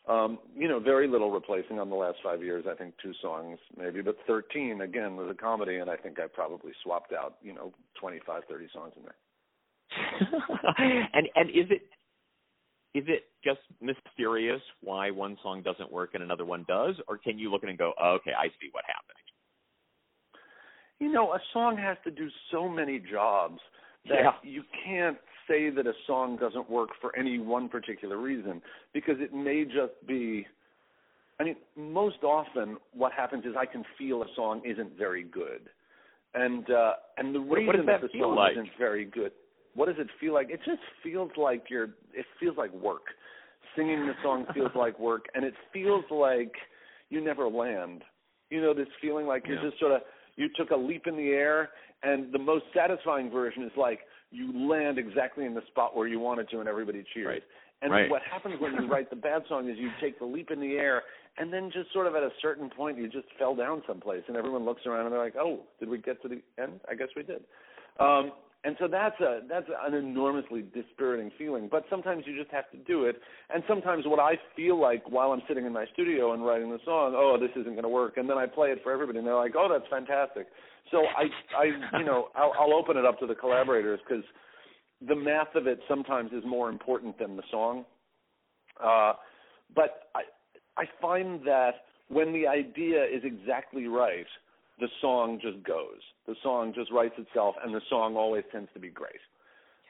Um, 0.09 0.41
you 0.57 0.67
know, 0.67 0.81
very 0.81 1.07
little 1.07 1.31
replacing 1.31 1.79
on 1.79 1.89
the 1.89 1.95
last 1.95 2.19
five 2.25 2.43
years. 2.43 2.65
I 2.69 2.75
think 2.75 2.95
two 3.01 3.13
songs 3.23 3.59
maybe, 3.79 4.03
but 4.03 4.17
13 4.27 4.81
again 4.81 5.15
was 5.15 5.29
a 5.31 5.35
comedy, 5.35 5.77
and 5.77 5.89
I 5.89 5.95
think 5.97 6.19
I 6.19 6.27
probably 6.27 6.73
swapped 6.83 7.13
out, 7.13 7.37
you 7.41 7.55
know, 7.55 7.73
25, 8.01 8.43
30 8.49 8.69
songs 8.75 8.93
in 8.97 9.03
there. 9.05 9.15
and 11.15 11.29
and 11.37 11.51
is 11.51 11.67
it 11.71 11.83
is 12.95 13.05
it 13.09 13.25
just 13.45 13.61
mysterious 13.81 14.61
why 14.81 15.11
one 15.11 15.37
song 15.43 15.63
doesn't 15.63 15.91
work 15.91 16.11
and 16.15 16.23
another 16.23 16.45
one 16.45 16.65
does, 16.69 16.97
or 17.09 17.17
can 17.17 17.39
you 17.39 17.51
look 17.51 17.63
at 17.63 17.69
it 17.69 17.71
and 17.71 17.79
go, 17.79 17.93
oh, 18.03 18.13
okay, 18.21 18.33
I 18.39 18.49
see 18.61 18.69
what 18.73 18.85
happened? 18.87 19.19
You 20.99 21.11
know, 21.13 21.33
a 21.33 21.41
song 21.53 21.77
has 21.79 21.97
to 22.05 22.11
do 22.11 22.29
so 22.51 22.69
many 22.69 22.99
jobs 22.99 23.61
that 24.09 24.19
Yeah. 24.23 24.33
you 24.43 24.63
can't 24.85 25.17
say 25.53 25.71
that 25.71 25.87
a 25.87 25.93
song 26.07 26.37
doesn't 26.37 26.71
work 26.71 26.91
for 27.01 27.15
any 27.17 27.39
one 27.39 27.69
particular 27.69 28.19
reason 28.19 28.63
because 28.95 29.17
it 29.19 29.35
may 29.35 29.65
just 29.65 29.95
be 30.07 30.47
I 31.41 31.45
mean, 31.45 31.57
most 31.77 32.23
often 32.23 32.77
what 32.93 33.13
happens 33.13 33.45
is 33.45 33.55
I 33.59 33.67
can 33.67 33.85
feel 33.99 34.23
a 34.23 34.27
song 34.37 34.63
isn't 34.65 34.97
very 34.97 35.25
good. 35.25 35.69
And 36.35 36.71
uh 36.71 36.93
and 37.19 37.35
the 37.35 37.41
reason 37.41 37.67
what 37.67 37.77
does 37.77 37.87
that 37.87 38.01
the 38.01 38.09
feel 38.09 38.29
song 38.29 38.37
like? 38.37 38.53
isn't 38.53 38.71
very 38.79 39.05
good. 39.05 39.33
What 39.75 39.87
does 39.87 39.97
it 39.99 40.09
feel 40.21 40.35
like? 40.35 40.51
It 40.51 40.61
just 40.65 40.83
feels 41.03 41.31
like 41.37 41.65
you're 41.69 41.91
it 42.15 42.27
feels 42.41 42.57
like 42.57 42.73
work. 42.73 43.07
Singing 43.77 44.07
the 44.07 44.15
song 44.23 44.47
feels 44.55 44.73
like 44.75 44.99
work 44.99 45.27
and 45.35 45.45
it 45.45 45.55
feels 45.73 46.05
like 46.11 46.53
you 47.11 47.21
never 47.23 47.49
land. 47.49 48.03
You 48.51 48.61
know, 48.61 48.75
this 48.75 48.89
feeling 49.01 49.27
like 49.27 49.47
you're 49.47 49.57
Yeah. 49.57 49.71
just 49.71 49.81
sort 49.81 49.93
of 49.93 50.03
you 50.37 50.49
took 50.57 50.71
a 50.71 50.77
leap 50.77 51.07
in 51.07 51.17
the 51.17 51.31
air 51.31 51.71
and 52.03 52.33
the 52.33 52.39
most 52.39 52.65
satisfying 52.75 53.31
version 53.31 53.63
is 53.65 53.73
like 53.77 54.01
you 54.33 54.69
land 54.69 54.99
exactly 54.99 55.45
in 55.45 55.55
the 55.55 55.63
spot 55.69 55.97
where 55.97 56.09
you 56.09 56.19
wanted 56.19 56.49
to 56.51 56.61
and 56.61 56.69
everybody 56.69 57.05
cheers. 57.15 57.27
Right. 57.27 57.43
And 57.83 57.93
Right. 57.93 58.09
what 58.11 58.23
happens 58.23 58.61
when 58.61 58.75
you 58.75 58.87
write 58.87 59.11
the 59.11 59.17
bad 59.17 59.43
song 59.49 59.69
is 59.69 59.77
you 59.77 59.91
take 60.01 60.19
the 60.19 60.25
leap 60.25 60.51
in 60.51 60.61
the 60.61 60.77
air 60.77 61.03
and 61.39 61.53
then 61.53 61.71
just 61.71 61.93
sort 61.93 62.07
of 62.07 62.15
at 62.15 62.23
a 62.23 62.31
certain 62.41 62.71
point 62.71 62.97
you 62.97 63.09
just 63.09 63.27
fell 63.39 63.55
down 63.55 63.83
someplace 63.87 64.23
and 64.29 64.37
everyone 64.37 64.65
looks 64.65 64.87
around 64.87 65.07
and 65.07 65.13
they're 65.13 65.23
like, 65.23 65.37
"Oh, 65.37 65.61
did 65.81 65.89
we 65.89 65.99
get 65.99 66.23
to 66.23 66.29
the 66.29 66.43
end? 66.63 66.81
I 66.89 66.95
guess 66.95 67.09
we 67.17 67.23
did." 67.23 67.45
Um 67.99 68.33
and 68.65 68.77
so 68.79 68.87
that's 68.87 69.19
a 69.21 69.41
that's 69.49 69.67
an 69.85 69.95
enormously 69.95 70.65
dispiriting 70.73 71.33
feeling. 71.37 71.69
But 71.69 71.85
sometimes 71.91 72.25
you 72.27 72.39
just 72.39 72.53
have 72.53 72.71
to 72.71 72.77
do 72.77 73.07
it. 73.07 73.21
And 73.53 73.65
sometimes 73.67 74.05
what 74.07 74.21
I 74.21 74.39
feel 74.55 74.81
like 74.81 75.03
while 75.11 75.33
I'm 75.33 75.43
sitting 75.49 75.67
in 75.67 75.73
my 75.73 75.87
studio 75.93 76.33
and 76.33 76.47
writing 76.47 76.71
the 76.71 76.79
song, 76.85 77.15
oh, 77.17 77.37
this 77.41 77.51
isn't 77.57 77.73
going 77.73 77.83
to 77.83 77.89
work, 77.89 78.19
and 78.19 78.31
then 78.31 78.39
I 78.39 78.47
play 78.47 78.69
it 78.69 78.79
for 78.85 78.93
everybody, 78.93 79.19
and 79.19 79.27
they're 79.27 79.35
like, 79.35 79.55
oh, 79.57 79.69
that's 79.69 79.89
fantastic. 79.91 80.47
So 80.91 81.05
I 81.17 81.25
I 81.57 81.99
you 81.99 82.05
know 82.05 82.29
I'll, 82.35 82.53
I'll 82.59 82.75
open 82.75 82.97
it 82.97 83.05
up 83.05 83.19
to 83.21 83.27
the 83.27 83.35
collaborators 83.35 84.01
because 84.07 84.25
the 85.07 85.17
math 85.17 85.55
of 85.55 85.67
it 85.67 85.81
sometimes 85.89 86.33
is 86.33 86.45
more 86.47 86.69
important 86.69 87.19
than 87.19 87.37
the 87.37 87.43
song. 87.51 87.85
Uh, 88.83 89.15
but 89.75 90.09
I 90.15 90.23
I 90.77 90.85
find 91.01 91.41
that 91.47 91.73
when 92.09 92.33
the 92.33 92.47
idea 92.47 93.05
is 93.05 93.23
exactly 93.25 93.87
right 93.87 94.27
the 94.83 94.89
song 95.01 95.39
just 95.41 95.63
goes. 95.65 96.01
The 96.27 96.35
song 96.43 96.73
just 96.75 96.91
writes 96.91 97.15
itself, 97.17 97.55
and 97.65 97.75
the 97.75 97.81
song 97.89 98.17
always 98.17 98.45
tends 98.51 98.69
to 98.75 98.81
be 98.81 98.89
great. 98.89 99.21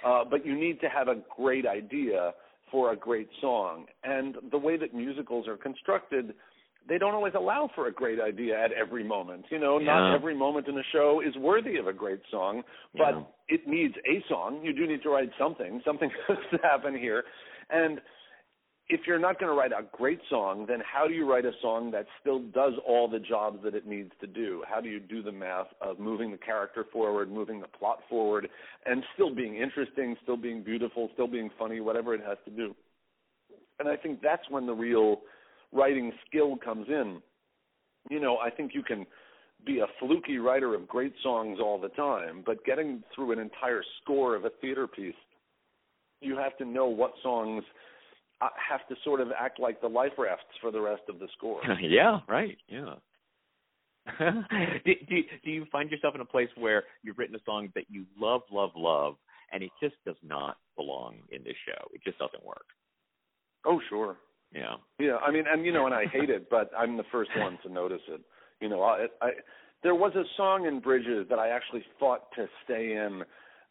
Uh, 0.07 0.23
but 0.29 0.45
you 0.45 0.55
need 0.55 0.81
to 0.81 0.89
have 0.89 1.09
a 1.09 1.17
great 1.35 1.67
idea 1.67 2.33
for 2.71 2.93
a 2.93 2.97
great 2.97 3.29
song. 3.41 3.87
And 4.05 4.37
the 4.51 4.59
way 4.59 4.77
that 4.77 4.95
musicals 4.95 5.47
are 5.47 5.57
constructed, 5.57 6.35
they 6.89 6.99
don't 6.99 7.15
always 7.15 7.35
allow 7.35 7.71
for 7.75 7.87
a 7.87 7.93
great 7.93 8.21
idea 8.21 8.59
at 8.59 8.73
every 8.73 9.05
moment. 9.05 9.45
You 9.51 9.59
know, 9.59 9.79
Yeah. 9.79 9.87
not 9.87 10.15
every 10.15 10.35
moment 10.35 10.69
in 10.69 10.79
a 10.79 10.83
show 10.93 11.21
is 11.21 11.35
worthy 11.37 11.77
of 11.77 11.87
a 11.87 11.93
great 11.93 12.21
song, 12.31 12.65
but 12.95 13.15
Yeah. 13.15 13.25
it 13.49 13.67
needs 13.67 13.97
a 14.07 14.21
song. 14.29 14.65
You 14.65 14.73
do 14.73 14.87
need 14.87 15.03
to 15.03 15.11
write 15.11 15.31
something. 15.39 15.81
Something 15.85 16.11
has 16.29 16.39
to 16.51 16.59
happen 16.59 16.97
here. 16.97 17.25
And 17.71 18.01
if 18.89 19.07
you're 19.07 19.19
not 19.19 19.39
going 19.39 19.51
to 19.51 19.57
write 19.59 19.73
a 19.73 19.85
great 19.97 20.21
song, 20.29 20.67
then 20.67 20.81
how 20.81 21.07
do 21.07 21.15
you 21.15 21.31
write 21.31 21.47
a 21.47 21.53
song 21.63 21.91
that 21.93 22.07
still 22.21 22.41
does 22.41 22.75
all 22.87 23.09
the 23.09 23.21
jobs 23.21 23.63
that 23.63 23.75
it 23.75 23.87
needs 23.87 24.13
to 24.21 24.27
do? 24.27 24.63
How 24.69 24.81
do 24.81 24.89
you 24.89 25.01
do 25.01 25.23
the 25.23 25.33
math 25.33 25.69
of 25.81 25.99
moving 25.99 26.31
the 26.31 26.37
character 26.37 26.85
forward, 26.93 27.31
moving 27.31 27.61
the 27.61 27.69
plot 27.69 28.01
forward, 28.11 28.49
and 28.85 29.05
still 29.15 29.35
being 29.35 29.57
interesting, 29.57 30.17
still 30.23 30.37
being 30.37 30.63
beautiful, 30.63 31.09
still 31.15 31.29
being 31.29 31.49
funny, 31.59 31.81
whatever 31.81 32.13
it 32.15 32.23
has 32.27 32.39
to 32.45 32.51
do? 32.51 32.75
And 33.79 33.89
I 33.89 33.97
think 33.97 34.21
that's 34.21 34.49
when 34.51 34.67
the 34.67 34.75
real 34.75 35.23
writing 35.73 36.13
skill 36.27 36.57
comes 36.57 36.87
in. 36.89 37.21
You 38.11 38.21
know, 38.21 38.39
I 38.39 38.51
think 38.51 38.73
you 38.75 38.83
can 38.83 39.07
be 39.65 39.81
a 39.81 39.87
fluky 40.01 40.39
writer 40.39 40.75
of 40.75 40.89
great 40.89 41.15
songs 41.23 41.59
all 41.61 41.81
the 41.81 41.89
time, 41.91 42.43
but 42.45 42.65
getting 42.65 43.03
through 43.15 43.33
an 43.33 43.39
entire 43.39 43.83
score 44.03 44.35
of 44.35 44.45
a 44.45 44.51
theater 44.61 44.87
piece, 44.87 45.15
you 46.21 46.37
have 46.37 46.57
to 46.59 46.65
know 46.65 46.87
what 46.87 47.13
songs 47.23 47.63
uh, 48.41 48.49
have 48.69 48.87
to 48.89 48.97
sort 49.05 49.21
of 49.21 49.29
act 49.39 49.61
like 49.61 49.81
the 49.81 49.89
life 49.89 50.13
rafts 50.19 50.45
for 50.61 50.71
the 50.71 50.81
rest 50.81 51.03
of 51.09 51.19
the 51.19 51.29
score. 51.37 51.61
yeah, 51.81 52.21
right. 52.29 52.59
Yeah. 52.69 52.95
do, 54.19 54.93
do 55.09 55.23
do 55.45 55.51
you 55.51 55.65
find 55.71 55.89
yourself 55.89 56.17
in 56.17 56.21
a 56.21 56.25
place 56.25 56.49
where 56.59 56.83
you've 57.05 57.19
written 57.19 57.37
a 57.37 57.45
song 57.47 57.69
that 57.77 57.85
you 57.89 58.05
love, 58.19 58.41
love, 58.51 58.71
love, 58.75 59.15
and 59.53 59.63
it 59.63 59.71
just 59.81 59.95
does 60.05 60.17
not 60.25 60.57
belong 60.77 61.19
in 61.31 61.45
this 61.45 61.55
show? 61.65 61.89
It 61.93 62.03
just 62.05 62.19
doesn't 62.19 62.45
work. 62.45 62.67
Oh, 63.65 63.81
sure. 63.89 64.17
Yeah. 64.55 64.75
Yeah, 64.99 65.17
I 65.17 65.31
mean, 65.31 65.45
and 65.51 65.65
you 65.65 65.73
know, 65.73 65.87
and 65.87 65.95
I 65.95 66.05
hate 66.07 66.31
it, 66.31 66.49
but 66.51 66.71
I'm 66.77 66.97
the 66.97 67.05
first 67.11 67.31
one 67.37 67.59
to 67.65 67.73
notice 67.73 68.03
it. 68.09 68.21
You 68.61 68.69
know, 68.69 68.83
I, 68.83 69.07
I 69.21 69.31
there 69.83 69.95
was 69.95 70.15
a 70.15 70.25
song 70.37 70.67
in 70.67 70.81
Bridges 70.81 71.27
that 71.31 71.39
I 71.39 71.49
actually 71.49 71.83
fought 71.99 72.31
to 72.37 72.47
stay 72.65 72.93
in 72.93 73.23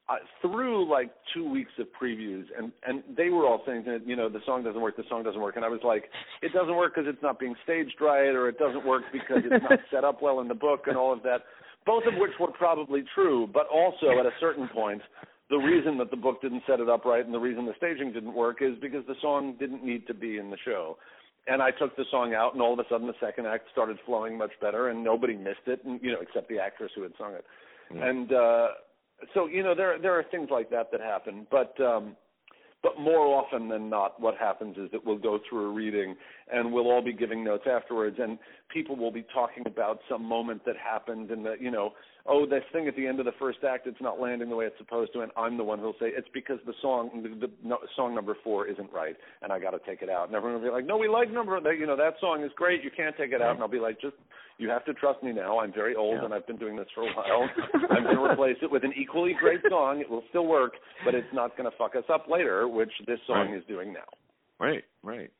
uh, 0.09 0.15
through 0.41 0.89
like 0.91 1.11
two 1.33 1.49
weeks 1.49 1.71
of 1.79 1.87
previews, 1.99 2.45
and 2.57 2.71
and 2.85 3.03
they 3.15 3.29
were 3.29 3.45
all 3.45 3.61
saying 3.65 3.83
that 3.85 4.01
you 4.05 4.15
know 4.15 4.27
the 4.27 4.41
song 4.45 4.63
doesn't 4.63 4.81
work, 4.81 4.97
the 4.97 5.03
song 5.07 5.23
doesn't 5.23 5.41
work, 5.41 5.55
and 5.55 5.63
I 5.63 5.69
was 5.69 5.81
like, 5.83 6.05
it 6.41 6.51
doesn't 6.53 6.75
work 6.75 6.95
because 6.95 7.09
it's 7.11 7.21
not 7.23 7.39
being 7.39 7.55
staged 7.63 7.95
right, 8.01 8.29
or 8.29 8.49
it 8.49 8.57
doesn't 8.57 8.85
work 8.85 9.03
because 9.11 9.43
it's 9.45 9.63
not 9.63 9.79
set 9.91 10.03
up 10.03 10.21
well 10.21 10.41
in 10.41 10.47
the 10.47 10.55
book, 10.55 10.83
and 10.87 10.97
all 10.97 11.13
of 11.13 11.23
that. 11.23 11.41
Both 11.83 12.03
of 12.05 12.13
which 12.19 12.31
were 12.39 12.51
probably 12.51 13.03
true, 13.15 13.49
but 13.51 13.65
also 13.67 14.19
at 14.19 14.25
a 14.25 14.31
certain 14.39 14.67
point, 14.67 15.01
the 15.51 15.57
reason 15.57 15.97
that 15.97 16.09
the 16.09 16.17
book 16.17 16.41
didn't 16.41 16.63
set 16.65 16.79
it 16.79 16.89
up 16.89 17.05
right 17.05 17.23
and 17.23 17.33
the 17.33 17.39
reason 17.39 17.65
the 17.65 17.73
staging 17.77 18.11
didn't 18.13 18.33
work 18.33 18.61
is 18.61 18.71
because 18.81 19.05
the 19.05 19.15
song 19.21 19.55
didn't 19.59 19.83
need 19.83 20.07
to 20.07 20.13
be 20.13 20.37
in 20.37 20.49
the 20.49 20.57
show. 20.65 20.97
And 21.47 21.61
I 21.61 21.71
took 21.71 21.95
the 21.97 22.05
song 22.09 22.33
out, 22.33 22.53
and 22.53 22.61
all 22.61 22.73
of 22.73 22.79
a 22.79 22.83
sudden 22.89 23.07
the 23.07 23.15
second 23.19 23.47
act 23.47 23.65
started 23.71 23.97
flowing 24.05 24.37
much 24.37 24.51
better, 24.61 24.89
and 24.89 25.03
nobody 25.03 25.35
missed 25.35 25.67
it, 25.67 25.83
and 25.83 25.99
you 26.01 26.11
know, 26.11 26.19
except 26.21 26.47
the 26.49 26.59
actress 26.59 26.91
who 26.95 27.01
had 27.03 27.11
sung 27.19 27.33
it. 27.33 27.43
Yeah. 27.93 28.07
And 28.07 28.31
uh, 28.31 28.67
so, 29.33 29.47
you 29.47 29.63
know, 29.63 29.75
there 29.75 29.99
there 29.99 30.17
are 30.17 30.23
things 30.31 30.49
like 30.51 30.69
that 30.69 30.91
that 30.91 31.01
happen, 31.01 31.47
but 31.51 31.79
um, 31.81 32.15
but 32.83 32.99
more 32.99 33.27
often 33.27 33.67
than 33.69 33.89
not, 33.89 34.19
what 34.21 34.37
happens 34.37 34.77
is 34.77 34.89
that 34.91 35.05
we'll 35.05 35.17
go 35.17 35.39
through 35.49 35.69
a 35.69 35.73
reading, 35.73 36.15
and 36.51 36.71
we'll 36.71 36.89
all 36.89 37.01
be 37.03 37.13
giving 37.13 37.43
notes 37.43 37.63
afterwards, 37.69 38.17
and 38.19 38.37
people 38.73 38.95
will 38.95 39.11
be 39.11 39.25
talking 39.33 39.63
about 39.65 39.99
some 40.09 40.23
moment 40.23 40.63
that 40.65 40.75
happened, 40.77 41.31
and 41.31 41.45
that 41.45 41.61
you 41.61 41.71
know, 41.71 41.91
oh, 42.27 42.45
this 42.45 42.63
thing 42.73 42.87
at 42.87 42.95
the 42.95 43.07
end 43.07 43.19
of 43.19 43.25
the 43.25 43.31
first 43.39 43.59
act, 43.67 43.87
it's 43.87 44.01
not 44.01 44.19
landing 44.19 44.49
the 44.49 44.55
way 44.55 44.65
it's 44.65 44.77
supposed 44.77 45.11
to, 45.13 45.21
and 45.21 45.31
I'm 45.37 45.57
the 45.57 45.63
one 45.63 45.79
who'll 45.79 45.93
say 45.99 46.07
it's 46.15 46.27
because 46.33 46.59
the 46.65 46.73
song, 46.81 47.09
the, 47.23 47.47
the 47.47 47.53
no, 47.63 47.77
song 47.95 48.13
number 48.13 48.35
four 48.43 48.67
isn't 48.67 48.91
right, 48.93 49.15
and 49.41 49.51
I 49.51 49.59
got 49.59 49.71
to 49.71 49.79
take 49.85 50.01
it 50.01 50.09
out, 50.09 50.27
and 50.27 50.35
everyone 50.35 50.61
will 50.61 50.69
be 50.69 50.73
like, 50.73 50.85
no, 50.85 50.97
we 50.97 51.07
like 51.07 51.31
number, 51.31 51.59
that 51.59 51.77
you 51.79 51.87
know, 51.87 51.97
that 51.97 52.15
song 52.19 52.43
is 52.43 52.51
great, 52.55 52.83
you 52.83 52.91
can't 52.95 53.15
take 53.17 53.31
it 53.31 53.41
out, 53.41 53.51
and 53.55 53.61
I'll 53.61 53.67
be 53.67 53.79
like, 53.79 53.99
just 54.01 54.15
you 54.57 54.69
have 54.69 54.85
to 54.85 54.93
trust 54.93 55.23
me 55.23 55.31
now. 55.31 55.57
I'm 55.59 55.73
very 55.73 55.95
old 55.95 56.17
Yeah. 56.19 56.25
and 56.25 56.33
I've 56.35 56.45
been 56.45 56.57
doing 56.57 56.75
this 56.75 56.85
for 56.93 57.01
a 57.01 57.11
while. 57.13 57.49
I'm 57.89 58.03
going 58.03 58.15
to 58.15 58.23
replace 58.23 58.57
it 58.61 58.69
with 58.69 58.83
an 58.83 58.93
equally 58.95 59.33
great 59.39 59.61
song. 59.67 60.01
It 60.01 60.09
will 60.09 60.21
still 60.29 60.45
work, 60.45 60.73
but 61.03 61.15
it's 61.15 61.33
not 61.33 61.57
going 61.57 61.67
to 61.71 61.75
fuck 61.77 61.95
us 61.95 62.03
up 62.13 62.27
later, 62.29 62.67
which 62.67 62.91
this 63.07 63.17
song 63.25 63.49
Right. 63.49 63.57
is 63.57 63.63
doing 63.67 63.91
now. 63.91 64.05
Right, 64.59 64.83
right. 65.01 65.31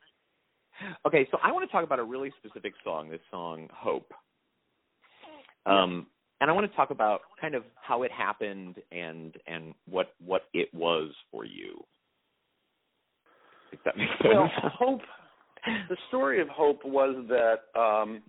Okay, 1.06 1.28
so 1.32 1.38
I 1.44 1.52
want 1.52 1.68
to 1.68 1.72
talk 1.72 1.84
about 1.84 2.00
a 2.00 2.04
really 2.04 2.32
specific 2.44 2.74
song, 2.84 3.10
this 3.10 3.22
song 3.30 3.68
Hope. 3.74 4.14
Um 5.66 6.08
and 6.40 6.50
I 6.50 6.54
want 6.54 6.70
to 6.70 6.76
talk 6.76 6.90
about 6.90 7.22
kind 7.40 7.54
of 7.54 7.64
how 7.76 8.02
it 8.04 8.12
happened 8.12 8.78
and 8.92 9.36
and 9.48 9.74
what 9.88 10.14
what 10.26 10.44
it 10.54 10.74
was 10.74 11.12
for 11.32 11.46
you. 11.46 11.84
If 13.72 13.80
that 13.86 13.96
makes 13.96 14.12
sense. 14.22 14.34
Well, 14.34 14.52
Hope, 14.80 15.02
the 15.88 15.98
story 16.08 16.42
of 16.42 16.50
Hope 16.50 16.84
was 16.84 17.26
that 17.30 17.80
um 17.80 18.24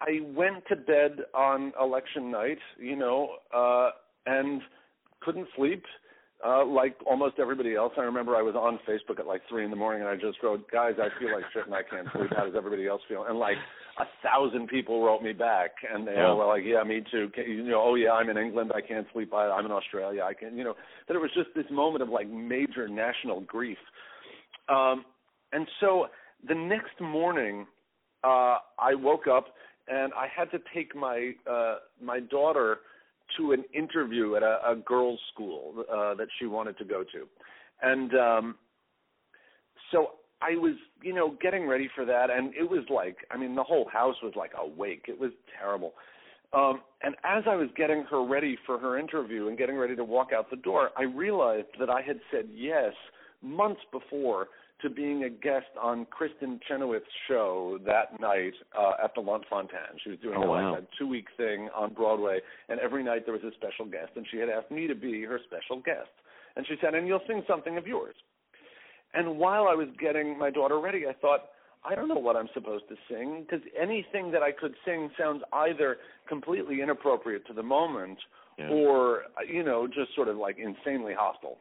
I 0.00 0.20
went 0.34 0.66
to 0.68 0.76
bed 0.76 1.18
on 1.34 1.72
election 1.80 2.30
night, 2.30 2.58
you 2.78 2.96
know, 2.96 3.36
uh 3.54 3.90
and 4.26 4.62
couldn't 5.20 5.48
sleep. 5.56 5.84
Uh, 6.44 6.64
like 6.66 6.96
almost 7.06 7.36
everybody 7.38 7.74
else, 7.74 7.94
I 7.96 8.02
remember 8.02 8.36
I 8.36 8.42
was 8.42 8.54
on 8.54 8.78
Facebook 8.86 9.18
at 9.18 9.26
like 9.26 9.40
three 9.48 9.64
in 9.64 9.70
the 9.70 9.76
morning, 9.76 10.02
and 10.02 10.10
I 10.10 10.16
just 10.16 10.42
wrote, 10.42 10.70
"Guys, 10.70 10.92
I 11.00 11.08
feel 11.18 11.32
like 11.32 11.44
shit, 11.52 11.64
and 11.64 11.74
I 11.74 11.82
can't 11.82 12.06
sleep. 12.14 12.30
How 12.36 12.44
does 12.44 12.54
everybody 12.54 12.86
else 12.86 13.00
feel?" 13.08 13.24
And 13.26 13.38
like 13.38 13.56
a 13.98 14.04
thousand 14.22 14.68
people 14.68 15.02
wrote 15.02 15.22
me 15.22 15.32
back, 15.32 15.70
and 15.90 16.06
they 16.06 16.12
Yeah. 16.12 16.26
all 16.28 16.36
were 16.36 16.44
like, 16.46 16.62
"Yeah, 16.64 16.82
me 16.82 17.02
too." 17.10 17.30
Can, 17.30 17.44
you 17.44 17.62
know, 17.62 17.80
oh 17.82 17.94
yeah, 17.94 18.12
I'm 18.12 18.28
in 18.28 18.36
England. 18.36 18.70
I 18.74 18.82
can't 18.82 19.06
sleep. 19.14 19.32
I, 19.32 19.48
I'm 19.48 19.64
in 19.64 19.72
Australia. 19.72 20.24
I 20.24 20.34
can, 20.34 20.58
you 20.58 20.64
know. 20.64 20.74
That 21.08 21.14
it 21.16 21.20
was 21.20 21.30
just 21.34 21.48
this 21.54 21.70
moment 21.70 22.02
of 22.02 22.10
like 22.10 22.28
major 22.28 22.86
national 22.86 23.40
grief. 23.40 23.78
Um, 24.68 25.06
and 25.52 25.66
so 25.80 26.08
the 26.46 26.54
next 26.54 27.00
morning, 27.00 27.66
uh, 28.24 28.58
I 28.78 28.94
woke 28.94 29.26
up 29.26 29.46
and 29.88 30.12
I 30.12 30.26
had 30.36 30.50
to 30.50 30.58
take 30.74 30.94
my 30.94 31.32
uh, 31.50 31.76
my 32.02 32.20
daughter 32.20 32.80
to 33.36 33.52
an 33.52 33.64
interview 33.74 34.36
at 34.36 34.42
a, 34.42 34.58
a 34.70 34.76
girls' 34.76 35.20
school 35.32 35.84
uh, 35.92 36.14
that 36.14 36.28
she 36.38 36.46
wanted 36.46 36.78
to 36.78 36.84
go 36.84 37.02
to, 37.04 37.26
and 37.82 38.14
um, 38.14 38.54
so 39.90 40.12
I 40.42 40.56
was, 40.56 40.74
you 41.02 41.14
know, 41.14 41.36
getting 41.40 41.66
ready 41.66 41.88
for 41.94 42.04
that, 42.04 42.30
and 42.30 42.54
it 42.54 42.68
was 42.68 42.84
like, 42.90 43.18
I 43.30 43.36
mean, 43.36 43.54
the 43.54 43.62
whole 43.62 43.88
house 43.88 44.16
was 44.22 44.34
like 44.36 44.52
awake. 44.58 45.04
It 45.08 45.18
was 45.18 45.30
terrible. 45.58 45.94
Um, 46.52 46.82
and 47.02 47.14
as 47.24 47.44
I 47.48 47.56
was 47.56 47.68
getting 47.76 48.04
her 48.10 48.24
ready 48.24 48.56
for 48.66 48.78
her 48.78 48.98
interview 48.98 49.48
and 49.48 49.58
getting 49.58 49.76
ready 49.76 49.96
to 49.96 50.04
walk 50.04 50.28
out 50.34 50.50
the 50.50 50.56
door, 50.56 50.90
I 50.96 51.02
realized 51.02 51.68
that 51.80 51.90
I 51.90 52.02
had 52.02 52.20
said 52.30 52.46
yes 52.54 52.92
months 53.42 53.80
before 53.92 54.48
to 54.82 54.90
being 54.90 55.24
a 55.24 55.30
guest 55.30 55.66
on 55.80 56.06
Kristin 56.06 56.60
Chenoweth's 56.68 57.04
show 57.28 57.78
that 57.86 58.20
night 58.20 58.52
uh, 58.78 58.92
at 59.02 59.14
the 59.14 59.20
Lunt-Fontanne. 59.22 59.96
She 60.04 60.10
was 60.10 60.18
doing 60.20 60.36
Oh, 60.38 60.42
a, 60.42 60.46
wow. 60.46 60.72
like 60.74 60.82
a 60.82 60.86
two-week 60.98 61.28
thing 61.36 61.68
on 61.74 61.94
Broadway, 61.94 62.40
and 62.68 62.78
every 62.80 63.02
night 63.02 63.24
there 63.24 63.32
was 63.34 63.42
a 63.44 63.52
special 63.56 63.86
guest, 63.86 64.10
and 64.16 64.26
she 64.30 64.36
had 64.36 64.48
asked 64.50 64.70
me 64.70 64.86
to 64.86 64.94
be 64.94 65.22
her 65.24 65.40
special 65.46 65.80
guest. 65.80 66.10
And 66.56 66.66
she 66.66 66.74
said, 66.80 66.94
"And 66.94 67.06
you'll 67.06 67.22
sing 67.26 67.42
something 67.48 67.76
of 67.78 67.86
yours." 67.86 68.14
And 69.14 69.38
while 69.38 69.66
I 69.68 69.74
was 69.74 69.88
getting 69.98 70.38
my 70.38 70.50
daughter 70.50 70.78
ready, 70.78 71.06
I 71.06 71.12
thought, 71.14 71.50
I 71.84 71.94
don't 71.94 72.08
know 72.08 72.16
what 72.18 72.36
I'm 72.36 72.48
supposed 72.52 72.84
to 72.88 72.96
sing 73.08 73.42
because 73.48 73.64
anything 73.80 74.30
that 74.32 74.42
I 74.42 74.52
could 74.52 74.74
sing 74.84 75.10
sounds 75.18 75.42
either 75.52 75.98
completely 76.28 76.80
inappropriate 76.82 77.46
to 77.46 77.52
the 77.54 77.62
moment 77.62 78.18
Yeah. 78.58 78.68
or 78.70 79.24
you 79.46 79.62
know 79.62 79.86
just 79.86 80.14
sort 80.14 80.28
of 80.28 80.36
like 80.36 80.58
insanely 80.58 81.14
hostile. 81.14 81.58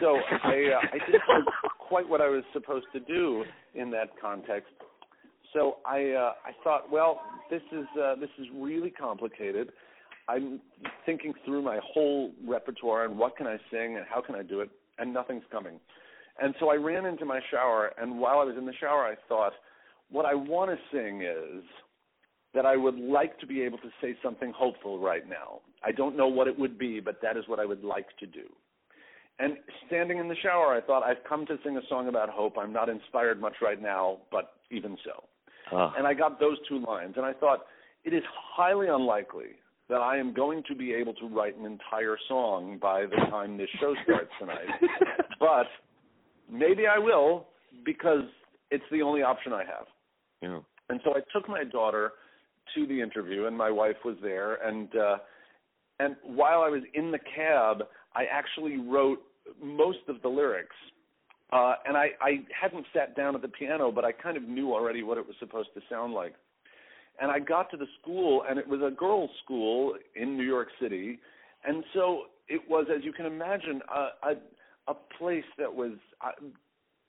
So 0.00 0.18
I 0.44 0.70
uh, 0.74 0.86
I 0.92 0.98
didn't 1.06 1.22
know 1.28 1.44
quite 1.78 2.08
what 2.08 2.20
I 2.20 2.28
was 2.28 2.42
supposed 2.52 2.86
to 2.92 3.00
do 3.00 3.44
in 3.74 3.90
that 3.92 4.10
context. 4.20 4.72
So 5.52 5.76
I 5.86 6.10
uh, 6.10 6.32
I 6.44 6.52
thought, 6.64 6.90
well, 6.90 7.20
this 7.50 7.62
is 7.72 7.86
uh, 8.00 8.16
this 8.16 8.30
is 8.38 8.46
really 8.54 8.90
complicated. 8.90 9.70
I'm 10.28 10.60
thinking 11.04 11.32
through 11.44 11.62
my 11.62 11.78
whole 11.84 12.32
repertoire 12.46 13.04
and 13.04 13.16
what 13.16 13.36
can 13.36 13.46
I 13.46 13.58
sing 13.70 13.96
and 13.96 14.04
how 14.12 14.20
can 14.20 14.34
I 14.34 14.42
do 14.42 14.60
it, 14.60 14.70
and 14.98 15.14
nothing's 15.14 15.44
coming. 15.52 15.78
And 16.42 16.54
so 16.58 16.70
I 16.70 16.74
ran 16.74 17.06
into 17.06 17.24
my 17.24 17.40
shower, 17.50 17.92
and 17.96 18.18
while 18.18 18.40
I 18.40 18.44
was 18.44 18.56
in 18.58 18.66
the 18.66 18.74
shower, 18.78 19.04
I 19.06 19.14
thought, 19.28 19.52
what 20.10 20.26
I 20.26 20.34
want 20.34 20.70
to 20.70 20.76
sing 20.92 21.22
is 21.22 21.64
that 22.54 22.66
I 22.66 22.76
would 22.76 22.96
like 22.96 23.38
to 23.38 23.46
be 23.46 23.62
able 23.62 23.78
to 23.78 23.88
say 24.02 24.16
something 24.22 24.52
hopeful 24.54 24.98
right 24.98 25.26
now. 25.28 25.60
I 25.84 25.92
don't 25.92 26.16
know 26.16 26.26
what 26.26 26.48
it 26.48 26.58
would 26.58 26.76
be, 26.76 27.00
but 27.00 27.20
that 27.22 27.36
is 27.36 27.44
what 27.46 27.60
I 27.60 27.64
would 27.64 27.84
like 27.84 28.08
to 28.18 28.26
do. 28.26 28.44
And 29.38 29.58
standing 29.86 30.18
in 30.18 30.28
the 30.28 30.36
shower, 30.42 30.74
I 30.74 30.80
thought, 30.80 31.02
I've 31.02 31.22
come 31.28 31.44
to 31.46 31.58
sing 31.62 31.76
a 31.76 31.82
song 31.88 32.08
about 32.08 32.30
hope. 32.30 32.56
I'm 32.58 32.72
not 32.72 32.88
inspired 32.88 33.40
much 33.40 33.56
right 33.60 33.80
now, 33.80 34.18
but 34.30 34.54
even 34.70 34.96
so. 35.04 35.24
Oh. 35.72 35.92
And 35.96 36.06
I 36.06 36.14
got 36.14 36.40
those 36.40 36.56
two 36.68 36.78
lines, 36.86 37.14
and 37.16 37.26
I 37.26 37.32
thought, 37.34 37.66
it 38.04 38.14
is 38.14 38.22
highly 38.56 38.86
unlikely 38.88 39.56
that 39.88 39.96
I 40.00 40.16
am 40.16 40.32
going 40.32 40.62
to 40.68 40.74
be 40.74 40.92
able 40.94 41.14
to 41.14 41.26
write 41.28 41.56
an 41.58 41.66
entire 41.66 42.16
song 42.28 42.78
by 42.80 43.02
the 43.02 43.16
time 43.30 43.56
this 43.56 43.68
show 43.80 43.94
starts 44.04 44.30
tonight. 44.40 44.66
but 45.40 45.66
maybe 46.50 46.84
I 46.86 46.98
will 46.98 47.46
because 47.84 48.22
it's 48.70 48.84
the 48.90 49.02
only 49.02 49.22
option 49.22 49.52
I 49.52 49.64
have. 49.64 49.86
Yeah. 50.42 50.60
And 50.88 51.00
so 51.04 51.10
I 51.10 51.20
took 51.32 51.48
my 51.48 51.64
daughter 51.64 52.12
to 52.74 52.86
the 52.86 53.00
interview, 53.00 53.46
and 53.46 53.56
my 53.56 53.70
wife 53.70 53.96
was 54.04 54.16
there. 54.22 54.54
And 54.66 54.88
uh, 54.96 55.18
and 55.98 56.16
while 56.24 56.62
I 56.62 56.68
was 56.68 56.82
in 56.94 57.10
the 57.10 57.18
cab, 57.18 57.84
I 58.16 58.24
actually 58.32 58.78
wrote 58.78 59.20
most 59.62 59.98
of 60.08 60.16
the 60.22 60.28
lyrics. 60.28 60.74
Uh, 61.52 61.74
and 61.86 61.96
I, 61.96 62.08
I 62.20 62.30
hadn't 62.60 62.86
sat 62.92 63.14
down 63.16 63.36
at 63.36 63.42
the 63.42 63.48
piano, 63.48 63.92
but 63.92 64.04
I 64.04 64.10
kind 64.10 64.36
of 64.36 64.42
knew 64.42 64.72
already 64.72 65.02
what 65.04 65.16
it 65.18 65.26
was 65.26 65.36
supposed 65.38 65.68
to 65.74 65.80
sound 65.88 66.12
like. 66.12 66.34
And 67.20 67.30
I 67.30 67.38
got 67.38 67.70
to 67.70 67.76
the 67.76 67.86
school, 68.00 68.42
and 68.48 68.58
it 68.58 68.66
was 68.66 68.80
a 68.80 68.90
girls' 68.90 69.30
school 69.44 69.94
in 70.16 70.36
New 70.36 70.42
York 70.44 70.68
City, 70.80 71.18
and 71.64 71.84
so 71.94 72.22
it 72.48 72.60
was, 72.68 72.86
as 72.94 73.04
you 73.04 73.12
can 73.12 73.26
imagine, 73.26 73.80
a 73.94 74.30
a, 74.30 74.32
a 74.88 74.94
place 75.18 75.44
that 75.58 75.72
was 75.72 75.92
uh, 76.20 76.32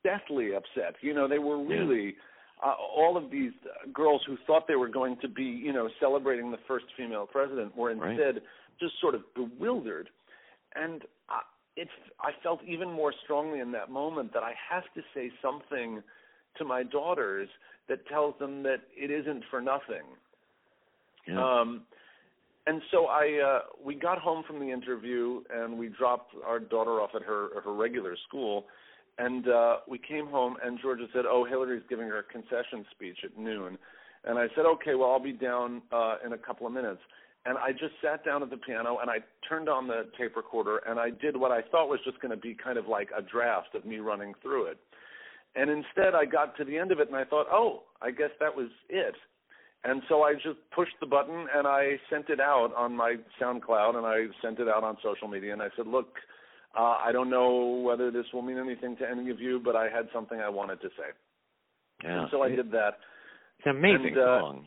deathly 0.03 0.55
upset. 0.55 0.95
You 1.01 1.13
know, 1.13 1.27
they 1.27 1.39
were 1.39 1.57
really 1.63 2.15
uh, 2.63 2.73
all 2.95 3.17
of 3.17 3.29
these 3.29 3.51
girls 3.93 4.21
who 4.25 4.37
thought 4.47 4.67
they 4.67 4.75
were 4.75 4.87
going 4.87 5.17
to 5.21 5.27
be, 5.27 5.43
you 5.43 5.73
know, 5.73 5.89
celebrating 5.99 6.51
the 6.51 6.57
first 6.67 6.85
female 6.95 7.27
president 7.27 7.75
were 7.75 7.91
instead 7.91 8.35
Right. 8.35 8.43
just 8.79 8.93
sort 9.01 9.15
of 9.15 9.21
bewildered. 9.35 10.09
And 10.81 11.03
I, 11.29 11.41
it's 11.75 11.91
I 12.19 12.31
felt 12.43 12.61
even 12.67 12.91
more 12.91 13.13
strongly 13.23 13.59
in 13.59 13.71
that 13.71 13.89
moment 13.89 14.33
that 14.33 14.43
I 14.43 14.53
have 14.69 14.83
to 14.95 15.01
say 15.13 15.31
something 15.41 16.01
to 16.57 16.65
my 16.65 16.83
daughters 16.83 17.49
that 17.87 18.05
tells 18.07 18.37
them 18.39 18.63
that 18.63 18.81
it 18.95 19.11
isn't 19.11 19.43
for 19.49 19.61
nothing. 19.61 20.03
Yeah. 21.27 21.39
Um, 21.39 21.83
and 22.65 22.81
so 22.91 23.05
I 23.05 23.39
uh, 23.43 23.59
we 23.83 23.95
got 23.95 24.17
home 24.17 24.43
from 24.45 24.59
the 24.59 24.71
interview 24.71 25.41
and 25.53 25.77
we 25.77 25.87
dropped 25.87 26.33
our 26.45 26.59
daughter 26.59 26.99
off 27.01 27.11
at 27.15 27.21
her 27.21 27.57
at 27.57 27.63
her 27.63 27.73
regular 27.73 28.15
school, 28.27 28.65
and 29.17 29.47
uh, 29.47 29.77
we 29.87 29.97
came 29.97 30.27
home 30.27 30.57
and 30.63 30.77
Georgia 30.81 31.05
said, 31.13 31.25
"Oh, 31.25 31.45
Hillary's 31.45 31.83
giving 31.89 32.07
her 32.07 32.23
concession 32.23 32.85
speech 32.91 33.19
at 33.23 33.37
noon," 33.37 33.77
and 34.25 34.37
I 34.37 34.47
said, 34.55 34.65
"Okay, 34.65 34.95
well 34.95 35.11
I'll 35.11 35.23
be 35.23 35.31
down 35.31 35.81
uh, 35.91 36.15
in 36.25 36.33
a 36.33 36.37
couple 36.37 36.67
of 36.67 36.73
minutes." 36.73 37.01
And 37.47 37.57
I 37.57 37.71
just 37.71 37.93
sat 38.03 38.25
down 38.25 38.43
at 38.43 38.49
the 38.49 38.57
piano 38.57 38.97
and 39.01 39.10
I 39.10 39.19
turned 39.47 39.69
on 39.69 39.88
the 39.88 40.10
tape 40.19 40.36
recorder 40.36 40.81
and 40.86 40.99
I 40.99 41.12
did 41.12 41.38
what 41.38 41.51
I 41.51 41.62
thought 41.62 41.88
was 41.88 42.01
just 42.03 42.19
going 42.19 42.31
to 42.31 42.38
be 42.38 42.53
kind 42.53 42.77
of 42.77 42.88
like 42.88 43.07
a 43.17 43.21
draft 43.21 43.73
of 43.73 43.86
me 43.86 43.99
running 43.99 44.33
through 44.41 44.65
it. 44.65 44.77
And 45.55 45.69
instead, 45.69 46.13
I 46.13 46.25
got 46.25 46.57
to 46.57 46.65
the 46.65 46.77
end 46.77 46.91
of 46.91 46.99
it 46.99 47.07
and 47.07 47.15
I 47.15 47.23
thought, 47.23 47.47
oh, 47.49 47.83
I 48.01 48.12
guess 48.12 48.31
that 48.41 48.53
was 48.53 48.67
it. 48.89 49.15
And 49.86 50.01
so 50.10 50.23
I 50.23 50.33
just 50.33 50.60
pushed 50.75 50.99
the 50.99 51.05
button 51.05 51.47
and 51.55 51.65
I 51.65 51.95
sent 52.10 52.29
it 52.29 52.41
out 52.41 52.73
on 52.75 52.97
my 52.97 53.15
SoundCloud 53.41 53.95
and 53.95 54.05
I 54.05 54.25
sent 54.41 54.60
it 54.60 54.67
out 54.67 54.83
on 54.83 54.97
social 55.01 55.29
media 55.29 55.53
and 55.53 55.62
I 55.62 55.69
said, 55.77 55.88
look, 55.88 56.15
uh, 56.77 56.97
I 57.01 57.13
don't 57.13 57.29
know 57.29 57.81
whether 57.86 58.12
this 58.12 58.25
will 58.33 58.41
mean 58.41 58.57
anything 58.57 58.97
to 58.97 59.10
any 59.10 59.29
of 59.29 59.39
you, 59.39 59.62
but 59.63 59.75
I 59.75 59.83
had 59.83 60.10
something 60.13 60.39
I 60.39 60.49
wanted 60.49 60.81
to 60.81 60.89
say. 60.89 61.15
yeah. 62.03 62.23
And 62.23 62.27
so 62.29 62.41
I 62.41 62.49
did 62.49 62.71
that. 62.71 62.99
It's 63.60 63.67
an 63.67 63.77
amazing 63.77 64.07
and, 64.07 64.19
uh, 64.19 64.39
song. 64.41 64.65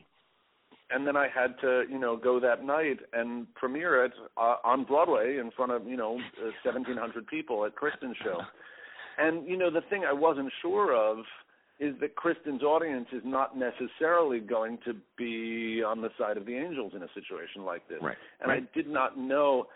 And 0.92 1.06
then 1.06 1.16
I 1.16 1.28
had 1.28 1.54
to, 1.60 1.84
you 1.88 1.98
know, 1.98 2.16
go 2.16 2.40
that 2.40 2.64
night 2.64 2.98
and 3.12 3.46
premiere 3.54 4.04
it 4.04 4.12
uh, 4.36 4.56
on 4.64 4.84
Broadway 4.84 5.38
in 5.38 5.50
front 5.52 5.72
of, 5.72 5.86
you 5.86 5.96
know, 5.96 6.18
uh, 6.42 6.50
1,700 6.64 7.26
people 7.26 7.64
at 7.64 7.72
Kristin's 7.76 8.16
show. 8.24 8.40
And 9.18 9.46
you 9.46 9.56
know, 9.56 9.70
the 9.70 9.82
thing 9.82 10.04
I 10.08 10.12
wasn't 10.12 10.50
sure 10.62 10.94
of 10.94 11.18
is 11.78 11.94
that 12.00 12.14
Kristin's 12.14 12.62
audience 12.62 13.06
is 13.12 13.22
not 13.24 13.56
necessarily 13.56 14.38
going 14.38 14.78
to 14.84 14.94
be 15.16 15.82
on 15.82 16.02
the 16.02 16.10
side 16.18 16.36
of 16.36 16.46
the 16.46 16.54
angels 16.56 16.92
in 16.94 17.02
a 17.02 17.08
situation 17.14 17.64
like 17.64 17.88
this. 17.88 17.98
Right. 18.02 18.16
And 18.40 18.50
right. 18.50 18.62
I 18.62 18.76
did 18.76 18.86
not 18.86 19.18
know 19.18 19.66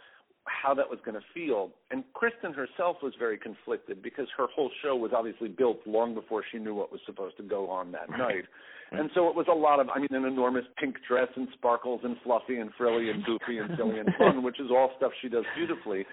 how 0.46 0.74
that 0.74 0.88
was 0.88 0.98
going 1.04 1.14
to 1.14 1.24
feel. 1.32 1.70
And 1.90 2.04
Kristin 2.14 2.54
herself 2.54 2.98
was 3.02 3.14
very 3.18 3.38
conflicted 3.38 4.02
because 4.02 4.26
her 4.36 4.46
whole 4.54 4.70
show 4.82 4.94
was 4.94 5.12
obviously 5.14 5.48
built 5.48 5.80
long 5.86 6.14
before 6.14 6.42
she 6.50 6.58
knew 6.58 6.74
what 6.74 6.92
was 6.92 7.00
supposed 7.06 7.36
to 7.38 7.42
go 7.42 7.70
on 7.70 7.92
that 7.92 8.08
Right. 8.10 8.18
night. 8.18 8.44
And 8.92 9.10
so 9.14 9.28
it 9.28 9.34
was 9.34 9.46
a 9.50 9.54
lot 9.54 9.80
of, 9.80 9.88
I 9.88 9.98
mean, 9.98 10.08
an 10.12 10.24
enormous 10.24 10.64
pink 10.76 10.96
dress 11.08 11.28
and 11.34 11.48
sparkles 11.54 12.02
and 12.04 12.16
fluffy 12.22 12.58
and 12.58 12.70
frilly 12.74 13.10
and 13.10 13.24
goofy 13.24 13.58
and 13.58 13.70
silly 13.76 13.98
and 13.98 14.08
fun, 14.18 14.42
which 14.42 14.60
is 14.60 14.70
all 14.70 14.92
stuff 14.98 15.12
she 15.20 15.28
does 15.28 15.44
beautifully. 15.56 16.06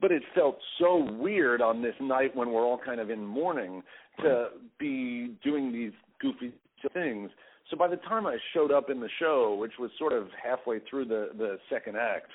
But 0.00 0.12
it 0.12 0.22
felt 0.34 0.58
so 0.78 0.96
weird 1.18 1.60
on 1.60 1.82
this 1.82 1.94
night 2.00 2.36
when 2.36 2.50
we're 2.52 2.64
all 2.64 2.78
kind 2.78 3.00
of 3.00 3.10
in 3.10 3.24
mourning 3.26 3.82
to 4.20 4.48
be 4.78 5.34
doing 5.42 5.72
these 5.72 5.92
goofy 6.20 6.52
things. 6.92 7.30
So 7.70 7.76
by 7.76 7.88
the 7.88 7.96
time 7.96 8.26
I 8.26 8.36
showed 8.52 8.70
up 8.70 8.90
in 8.90 9.00
the 9.00 9.08
show, 9.18 9.54
which 9.54 9.72
was 9.78 9.90
sort 9.98 10.12
of 10.12 10.28
halfway 10.42 10.78
through 10.88 11.06
the 11.06 11.30
the 11.36 11.58
second 11.68 11.96
act, 11.96 12.30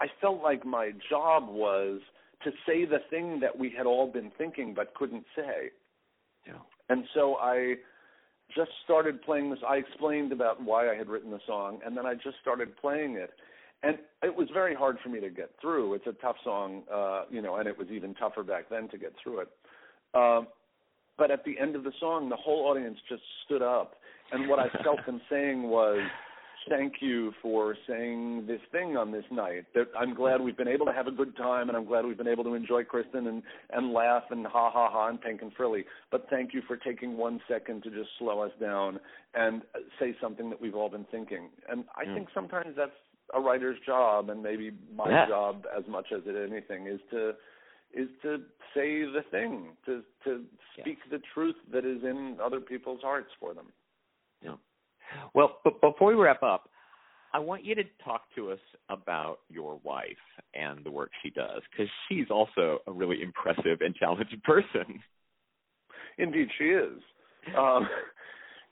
I 0.00 0.06
felt 0.20 0.42
like 0.42 0.64
my 0.64 0.92
job 1.10 1.48
was 1.48 2.00
to 2.44 2.50
say 2.66 2.84
the 2.84 2.98
thing 3.10 3.40
that 3.40 3.58
we 3.58 3.72
had 3.76 3.86
all 3.86 4.10
been 4.10 4.30
thinking 4.38 4.74
but 4.74 4.94
couldn't 4.94 5.24
say. 5.34 5.70
Yeah. 6.46 6.54
And 6.88 7.04
so 7.14 7.36
I 7.36 7.74
just 8.54 8.70
started 8.84 9.22
playing 9.22 9.50
this. 9.50 9.58
I 9.68 9.76
explained 9.76 10.32
about 10.32 10.62
why 10.62 10.90
I 10.90 10.94
had 10.94 11.08
written 11.08 11.30
the 11.30 11.40
song, 11.46 11.80
and 11.84 11.96
then 11.96 12.06
I 12.06 12.14
just 12.14 12.36
started 12.40 12.76
playing 12.76 13.14
it. 13.14 13.30
And 13.82 13.98
it 14.22 14.34
was 14.34 14.48
very 14.52 14.74
hard 14.74 14.96
for 15.02 15.08
me 15.08 15.20
to 15.20 15.30
get 15.30 15.50
through. 15.60 15.94
It's 15.94 16.06
a 16.06 16.12
tough 16.12 16.36
song, 16.42 16.82
uh, 16.92 17.22
you 17.30 17.42
know, 17.42 17.56
and 17.56 17.68
it 17.68 17.78
was 17.78 17.88
even 17.88 18.14
tougher 18.14 18.42
back 18.42 18.68
then 18.70 18.88
to 18.88 18.98
get 18.98 19.12
through 19.22 19.40
it. 19.40 19.48
Um, 20.14 20.48
but 21.16 21.30
at 21.30 21.44
the 21.44 21.58
end 21.58 21.76
of 21.76 21.84
the 21.84 21.92
song, 22.00 22.28
the 22.28 22.36
whole 22.36 22.66
audience 22.66 22.98
just 23.08 23.22
stood 23.44 23.62
up, 23.62 23.94
and 24.32 24.48
what 24.48 24.58
I 24.58 24.68
felt 24.82 25.00
them 25.06 25.20
saying 25.30 25.64
was, 25.64 26.00
"Thank 26.68 27.00
you 27.00 27.32
for 27.42 27.76
saying 27.86 28.46
this 28.46 28.60
thing 28.70 28.96
on 28.96 29.10
this 29.10 29.24
night. 29.30 29.66
That 29.74 29.88
I'm 29.96 30.14
glad 30.14 30.40
we've 30.40 30.56
been 30.56 30.68
able 30.68 30.86
to 30.86 30.92
have 30.92 31.06
a 31.06 31.12
good 31.12 31.36
time, 31.36 31.68
and 31.68 31.76
I'm 31.76 31.84
glad 31.84 32.04
we've 32.04 32.16
been 32.16 32.28
able 32.28 32.44
to 32.44 32.54
enjoy 32.54 32.84
Kristin 32.84 33.28
and 33.28 33.42
and 33.70 33.92
laugh 33.92 34.24
and 34.30 34.46
ha 34.46 34.70
ha 34.70 34.90
ha 34.90 35.08
and 35.08 35.20
pink 35.20 35.42
and 35.42 35.52
frilly. 35.54 35.84
But 36.10 36.28
thank 36.30 36.54
you 36.54 36.62
for 36.62 36.76
taking 36.76 37.16
one 37.16 37.40
second 37.48 37.82
to 37.84 37.90
just 37.90 38.10
slow 38.18 38.40
us 38.40 38.52
down 38.60 39.00
and 39.34 39.62
say 39.98 40.16
something 40.20 40.50
that 40.50 40.60
we've 40.60 40.74
all 40.74 40.88
been 40.88 41.06
thinking. 41.06 41.50
And 41.68 41.84
I 41.96 42.04
Mm. 42.04 42.14
think 42.14 42.30
sometimes 42.30 42.76
that's 42.76 42.96
a 43.34 43.40
writer's 43.40 43.78
job, 43.80 44.30
and 44.30 44.42
maybe 44.42 44.70
my 44.94 45.10
Yeah. 45.10 45.26
job 45.26 45.66
as 45.70 45.86
much 45.86 46.12
as 46.12 46.26
it 46.26 46.36
anything 46.36 46.86
is 46.86 47.00
to 47.10 47.36
is 47.92 48.08
to 48.20 48.44
say 48.74 49.04
the 49.04 49.22
thing, 49.22 49.76
to 49.86 50.04
to 50.24 50.44
speak 50.78 50.98
the 51.08 51.18
truth 51.20 51.56
that 51.68 51.84
is 51.84 52.04
in 52.04 52.38
other 52.40 52.60
people's 52.60 53.02
hearts 53.02 53.32
for 53.34 53.54
them. 53.54 53.72
Well, 55.34 55.58
but 55.64 55.80
before 55.80 56.08
we 56.08 56.14
wrap 56.14 56.42
up, 56.42 56.68
I 57.32 57.38
want 57.38 57.64
you 57.64 57.74
to 57.74 57.82
talk 58.04 58.22
to 58.36 58.50
us 58.50 58.58
about 58.88 59.40
your 59.50 59.78
wife 59.84 60.06
and 60.54 60.82
the 60.84 60.90
work 60.90 61.10
she 61.22 61.30
does 61.30 61.60
because 61.70 61.90
she's 62.08 62.26
also 62.30 62.78
a 62.86 62.92
really 62.92 63.22
impressive 63.22 63.80
and 63.80 63.94
talented 63.96 64.42
person. 64.44 65.00
Indeed, 66.16 66.48
she 66.58 66.64
is. 66.64 66.98
Um, 67.56 67.86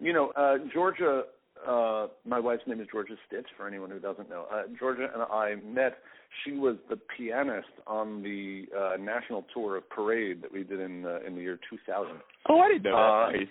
you 0.01 0.12
know, 0.12 0.33
uh, 0.37 0.57
Georgia. 0.72 1.25
Uh, 1.66 2.09
my 2.27 2.38
wife's 2.38 2.62
name 2.66 2.81
is 2.81 2.87
Georgia 2.92 3.14
Stitt. 3.27 3.46
For 3.57 3.66
anyone 3.66 3.90
who 3.90 3.99
doesn't 3.99 4.29
know, 4.29 4.46
uh, 4.53 4.62
Georgia 4.79 5.09
and 5.12 5.22
I 5.22 5.55
met. 5.64 5.99
She 6.44 6.53
was 6.53 6.77
the 6.90 6.99
pianist 7.16 7.68
on 7.87 8.22
the 8.22 8.64
uh, 8.77 8.96
national 9.01 9.46
tour 9.55 9.77
of 9.77 9.88
Parade 9.88 10.42
that 10.42 10.53
we 10.53 10.64
did 10.64 10.81
in 10.81 11.07
uh, 11.07 11.20
in 11.27 11.35
the 11.35 11.40
year 11.40 11.59
2000. 11.70 12.12
Oh, 12.49 12.59
I 12.59 12.68
didn't 12.68 12.83
know 12.83 12.96
Uh, 12.96 13.31
that. 13.31 13.38
Nice. 13.38 13.49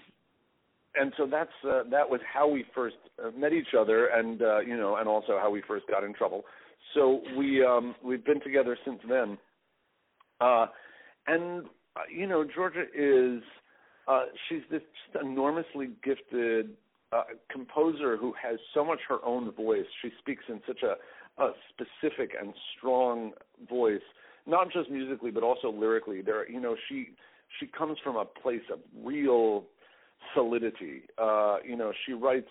And 0.99 1.13
so 1.17 1.27
that's 1.29 1.49
uh, 1.63 1.83
that 1.91 2.09
was 2.09 2.21
how 2.31 2.47
we 2.47 2.65
first 2.73 2.95
uh, 3.23 3.31
met 3.37 3.53
each 3.53 3.73
other, 3.77 4.07
and 4.07 4.41
uh, 4.41 4.59
you 4.59 4.77
know, 4.77 4.97
and 4.97 5.07
also 5.07 5.37
how 5.41 5.49
we 5.49 5.61
first 5.67 5.85
got 5.87 6.03
in 6.03 6.13
trouble. 6.13 6.43
So 6.93 7.21
we 7.37 7.63
um, 7.63 7.95
we've 8.03 8.23
been 8.23 8.41
together 8.41 8.77
since 8.85 8.99
then. 9.07 9.37
Uh, 10.39 10.67
and 11.27 11.65
uh, 11.95 12.01
you 12.13 12.27
know, 12.27 12.43
Georgia 12.43 12.83
is 12.93 13.41
uh, 14.07 14.25
she's 14.47 14.61
this 14.69 14.81
just 15.13 15.23
enormously 15.23 15.89
gifted 16.03 16.71
uh, 17.11 17.23
composer 17.51 18.17
who 18.17 18.33
has 18.41 18.59
so 18.73 18.83
much 18.83 18.99
her 19.07 19.23
own 19.25 19.51
voice. 19.51 19.85
She 20.01 20.09
speaks 20.19 20.43
in 20.49 20.61
such 20.67 20.81
a, 20.83 21.41
a 21.41 21.51
specific 21.69 22.31
and 22.39 22.53
strong 22.77 23.31
voice, 23.69 24.01
not 24.45 24.71
just 24.71 24.89
musically 24.89 25.31
but 25.31 25.43
also 25.43 25.71
lyrically. 25.71 26.21
There, 26.21 26.49
you 26.49 26.59
know, 26.59 26.75
she 26.89 27.09
she 27.59 27.67
comes 27.67 27.97
from 28.03 28.15
a 28.15 28.25
place 28.25 28.63
of 28.71 28.79
real 29.03 29.65
solidity. 30.33 31.03
Uh, 31.17 31.57
you 31.67 31.75
know, 31.75 31.91
she 32.05 32.13
writes 32.13 32.49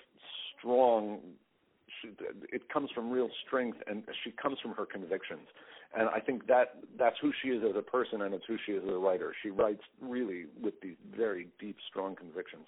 strong. 0.58 1.20
She, 2.00 2.08
it 2.52 2.68
comes 2.72 2.90
from 2.94 3.10
real 3.10 3.30
strength, 3.46 3.78
and 3.86 4.02
she 4.22 4.30
comes 4.30 4.58
from 4.60 4.72
her 4.72 4.86
convictions. 4.86 5.48
And 5.96 6.08
I 6.08 6.18
think 6.18 6.46
that 6.48 6.76
that's 6.98 7.16
who 7.20 7.32
she 7.40 7.48
is 7.50 7.62
as 7.68 7.76
a 7.76 7.82
person, 7.82 8.22
and 8.22 8.34
it's 8.34 8.44
who 8.46 8.56
she 8.66 8.72
is 8.72 8.82
as 8.84 8.90
a 8.90 8.98
writer. 8.98 9.32
She 9.42 9.50
writes 9.50 9.82
really 10.00 10.46
with 10.60 10.80
these 10.80 10.96
very 11.16 11.48
deep, 11.60 11.76
strong 11.88 12.16
convictions. 12.16 12.64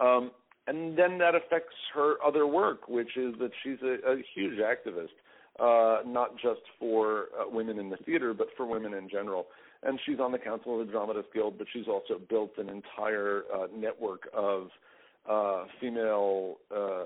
Um, 0.00 0.32
and 0.66 0.98
then 0.98 1.18
that 1.18 1.34
affects 1.34 1.74
her 1.94 2.16
other 2.24 2.46
work, 2.46 2.88
which 2.88 3.16
is 3.16 3.34
that 3.38 3.50
she's 3.62 3.78
a, 3.82 4.10
a 4.10 4.22
huge 4.34 4.58
activist, 4.58 5.14
uh, 5.60 6.02
not 6.06 6.34
just 6.34 6.60
for 6.78 7.26
uh, 7.40 7.48
women 7.48 7.78
in 7.78 7.90
the 7.90 7.96
theater, 7.98 8.34
but 8.34 8.48
for 8.56 8.66
women 8.66 8.92
in 8.92 9.08
general. 9.08 9.46
And 9.82 9.98
she's 10.04 10.18
on 10.18 10.32
the 10.32 10.38
council 10.38 10.80
of 10.80 10.86
the 10.86 10.92
Dramatists 10.92 11.30
Guild, 11.32 11.56
but 11.56 11.66
she's 11.72 11.86
also 11.86 12.20
built 12.28 12.52
an 12.58 12.68
entire 12.68 13.42
uh, 13.54 13.66
network 13.74 14.28
of 14.34 14.68
uh, 15.28 15.66
female 15.80 16.56
uh, 16.74 17.04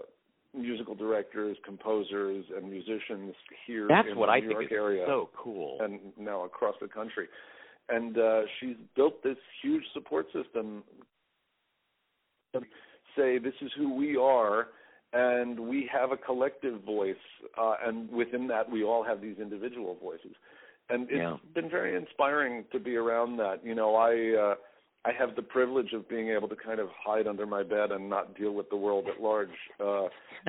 musical 0.57 0.95
directors, 0.95 1.57
composers, 1.65 2.45
and 2.57 2.71
musicians 2.71 3.35
here 3.67 3.87
That's 3.89 4.09
in 4.11 4.17
what 4.17 4.27
the 4.27 4.33
I 4.33 4.41
New 4.41 4.49
think 4.49 4.71
York 4.71 4.73
is 4.73 4.73
area 4.73 5.05
so 5.07 5.29
cool. 5.37 5.79
and 5.81 6.01
now 6.19 6.45
across 6.45 6.75
the 6.81 6.89
country. 6.89 7.29
And 7.89 8.17
uh, 8.17 8.43
she's 8.59 8.77
built 8.97 9.23
this 9.23 9.37
huge 9.63 9.83
support 9.93 10.27
system. 10.33 10.83
Say 13.17 13.39
this 13.39 13.55
is 13.61 13.71
who 13.77 13.95
we 13.95 14.17
are, 14.17 14.69
and 15.13 15.59
we 15.59 15.89
have 15.93 16.13
a 16.13 16.17
collective 16.17 16.83
voice, 16.85 17.17
uh, 17.61 17.75
and 17.85 18.11
within 18.11 18.47
that 18.49 18.71
we 18.71 18.85
all 18.85 19.05
have 19.05 19.21
these 19.21 19.37
individual 19.39 19.97
voices. 20.03 20.35
And 20.93 21.05
it's 21.11 21.19
Yeah. 21.19 21.37
been 21.55 21.71
very 21.71 21.97
inspiring 21.97 22.65
to 22.73 22.79
be 22.79 22.97
around 22.97 23.37
that. 23.39 23.65
You 23.65 23.75
know, 23.75 23.95
I 23.97 24.37
uh, 24.37 24.55
I 25.05 25.13
have 25.13 25.35
the 25.35 25.43
privilege 25.43 25.93
of 25.95 26.09
being 26.09 26.29
able 26.29 26.49
to 26.49 26.55
kind 26.57 26.79
of 26.79 26.89
hide 26.91 27.27
under 27.27 27.47
my 27.47 27.63
bed 27.65 27.91
and 27.91 28.09
not 28.09 28.37
deal 28.37 28.53
with 28.53 28.71
the 28.71 28.77
world 28.77 29.09
at 29.09 29.21
large. 29.21 29.57
Uh, 29.81 30.07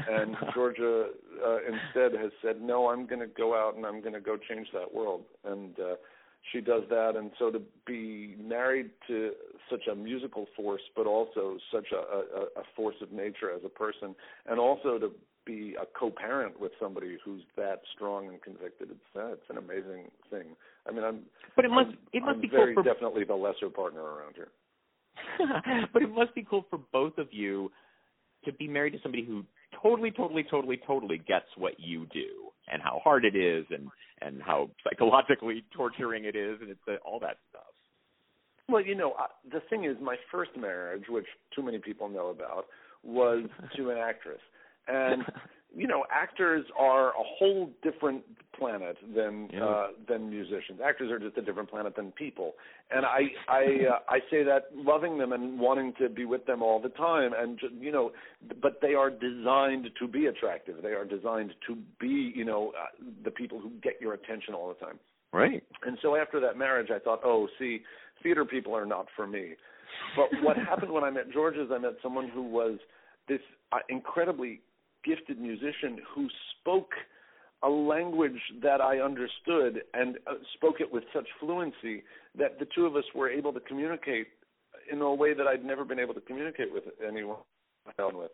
and 0.07 0.35
Georgia 0.53 1.09
uh, 1.43 1.57
instead 1.71 2.13
has 2.19 2.31
said, 2.41 2.61
"No, 2.61 2.89
I'm 2.89 3.07
going 3.07 3.21
to 3.21 3.27
go 3.43 3.55
out 3.55 3.75
and 3.75 3.85
I'm 3.85 4.01
going 4.01 4.13
to 4.13 4.21
go 4.21 4.37
change 4.37 4.67
that 4.73 4.93
world." 4.93 5.23
And 5.43 5.79
uh, 5.79 5.95
she 6.51 6.59
does 6.61 6.83
that. 6.89 7.15
And 7.15 7.31
so 7.39 7.49
to 7.51 7.61
be 7.85 8.35
married 8.39 8.91
to 9.07 9.31
such 9.69 9.87
a 9.91 9.95
musical 9.95 10.45
force, 10.55 10.81
but 10.95 11.07
also 11.07 11.57
such 11.71 11.87
a, 11.91 11.95
a, 11.95 12.41
a 12.61 12.63
force 12.75 12.95
of 13.01 13.11
nature 13.11 13.49
as 13.49 13.61
a 13.65 13.69
person, 13.69 14.13
and 14.45 14.59
also 14.59 14.99
to 14.99 15.11
be 15.45 15.75
a 15.81 15.85
co-parent 15.97 16.59
with 16.59 16.71
somebody 16.79 17.17
who's 17.23 17.41
that 17.57 17.81
strong 17.95 18.27
and 18.27 18.41
convicted, 18.41 18.89
it's 18.91 19.15
uh, 19.15 19.33
it's 19.33 19.49
an 19.49 19.57
amazing 19.57 20.09
thing. 20.29 20.55
I 20.87 20.91
mean, 20.91 21.03
I'm 21.03 21.19
but 21.55 21.65
it 21.65 21.71
must 21.71 21.89
I'm, 21.89 21.97
it 22.13 22.21
must 22.21 22.35
I'm 22.35 22.41
be 22.41 22.47
very 22.47 22.75
cool 22.75 22.83
for 22.83 22.93
definitely 22.93 23.23
the 23.23 23.35
lesser 23.35 23.69
partner 23.69 24.01
around 24.01 24.35
here. 24.35 24.49
but 25.93 26.01
it 26.01 26.09
must 26.09 26.33
be 26.35 26.45
cool 26.47 26.65
for 26.69 26.79
both 26.91 27.17
of 27.17 27.27
you 27.31 27.71
to 28.45 28.53
be 28.53 28.67
married 28.67 28.91
to 28.91 28.99
somebody 29.01 29.23
who 29.23 29.43
totally, 29.81 30.11
totally, 30.11 30.43
totally, 30.49 30.79
totally 30.85 31.17
gets 31.17 31.45
what 31.57 31.73
you 31.79 32.05
do 32.13 32.51
and 32.71 32.81
how 32.81 32.99
hard 33.03 33.25
it 33.25 33.35
is 33.35 33.65
and 33.69 33.87
and 34.21 34.41
how 34.41 34.69
psychologically 34.83 35.63
torturing 35.75 36.25
it 36.25 36.35
is 36.35 36.59
and 36.61 36.69
it's 36.69 36.79
uh, 36.87 36.95
all 37.05 37.19
that 37.19 37.37
stuff. 37.49 37.63
Well, 38.69 38.81
you 38.81 38.95
know, 38.95 39.11
uh, 39.19 39.27
the 39.51 39.59
thing 39.69 39.83
is, 39.83 39.97
my 40.01 40.15
first 40.31 40.51
marriage, 40.57 41.03
which 41.09 41.25
too 41.53 41.61
many 41.61 41.79
people 41.79 42.07
know 42.07 42.29
about, 42.29 42.65
was 43.03 43.43
to 43.75 43.89
an 43.89 43.97
actress, 43.97 44.39
and 44.87 45.23
you 45.75 45.87
know, 45.87 46.05
actors 46.11 46.65
are 46.77 47.09
a 47.09 47.23
whole 47.23 47.71
different 47.81 48.23
planet 48.57 48.95
than 49.15 49.49
Yeah. 49.51 49.65
uh, 49.65 49.87
than 50.07 50.29
musicians. 50.29 50.79
Actors 50.85 51.09
are 51.11 51.17
just 51.17 51.35
a 51.37 51.41
different 51.41 51.69
planet 51.69 51.95
than 51.95 52.11
people, 52.11 52.53
and 52.91 53.05
I 53.05 53.31
I 53.47 53.63
uh, 53.91 53.99
I 54.07 54.19
say 54.29 54.43
that 54.43 54.65
loving 54.75 55.17
them 55.17 55.33
and 55.33 55.59
wanting 55.59 55.93
to 55.99 56.09
be 56.09 56.25
with 56.25 56.45
them 56.45 56.61
all 56.61 56.79
the 56.79 56.89
time, 56.89 57.31
and 57.35 57.59
you 57.79 57.91
know, 57.91 58.11
but 58.61 58.79
they 58.81 58.93
are 58.93 59.09
designed 59.09 59.89
to 59.99 60.07
be 60.07 60.27
attractive. 60.27 60.81
They 60.83 60.89
are 60.93 61.05
designed 61.05 61.53
to 61.67 61.77
be, 61.99 62.31
you 62.35 62.45
know, 62.45 62.71
uh, 62.79 63.03
the 63.23 63.31
people 63.31 63.59
who 63.59 63.71
get 63.81 63.99
your 63.99 64.13
attention 64.13 64.53
all 64.53 64.67
the 64.67 64.85
time. 64.85 64.99
Right. 65.31 65.63
And 65.83 65.97
so 66.03 66.15
after 66.15 66.39
that 66.41 66.57
marriage, 66.57 66.89
I 66.93 66.99
thought, 66.99 67.21
oh, 67.25 67.47
see, 67.57 67.81
theater 68.21 68.45
people 68.45 68.75
are 68.75 68.85
not 68.85 69.07
for 69.15 69.25
me. 69.25 69.53
But 70.15 70.43
what 70.43 70.57
happened 70.69 70.91
when 70.91 71.03
I 71.03 71.09
met 71.09 71.31
George 71.31 71.55
is 71.55 71.69
I 71.71 71.79
met 71.79 71.93
someone 72.03 72.29
who 72.29 72.43
was 72.43 72.77
this 73.27 73.39
uh, 73.71 73.77
incredibly 73.89 74.61
gifted 75.05 75.39
musician 75.39 75.99
who 76.13 76.27
spoke 76.59 76.91
a 77.63 77.69
language 77.69 78.39
that 78.61 78.81
I 78.81 78.99
understood 78.99 79.81
and 79.93 80.17
uh, 80.27 80.33
spoke 80.55 80.75
it 80.81 80.91
with 80.91 81.03
such 81.13 81.27
fluency 81.39 82.03
that 82.37 82.59
the 82.59 82.67
two 82.75 82.85
of 82.85 82.95
us 82.95 83.05
were 83.15 83.29
able 83.29 83.53
to 83.53 83.59
communicate 83.61 84.27
in 84.91 85.01
a 85.01 85.13
way 85.13 85.33
that 85.33 85.47
I'd 85.47 85.63
never 85.63 85.85
been 85.85 85.99
able 85.99 86.13
to 86.13 86.21
communicate 86.21 86.73
with 86.73 86.83
anyone 87.05 87.37
with. 87.97 88.31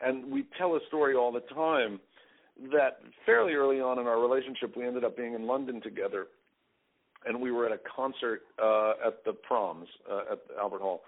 And 0.00 0.32
we 0.32 0.46
tell 0.58 0.74
a 0.74 0.80
story 0.88 1.14
all 1.14 1.30
the 1.30 1.44
time 1.54 2.00
that 2.72 2.98
fairly 3.24 3.54
early 3.54 3.80
on 3.80 3.98
in 4.00 4.06
our 4.06 4.20
relationship, 4.20 4.76
we 4.76 4.86
ended 4.86 5.04
up 5.04 5.16
being 5.16 5.34
in 5.34 5.46
London 5.46 5.80
together 5.80 6.26
and 7.24 7.40
we 7.40 7.52
were 7.52 7.66
at 7.66 7.72
a 7.72 7.78
concert 7.94 8.42
uh, 8.62 8.94
at 9.06 9.24
the 9.24 9.32
Proms 9.32 9.88
uh, 10.10 10.32
at 10.32 10.38
Albert 10.60 10.80
Hall, 10.80 11.02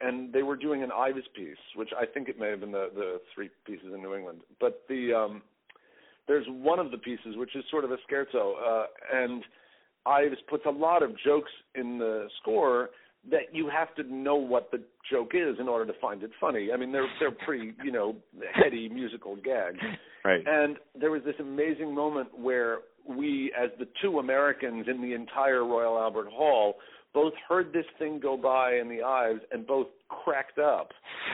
and 0.00 0.32
they 0.32 0.42
were 0.42 0.56
doing 0.56 0.82
an 0.82 0.90
Ives 0.92 1.26
piece, 1.34 1.56
which 1.74 1.90
I 1.98 2.06
think 2.06 2.28
it 2.28 2.38
may 2.38 2.50
have 2.50 2.60
been 2.60 2.72
the 2.72 2.90
the 2.94 3.20
Three 3.34 3.50
Places 3.64 3.92
in 3.94 4.02
New 4.02 4.14
England, 4.14 4.40
but 4.60 4.82
the 4.88 5.12
um, 5.12 5.42
there's 6.28 6.46
one 6.48 6.78
of 6.78 6.90
the 6.90 6.98
pieces 6.98 7.36
which 7.36 7.54
is 7.54 7.64
sort 7.70 7.84
of 7.84 7.90
a 7.90 7.96
scherzo, 8.10 8.54
uh, 8.56 8.86
and 9.12 9.42
Ives 10.04 10.36
puts 10.48 10.64
a 10.66 10.70
lot 10.70 11.02
of 11.02 11.10
jokes 11.24 11.50
in 11.74 11.98
the 11.98 12.28
score 12.40 12.90
that 13.30 13.52
you 13.52 13.68
have 13.68 13.94
to 13.96 14.02
know 14.14 14.36
what 14.36 14.70
the 14.70 14.80
joke 15.10 15.32
is 15.34 15.56
in 15.58 15.68
order 15.68 15.90
to 15.90 15.98
find 16.00 16.22
it 16.22 16.30
funny. 16.40 16.68
I 16.72 16.76
mean, 16.76 16.92
they're 16.92 17.08
they're 17.18 17.30
pretty 17.30 17.72
you 17.84 17.92
know 17.92 18.16
heady 18.52 18.88
musical 18.88 19.36
gags. 19.36 19.78
Right. 20.24 20.42
And 20.46 20.76
there 20.98 21.10
was 21.10 21.22
this 21.24 21.36
amazing 21.38 21.94
moment 21.94 22.36
where 22.38 22.78
we, 23.08 23.52
as 23.58 23.70
the 23.78 23.88
two 24.02 24.18
Americans 24.18 24.86
in 24.88 25.00
the 25.02 25.14
entire 25.14 25.64
Royal 25.64 25.98
Albert 25.98 26.28
Hall, 26.28 26.76
both 27.14 27.32
heard 27.48 27.72
this 27.72 27.86
thing 27.98 28.20
go 28.20 28.36
by 28.36 28.76
in 28.76 28.88
the 28.88 29.02
Ives 29.02 29.40
and 29.50 29.66
both 29.66 29.86
cracked 30.08 30.58
up 30.58 30.90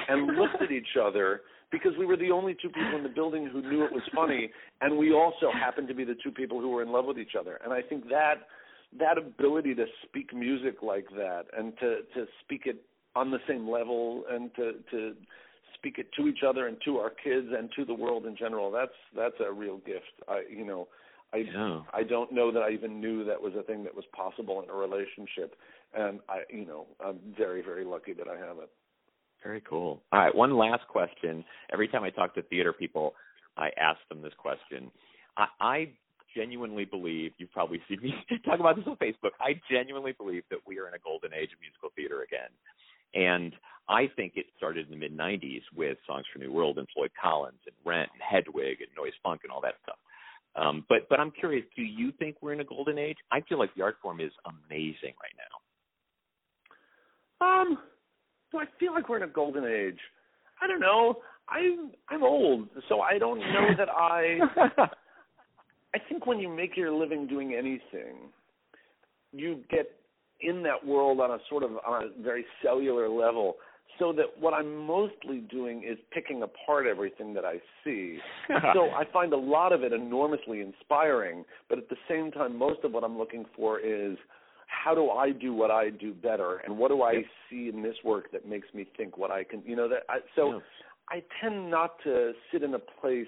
and 0.09 0.27
looked 0.39 0.63
at 0.63 0.71
each 0.71 0.97
other 1.03 1.43
because 1.71 1.93
we 1.99 2.07
were 2.07 2.17
the 2.17 2.31
only 2.31 2.55
two 2.61 2.69
people 2.69 2.97
in 2.97 3.03
the 3.03 3.09
building 3.09 3.49
who 3.51 3.63
knew 3.63 3.85
it 3.85 3.93
was 3.93 4.03
funny, 4.15 4.51
and 4.81 4.97
we 4.97 5.13
also 5.13 5.51
happened 5.53 5.89
to 5.89 5.95
be 5.95 6.05
the 6.05 6.17
two 6.23 6.31
people 6.31 6.61
who 6.61 6.69
were 6.69 6.83
in 6.83 6.93
love 6.93 7.07
with 7.07 7.19
each 7.19 7.35
other. 7.39 7.59
And 7.65 7.73
I 7.73 7.81
think 7.81 8.09
that 8.11 8.47
that 8.99 9.17
ability 9.19 9.75
to 9.75 9.87
speak 10.07 10.35
music 10.35 10.83
like 10.83 11.09
that 11.17 11.45
and 11.57 11.73
to 11.79 12.01
to 12.15 12.27
speak 12.45 12.63
it 12.67 12.85
on 13.15 13.31
the 13.31 13.39
same 13.49 13.69
level 13.69 14.25
and 14.31 14.55
to 14.55 14.75
to 14.91 15.15
speak 15.75 15.99
it 15.99 16.09
to 16.17 16.29
each 16.29 16.41
other 16.47 16.69
and 16.69 16.77
to 16.85 16.99
our 16.99 17.11
kids 17.11 17.49
and 17.57 17.71
to 17.75 17.85
the 17.85 17.95
world 17.95 18.27
in 18.27 18.37
general 18.37 18.71
that's 18.71 18.93
that's 19.17 19.35
a 19.47 19.51
real 19.51 19.79
gift 19.79 20.13
i 20.29 20.43
you 20.51 20.65
know 20.65 20.87
i 21.33 21.38
Yeah. 21.38 21.81
i 21.92 22.03
don't 22.03 22.33
know 22.33 22.51
that 22.53 22.62
i 22.62 22.71
even 22.71 23.01
knew 23.01 23.25
that 23.25 23.40
was 23.40 23.55
a 23.59 23.62
thing 23.62 23.85
that 23.85 23.95
was 23.95 24.05
possible 24.14 24.62
in 24.62 24.68
a 24.71 24.75
relationship 24.75 25.57
and 25.95 26.21
i 26.29 26.40
you 26.51 26.64
know 26.66 26.87
i'm 27.05 27.18
very 27.37 27.62
very 27.62 27.85
lucky 27.85 28.12
that 28.12 28.29
i 28.29 28.37
have 28.37 28.59
it 28.59 28.71
Very 29.42 29.61
cool. 29.68 30.01
All 30.12 30.21
right, 30.21 30.35
one 30.35 30.57
last 30.57 30.87
question. 30.88 31.45
Every 31.73 31.88
time 31.88 32.05
I 32.05 32.11
talk 32.11 32.33
to 32.37 32.42
theater 32.42 32.73
people, 32.73 33.14
I 33.57 33.71
ask 33.77 33.99
them 34.09 34.23
this 34.23 34.35
question. 34.38 34.88
I, 35.37 35.47
I 35.61 35.79
genuinely 36.37 36.85
believe 36.85 37.33
you've 37.38 37.51
probably 37.53 37.81
seen 37.88 38.01
me 38.01 38.14
talk 38.45 38.61
about 38.61 38.77
this 38.77 38.87
on 38.87 38.97
Facebook. 38.97 39.35
I 39.40 39.61
genuinely 39.68 40.12
believe 40.12 40.45
that 40.51 40.61
we 40.64 40.79
are 40.79 40.87
in 40.87 40.95
a 40.95 41.03
golden 41.03 41.35
age 41.35 41.51
of 41.53 41.59
musical 41.61 41.90
theater 41.97 42.23
again. 42.23 42.53
And 43.14 43.53
I 43.88 44.07
think 44.14 44.35
it 44.37 44.47
started 44.57 44.87
in 44.87 44.92
the 44.95 44.97
mid 45.05 45.12
'90s 45.18 45.62
with 45.75 45.99
Songs 46.07 46.25
for 46.33 46.38
New 46.38 46.53
World 46.53 46.79
and 46.79 46.87
Floyd 46.95 47.11
Collins 47.21 47.61
and 47.66 47.75
Rent 47.85 48.11
and 48.14 48.23
Hedwig 48.23 48.79
and 48.81 48.88
Noise 48.97 49.18
Funk 49.25 49.40
and 49.42 49.51
all 49.53 49.61
that 49.62 49.75
stuff. 49.83 49.99
Um, 50.57 50.85
but 50.88 51.09
but 51.09 51.19
I'm 51.21 51.31
curious, 51.31 51.65
do 51.77 51.83
you 51.83 52.12
think 52.19 52.37
we're 52.43 52.53
in 52.53 52.61
a 52.61 52.65
golden 52.65 52.99
age? 52.99 53.17
I 53.31 53.41
feel 53.43 53.59
like 53.59 53.75
the 53.75 53.83
art 53.83 53.97
form 54.03 54.21
is 54.21 54.33
amazing 54.47 55.15
right 55.23 55.37
now. 55.38 55.55
um 57.41 57.79
do 58.51 58.59
i 58.59 58.65
feel 58.79 58.93
like 58.93 59.09
we're 59.09 59.17
in 59.17 59.23
a 59.25 59.27
golden 59.33 59.65
age 59.65 59.99
i 60.62 60.67
don't 60.67 60.81
know 60.81 61.17
i'm 61.49 61.91
i'm 62.09 62.23
old 62.23 62.69
so 62.88 63.01
i 63.01 63.19
don't 63.19 63.41
know 63.41 63.69
that 63.77 63.88
i 63.88 64.38
I 65.95 65.99
think 66.09 66.27
when 66.27 66.38
you 66.38 66.49
make 66.49 66.77
your 66.77 66.91
living 66.91 67.27
doing 67.27 67.55
anything, 67.55 68.31
you 69.33 69.62
get 69.71 69.91
in 70.41 70.62
that 70.62 70.85
world 70.87 71.21
on 71.21 71.31
a 71.33 71.38
sort 71.51 71.62
of 71.62 71.73
on 71.87 72.05
a 72.05 72.23
very 72.23 72.45
cellular 72.62 73.09
level. 73.09 73.57
So 73.98 74.12
that 74.14 74.26
what 74.38 74.55
I'm 74.55 74.76
mostly 74.87 75.38
doing 75.50 75.85
is 75.85 75.98
picking 76.12 76.42
apart 76.42 76.87
everything 76.87 77.35
that 77.35 77.44
I 77.44 77.61
see. 77.85 78.18
so 78.74 78.88
I 78.90 79.05
find 79.12 79.33
a 79.33 79.37
lot 79.37 79.72
of 79.72 79.83
it 79.83 79.92
enormously 79.92 80.61
inspiring, 80.61 81.44
but 81.68 81.78
at 81.78 81.88
the 81.88 81.96
same 82.09 82.31
time, 82.33 82.57
most 82.57 82.81
of 82.85 82.92
what 82.92 83.05
I'm 83.05 83.18
looking 83.18 83.45
for 83.55 83.78
is 83.80 84.16
how 84.66 84.95
do 84.95 85.11
I 85.11 85.30
do 85.30 85.53
what 85.55 85.70
I 85.70 85.90
do 85.90 86.14
better, 86.14 86.57
and 86.64 86.76
what 86.78 86.88
do 86.88 87.03
I 87.03 87.12
Yep. 87.12 87.24
see 87.51 87.68
in 87.68 87.82
this 87.82 87.97
work 88.05 88.32
that 88.32 88.49
makes 88.49 88.66
me 88.74 88.86
think 88.97 89.18
what 89.18 89.30
I 89.30 89.45
can, 89.45 89.62
you 89.66 89.76
know, 89.76 89.88
that 89.88 90.05
I, 90.09 90.18
so. 90.34 90.55
Yeah. 90.55 90.59
I 91.11 91.22
tend 91.43 91.70
not 91.70 91.97
to 92.05 92.32
sit 92.51 92.62
in 92.62 92.72
a 92.74 92.78
place 92.78 93.26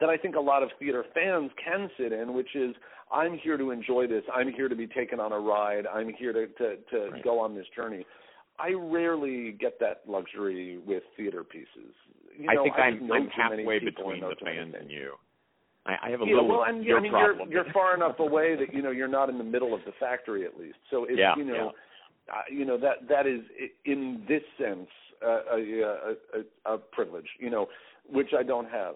that 0.00 0.08
I 0.08 0.16
think 0.16 0.36
a 0.36 0.40
lot 0.40 0.62
of 0.62 0.70
theater 0.78 1.04
fans 1.12 1.50
can 1.62 1.90
sit 1.98 2.12
in, 2.12 2.32
which 2.32 2.54
is 2.54 2.74
I'm 3.12 3.36
here 3.36 3.58
to 3.58 3.70
enjoy 3.70 4.06
this. 4.06 4.22
I'm 4.34 4.50
here 4.52 4.68
to 4.68 4.76
be 4.76 4.86
taken 4.86 5.20
on 5.20 5.32
a 5.32 5.38
ride. 5.38 5.86
I'm 5.86 6.08
here 6.14 6.32
to 6.32 6.46
to, 6.46 6.76
to 6.90 7.10
Right. 7.10 7.24
go 7.24 7.38
on 7.38 7.54
this 7.54 7.66
journey. 7.74 8.06
I 8.58 8.72
rarely 8.72 9.52
get 9.52 9.78
that 9.80 10.02
luxury 10.06 10.78
with 10.86 11.02
theater 11.16 11.44
pieces. 11.44 11.94
You 12.36 12.50
I 12.50 12.62
think 12.62 12.74
I 12.76 12.82
I'm 12.82 13.12
I'm 13.12 13.28
halfway 13.28 13.78
between 13.78 14.20
the 14.20 14.34
fans 14.44 14.74
and 14.78 14.90
you. 14.90 15.14
I, 15.86 15.96
I 16.06 16.10
have 16.10 16.20
a 16.20 16.24
Yeah, 16.24 16.34
little 16.34 16.48
well, 16.48 16.64
and 16.66 16.84
your 16.84 16.98
I 16.98 17.00
mean, 17.00 17.12
problem. 17.12 17.50
you're 17.50 17.64
you're 17.64 17.72
far 17.72 17.94
enough 17.94 18.16
away 18.18 18.56
that 18.56 18.74
you 18.74 18.82
know 18.82 18.90
you're 18.90 19.08
not 19.08 19.28
in 19.28 19.38
the 19.38 19.44
middle 19.44 19.74
of 19.74 19.80
the 19.86 19.92
factory 19.98 20.44
at 20.44 20.58
least. 20.58 20.78
So 20.90 21.04
it's 21.04 21.18
Yeah, 21.18 21.36
you 21.36 21.44
know, 21.44 21.72
uh, 22.32 22.42
you 22.50 22.64
know 22.64 22.78
that 22.78 23.08
that 23.08 23.26
is 23.26 23.40
in 23.84 24.24
this 24.28 24.42
sense 24.58 24.88
uh, 25.24 25.56
a, 25.56 26.14
a, 26.66 26.74
a 26.74 26.78
privilege, 26.78 27.26
you 27.38 27.50
know, 27.50 27.66
which 28.08 28.30
I 28.38 28.42
don't 28.42 28.68
have. 28.68 28.94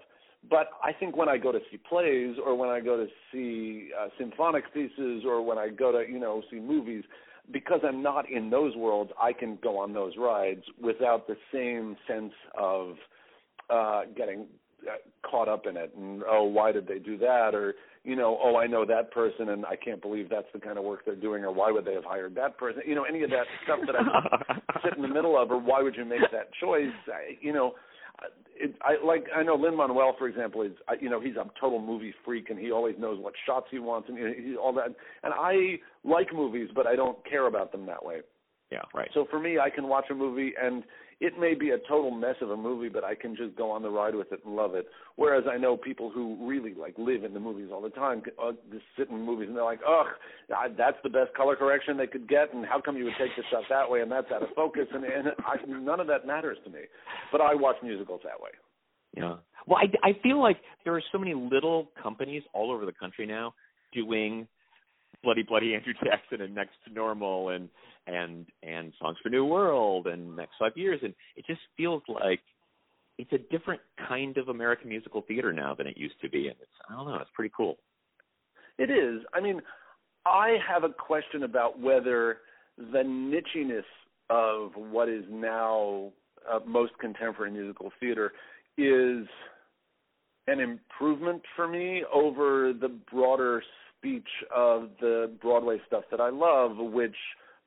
But 0.48 0.70
I 0.82 0.92
think 0.92 1.16
when 1.16 1.28
I 1.28 1.38
go 1.38 1.52
to 1.52 1.60
see 1.70 1.78
plays 1.78 2.36
or 2.44 2.56
when 2.56 2.68
I 2.68 2.80
go 2.80 2.96
to 2.96 3.06
see 3.32 3.90
uh, 3.98 4.08
symphonic 4.18 4.72
pieces 4.74 5.22
or 5.24 5.44
when 5.44 5.56
I 5.56 5.68
go 5.68 5.92
to 5.92 6.10
you 6.10 6.18
know 6.18 6.42
see 6.50 6.58
movies, 6.60 7.04
because 7.51 7.80
I'm 7.86 8.03
not 8.03 8.30
in 8.30 8.51
those 8.51 8.76
worlds, 8.76 9.11
I 9.20 9.32
can 9.32 9.59
go 9.62 9.78
on 9.78 9.93
those 9.93 10.14
rides 10.16 10.62
without 10.80 11.26
the 11.26 11.36
same 11.53 11.97
sense 12.07 12.32
of 12.59 12.95
uh, 13.70 14.03
getting 14.16 14.47
uh, 14.82 14.97
caught 15.28 15.49
up 15.49 15.66
in 15.66 15.76
it 15.76 15.95
and 15.97 16.22
oh 16.28 16.43
why 16.43 16.72
did 16.72 16.86
they 16.86 16.99
do 16.99 17.16
that? 17.18 17.55
Or 17.55 17.74
you 18.05 18.16
know 18.16 18.38
oh 18.43 18.57
I 18.57 18.66
know 18.66 18.84
that 18.84 19.12
person 19.12 19.51
and 19.51 19.64
I 19.64 19.76
can't 19.76 20.03
believe 20.03 20.28
that's 20.28 20.49
the 20.53 20.61
kind 20.61 20.78
of 20.78 20.84
work 20.84 21.05
they're 21.05 21.14
doing 21.14 21.45
or 21.45 21.53
why 21.53 21.70
would 21.70 21.84
they 21.84 21.95
have 21.95 22.05
hired 22.05 22.34
that 22.34 22.59
person? 22.59 22.82
You 22.86 22.95
know 22.95 23.05
any 23.05 23.22
of 23.22 23.30
that 23.30 23.47
stuff 23.64 23.80
that 23.86 23.95
I 23.97 24.80
sit 24.84 24.97
in 24.97 25.03
the 25.03 25.09
middle 25.09 25.40
of 25.40 25.51
or 25.51 25.59
why 25.61 25.82
would 25.82 25.97
you 25.97 26.05
make 26.05 26.22
that 26.32 26.51
choice? 26.61 26.93
I, 27.07 27.38
you 27.40 27.53
know 27.53 27.74
it, 28.62 28.74
I 28.82 29.04
like 29.04 29.26
I 29.34 29.42
know 29.42 29.56
Lin 29.56 29.76
Manuel 29.76 30.14
for 30.18 30.28
example 30.28 30.62
is 30.62 30.72
you 31.00 31.10
know 31.10 31.20
he's 31.20 31.36
a 31.36 31.44
total 31.60 31.80
movie 31.80 32.14
freak 32.24 32.50
and 32.50 32.58
he 32.58 32.70
always 32.70 32.94
knows 32.98 33.18
what 33.20 33.34
shots 33.46 33.66
he 33.70 33.78
wants 33.78 34.08
and 34.08 34.18
he, 34.18 34.56
all 34.56 34.72
that 34.74 34.86
and 35.22 35.34
I 35.34 35.78
like 36.04 36.32
movies 36.32 36.68
but 36.74 36.86
I 36.86 36.96
don't 36.96 37.18
care 37.28 37.46
about 37.46 37.72
them 37.72 37.86
that 37.86 38.04
way. 38.04 38.20
Yeah, 38.70 38.82
right. 38.94 39.10
So 39.12 39.26
for 39.30 39.38
me 39.38 39.58
I 39.58 39.70
can 39.70 39.88
watch 39.88 40.06
a 40.10 40.14
movie 40.14 40.52
and 40.60 40.84
it 41.22 41.38
may 41.38 41.54
be 41.54 41.70
a 41.70 41.78
total 41.88 42.10
mess 42.10 42.34
of 42.40 42.50
a 42.50 42.56
movie, 42.56 42.88
but 42.88 43.04
I 43.04 43.14
can 43.14 43.36
just 43.36 43.54
go 43.54 43.70
on 43.70 43.82
the 43.82 43.88
ride 43.88 44.16
with 44.16 44.32
it 44.32 44.40
and 44.44 44.56
love 44.56 44.74
it. 44.74 44.88
Whereas 45.14 45.44
I 45.48 45.56
know 45.56 45.76
people 45.76 46.10
who 46.10 46.36
really 46.44 46.74
like 46.74 46.94
live 46.98 47.22
in 47.22 47.32
the 47.32 47.38
movies 47.38 47.68
all 47.72 47.80
the 47.80 47.90
time, 47.90 48.24
uh, 48.42 48.50
just 48.72 48.82
sit 48.98 49.08
in 49.08 49.24
movies 49.24 49.46
and 49.46 49.56
they're 49.56 49.62
like, 49.62 49.78
"Ugh, 49.88 50.06
that's 50.76 50.96
the 51.04 51.08
best 51.08 51.32
color 51.34 51.54
correction 51.54 51.96
they 51.96 52.08
could 52.08 52.28
get," 52.28 52.52
and 52.52 52.66
how 52.66 52.80
come 52.80 52.96
you 52.96 53.04
would 53.04 53.14
take 53.20 53.30
this 53.36 53.46
stuff 53.46 53.62
that 53.70 53.88
way 53.88 54.00
and 54.00 54.10
that's 54.10 54.32
out 54.32 54.42
of 54.42 54.48
focus? 54.56 54.88
And, 54.92 55.04
and 55.04 55.28
I, 55.46 55.64
none 55.64 56.00
of 56.00 56.08
that 56.08 56.26
matters 56.26 56.58
to 56.64 56.70
me. 56.70 56.80
But 57.30 57.40
I 57.40 57.54
watch 57.54 57.76
musicals 57.84 58.22
that 58.24 58.40
way. 58.40 58.50
Yeah. 59.16 59.36
Well, 59.68 59.78
I 59.78 60.08
I 60.08 60.18
feel 60.24 60.42
like 60.42 60.56
there 60.82 60.96
are 60.96 61.02
so 61.12 61.18
many 61.18 61.34
little 61.34 61.92
companies 62.02 62.42
all 62.52 62.72
over 62.72 62.84
the 62.84 62.92
country 62.92 63.26
now 63.26 63.54
doing 63.92 64.48
bloody 65.22 65.44
bloody 65.44 65.76
Andrew 65.76 65.92
Jackson 66.04 66.40
and 66.40 66.52
Next 66.52 66.74
to 66.88 66.92
Normal 66.92 67.50
and 67.50 67.68
and 68.07 68.46
and 68.62 68.92
Songs 69.00 69.16
for 69.22 69.28
New 69.28 69.44
World 69.44 70.07
and 70.07 70.36
Next 70.36 70.55
Five 70.59 70.76
Years, 70.76 71.00
and 71.03 71.14
it 71.36 71.46
just 71.46 71.61
feels 71.76 72.03
like 72.09 72.40
it's 73.18 73.32
a 73.32 73.38
different 73.57 73.80
kind 74.09 74.36
of 74.38 74.48
American 74.48 74.88
musical 74.88 75.22
theater 75.22 75.53
now 75.53 75.74
than 75.74 75.86
it 75.86 75.96
used 75.96 76.20
to 76.22 76.28
be, 76.28 76.48
and 76.48 76.57
it's 76.61 76.70
I 76.88 76.94
don't 76.94 77.07
know, 77.07 77.16
it's 77.16 77.30
pretty 77.34 77.53
cool. 77.57 77.76
It 78.78 78.90
is. 78.90 79.22
I 79.34 79.40
mean, 79.40 79.61
I 80.24 80.57
have 80.66 80.84
a 80.84 80.88
question 80.88 81.42
about 81.42 81.78
whether 81.78 82.38
the 82.78 83.03
nichiness 83.05 83.84
of 84.30 84.72
what 84.74 85.09
is 85.09 85.24
now 85.30 86.11
uh, 86.50 86.61
most 86.66 86.92
contemporary 86.98 87.53
musical 87.53 87.92
theater 88.00 88.32
is 88.78 89.26
an 90.48 90.59
improvement 90.59 91.42
for 91.55 91.68
me 91.68 92.03
over 92.12 92.72
the 92.72 92.88
broader 93.11 93.62
speech 93.98 94.28
of 94.55 94.88
the 95.00 95.30
Broadway 95.40 95.78
stuff 95.86 96.05
that 96.11 96.20
I 96.20 96.30
love, 96.30 96.76
which 96.76 97.14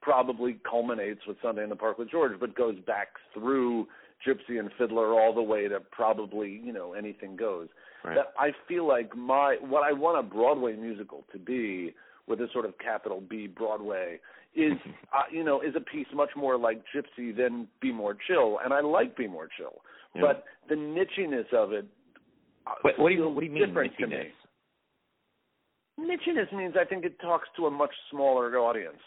probably 0.06 0.58
culminates 0.70 1.22
with 1.28 1.36
Sunday 1.42 1.64
in 1.64 1.70
the 1.70 1.76
Park 1.76 1.98
with 1.98 2.12
George, 2.12 2.34
but 2.40 2.56
goes 2.56 2.76
back 2.86 3.08
through 3.34 3.88
Gypsy 4.26 4.60
and 4.60 4.70
Fiddler 4.78 5.20
all 5.20 5.34
the 5.34 5.42
way 5.42 5.68
to 5.68 5.80
probably 5.92 6.62
you 6.64 6.72
know 6.72 6.94
anything 6.94 7.36
goes. 7.36 7.68
Right. 8.04 8.16
That 8.16 8.28
I 8.38 8.52
feel 8.68 8.88
like 8.88 9.18
my 9.18 9.58
what 9.62 9.84
I 9.84 9.92
want 9.92 10.20
a 10.20 10.24
Broadway 10.24 10.76
musical 10.76 11.26
to 11.34 11.40
be 11.40 11.96
with 12.28 12.40
a 12.40 12.48
sort 12.54 12.66
of 12.66 12.78
capital 12.78 13.22
B 13.28 13.48
Broadway 13.48 14.20
is 14.56 14.74
uh, 15.14 15.24
you 15.32 15.44
know 15.44 15.60
is 15.62 15.74
a 15.76 15.82
piece 15.82 16.08
much 16.14 16.30
more 16.38 16.56
like 16.56 16.84
Gypsy 16.96 17.36
than 17.36 17.68
Be 17.82 17.92
More 17.92 18.16
Chill, 18.28 18.60
and 18.64 18.74
I 18.74 18.82
like 18.82 19.18
Be 19.18 19.28
More 19.28 19.50
Chill, 19.58 19.82
yeah. 20.14 20.22
but 20.22 20.44
the 20.70 20.76
nichiness 20.76 21.52
of 21.52 21.74
it. 21.74 21.86
Uh, 22.68 22.72
what, 22.84 23.00
what 23.00 23.10
do 23.10 23.16
you 23.16 23.28
what 23.28 23.40
do 23.40 23.48
you 23.48 23.52
mean 23.52 23.74
nichiness? 23.74 24.30
Nichiness 26.00 26.54
means 26.56 26.76
I 26.80 26.86
think 26.86 27.06
it 27.06 27.20
talks 27.20 27.48
to 27.58 27.66
a 27.66 27.72
much 27.72 27.94
smaller 28.12 28.56
audience 28.60 29.00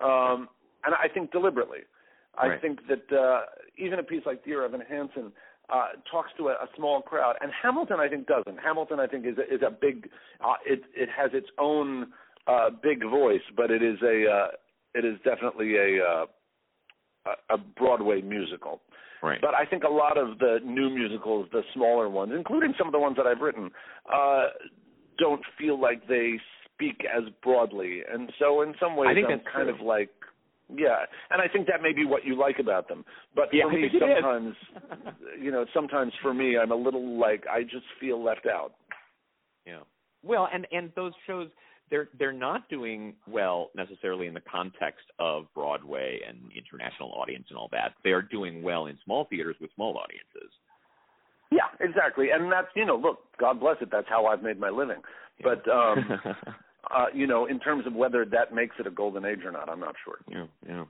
um, 0.00 0.48
and 0.84 0.94
I 0.94 1.08
think 1.12 1.32
deliberately. 1.32 1.80
I 2.38 2.48
right. 2.48 2.60
think 2.60 2.80
that 2.88 3.16
uh, 3.16 3.42
even 3.78 3.98
a 3.98 4.02
piece 4.02 4.22
like 4.26 4.44
Dear 4.44 4.64
Evan 4.64 4.82
Hansen 4.82 5.32
uh, 5.72 5.88
talks 6.10 6.30
to 6.38 6.48
a, 6.48 6.52
a 6.52 6.68
small 6.76 7.00
crowd, 7.00 7.36
and 7.40 7.50
Hamilton 7.62 7.96
I 7.98 8.08
think 8.08 8.26
doesn't. 8.26 8.58
Hamilton 8.58 9.00
I 9.00 9.06
think 9.06 9.26
is 9.26 9.36
a, 9.38 9.54
is 9.54 9.62
a 9.66 9.70
big. 9.70 10.08
Uh, 10.44 10.54
it 10.64 10.82
it 10.94 11.08
has 11.16 11.30
its 11.32 11.48
own 11.58 12.08
uh, 12.46 12.70
big 12.82 13.02
voice, 13.02 13.40
but 13.56 13.70
it 13.70 13.82
is 13.82 13.98
a 14.02 14.30
uh, 14.30 14.48
it 14.94 15.04
is 15.04 15.18
definitely 15.24 15.76
a 15.76 16.04
uh, 16.04 16.26
a 17.50 17.58
Broadway 17.58 18.20
musical. 18.20 18.80
Right. 19.22 19.40
But 19.40 19.54
I 19.54 19.64
think 19.64 19.82
a 19.82 19.90
lot 19.90 20.18
of 20.18 20.38
the 20.38 20.58
new 20.64 20.90
musicals, 20.90 21.48
the 21.50 21.62
smaller 21.74 22.08
ones, 22.08 22.32
including 22.36 22.74
some 22.78 22.86
of 22.86 22.92
the 22.92 22.98
ones 22.98 23.16
that 23.16 23.26
I've 23.26 23.40
written, 23.40 23.70
uh, 24.12 24.48
don't 25.18 25.42
feel 25.58 25.80
like 25.80 26.06
they 26.06 26.34
speak 26.76 27.02
as 27.04 27.24
broadly, 27.42 28.02
and 28.10 28.30
so 28.38 28.62
in 28.62 28.74
some 28.78 28.96
ways, 28.96 29.08
I 29.10 29.14
think 29.14 29.28
I'm 29.30 29.38
that's 29.38 29.48
kind 29.52 29.68
true. 29.68 29.74
of 29.74 29.80
like, 29.80 30.10
yeah, 30.74 31.04
and 31.30 31.40
I 31.40 31.48
think 31.48 31.66
that 31.68 31.82
may 31.82 31.92
be 31.92 32.04
what 32.04 32.24
you 32.24 32.38
like 32.38 32.58
about 32.58 32.88
them. 32.88 33.04
But 33.34 33.48
yeah, 33.52 33.64
for 33.64 33.72
me, 33.72 33.88
sometimes, 33.98 34.54
you 35.40 35.50
know, 35.50 35.64
sometimes 35.72 36.12
for 36.22 36.34
me, 36.34 36.56
I'm 36.58 36.72
a 36.72 36.76
little 36.76 37.18
like 37.18 37.44
I 37.50 37.62
just 37.62 37.86
feel 38.00 38.22
left 38.22 38.46
out. 38.46 38.74
Yeah. 39.66 39.80
Well, 40.22 40.48
and 40.52 40.66
and 40.70 40.92
those 40.96 41.12
shows 41.26 41.48
they're 41.90 42.08
they're 42.18 42.32
not 42.32 42.68
doing 42.68 43.14
well 43.28 43.70
necessarily 43.74 44.26
in 44.26 44.34
the 44.34 44.40
context 44.40 45.04
of 45.18 45.46
Broadway 45.54 46.20
and 46.26 46.38
international 46.56 47.12
audience 47.12 47.46
and 47.48 47.58
all 47.58 47.68
that. 47.72 47.92
They 48.04 48.10
are 48.10 48.22
doing 48.22 48.62
well 48.62 48.86
in 48.86 48.98
small 49.04 49.26
theaters 49.30 49.56
with 49.60 49.70
small 49.74 49.96
audiences. 49.96 50.52
Yeah, 51.52 51.70
exactly. 51.80 52.28
And 52.32 52.50
that's 52.50 52.68
you 52.74 52.84
know, 52.84 52.96
look, 52.96 53.18
God 53.38 53.60
bless 53.60 53.76
it. 53.80 53.88
That's 53.90 54.08
how 54.08 54.26
I've 54.26 54.42
made 54.42 54.58
my 54.58 54.70
living. 54.70 55.00
But 55.42 55.68
um 55.68 56.20
uh, 56.94 57.06
you 57.14 57.26
know, 57.26 57.46
in 57.46 57.58
terms 57.60 57.86
of 57.86 57.94
whether 57.94 58.24
that 58.24 58.54
makes 58.54 58.76
it 58.78 58.86
a 58.86 58.90
golden 58.90 59.24
age 59.24 59.40
or 59.44 59.52
not, 59.52 59.68
I'm 59.68 59.80
not 59.80 59.94
sure. 60.04 60.18
Yeah, 60.30 60.46
yeah. 60.66 60.84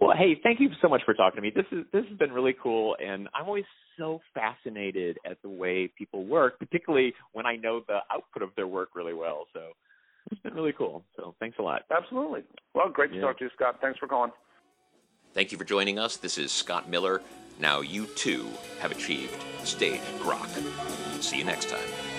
Well, 0.00 0.16
hey, 0.16 0.38
thank 0.42 0.58
you 0.58 0.68
so 0.80 0.88
much 0.88 1.02
for 1.04 1.14
talking 1.14 1.36
to 1.36 1.42
me. 1.42 1.52
This 1.54 1.66
is 1.70 1.84
this 1.92 2.04
has 2.08 2.18
been 2.18 2.32
really 2.32 2.54
cool, 2.60 2.96
and 2.98 3.28
I'm 3.34 3.46
always 3.46 3.64
so 3.98 4.20
fascinated 4.34 5.18
at 5.28 5.40
the 5.42 5.48
way 5.48 5.88
people 5.96 6.24
work, 6.26 6.58
particularly 6.58 7.14
when 7.32 7.46
I 7.46 7.56
know 7.56 7.82
the 7.86 7.98
output 8.10 8.42
of 8.42 8.50
their 8.56 8.66
work 8.66 8.90
really 8.94 9.14
well. 9.14 9.46
So 9.52 9.60
it's 10.30 10.40
been 10.40 10.54
really 10.54 10.72
cool. 10.72 11.04
So 11.16 11.34
thanks 11.40 11.58
a 11.58 11.62
lot. 11.62 11.82
Absolutely. 11.94 12.42
Well, 12.74 12.88
great 12.88 13.10
to 13.10 13.16
Yeah. 13.16 13.22
talk 13.22 13.38
to 13.38 13.44
you, 13.44 13.50
Scott. 13.54 13.78
Thanks 13.80 13.98
for 13.98 14.08
calling. 14.08 14.32
Thank 15.34 15.52
you 15.52 15.58
for 15.58 15.64
joining 15.64 15.98
us. 15.98 16.16
This 16.16 16.38
is 16.38 16.50
Scott 16.50 16.88
Miller. 16.88 17.20
Now 17.60 17.80
you 17.80 18.06
too 18.16 18.48
have 18.80 18.90
achieved 18.90 19.36
stage 19.64 20.00
grok. 20.20 20.48
See 21.22 21.38
you 21.38 21.44
next 21.44 21.68
time. 21.68 22.15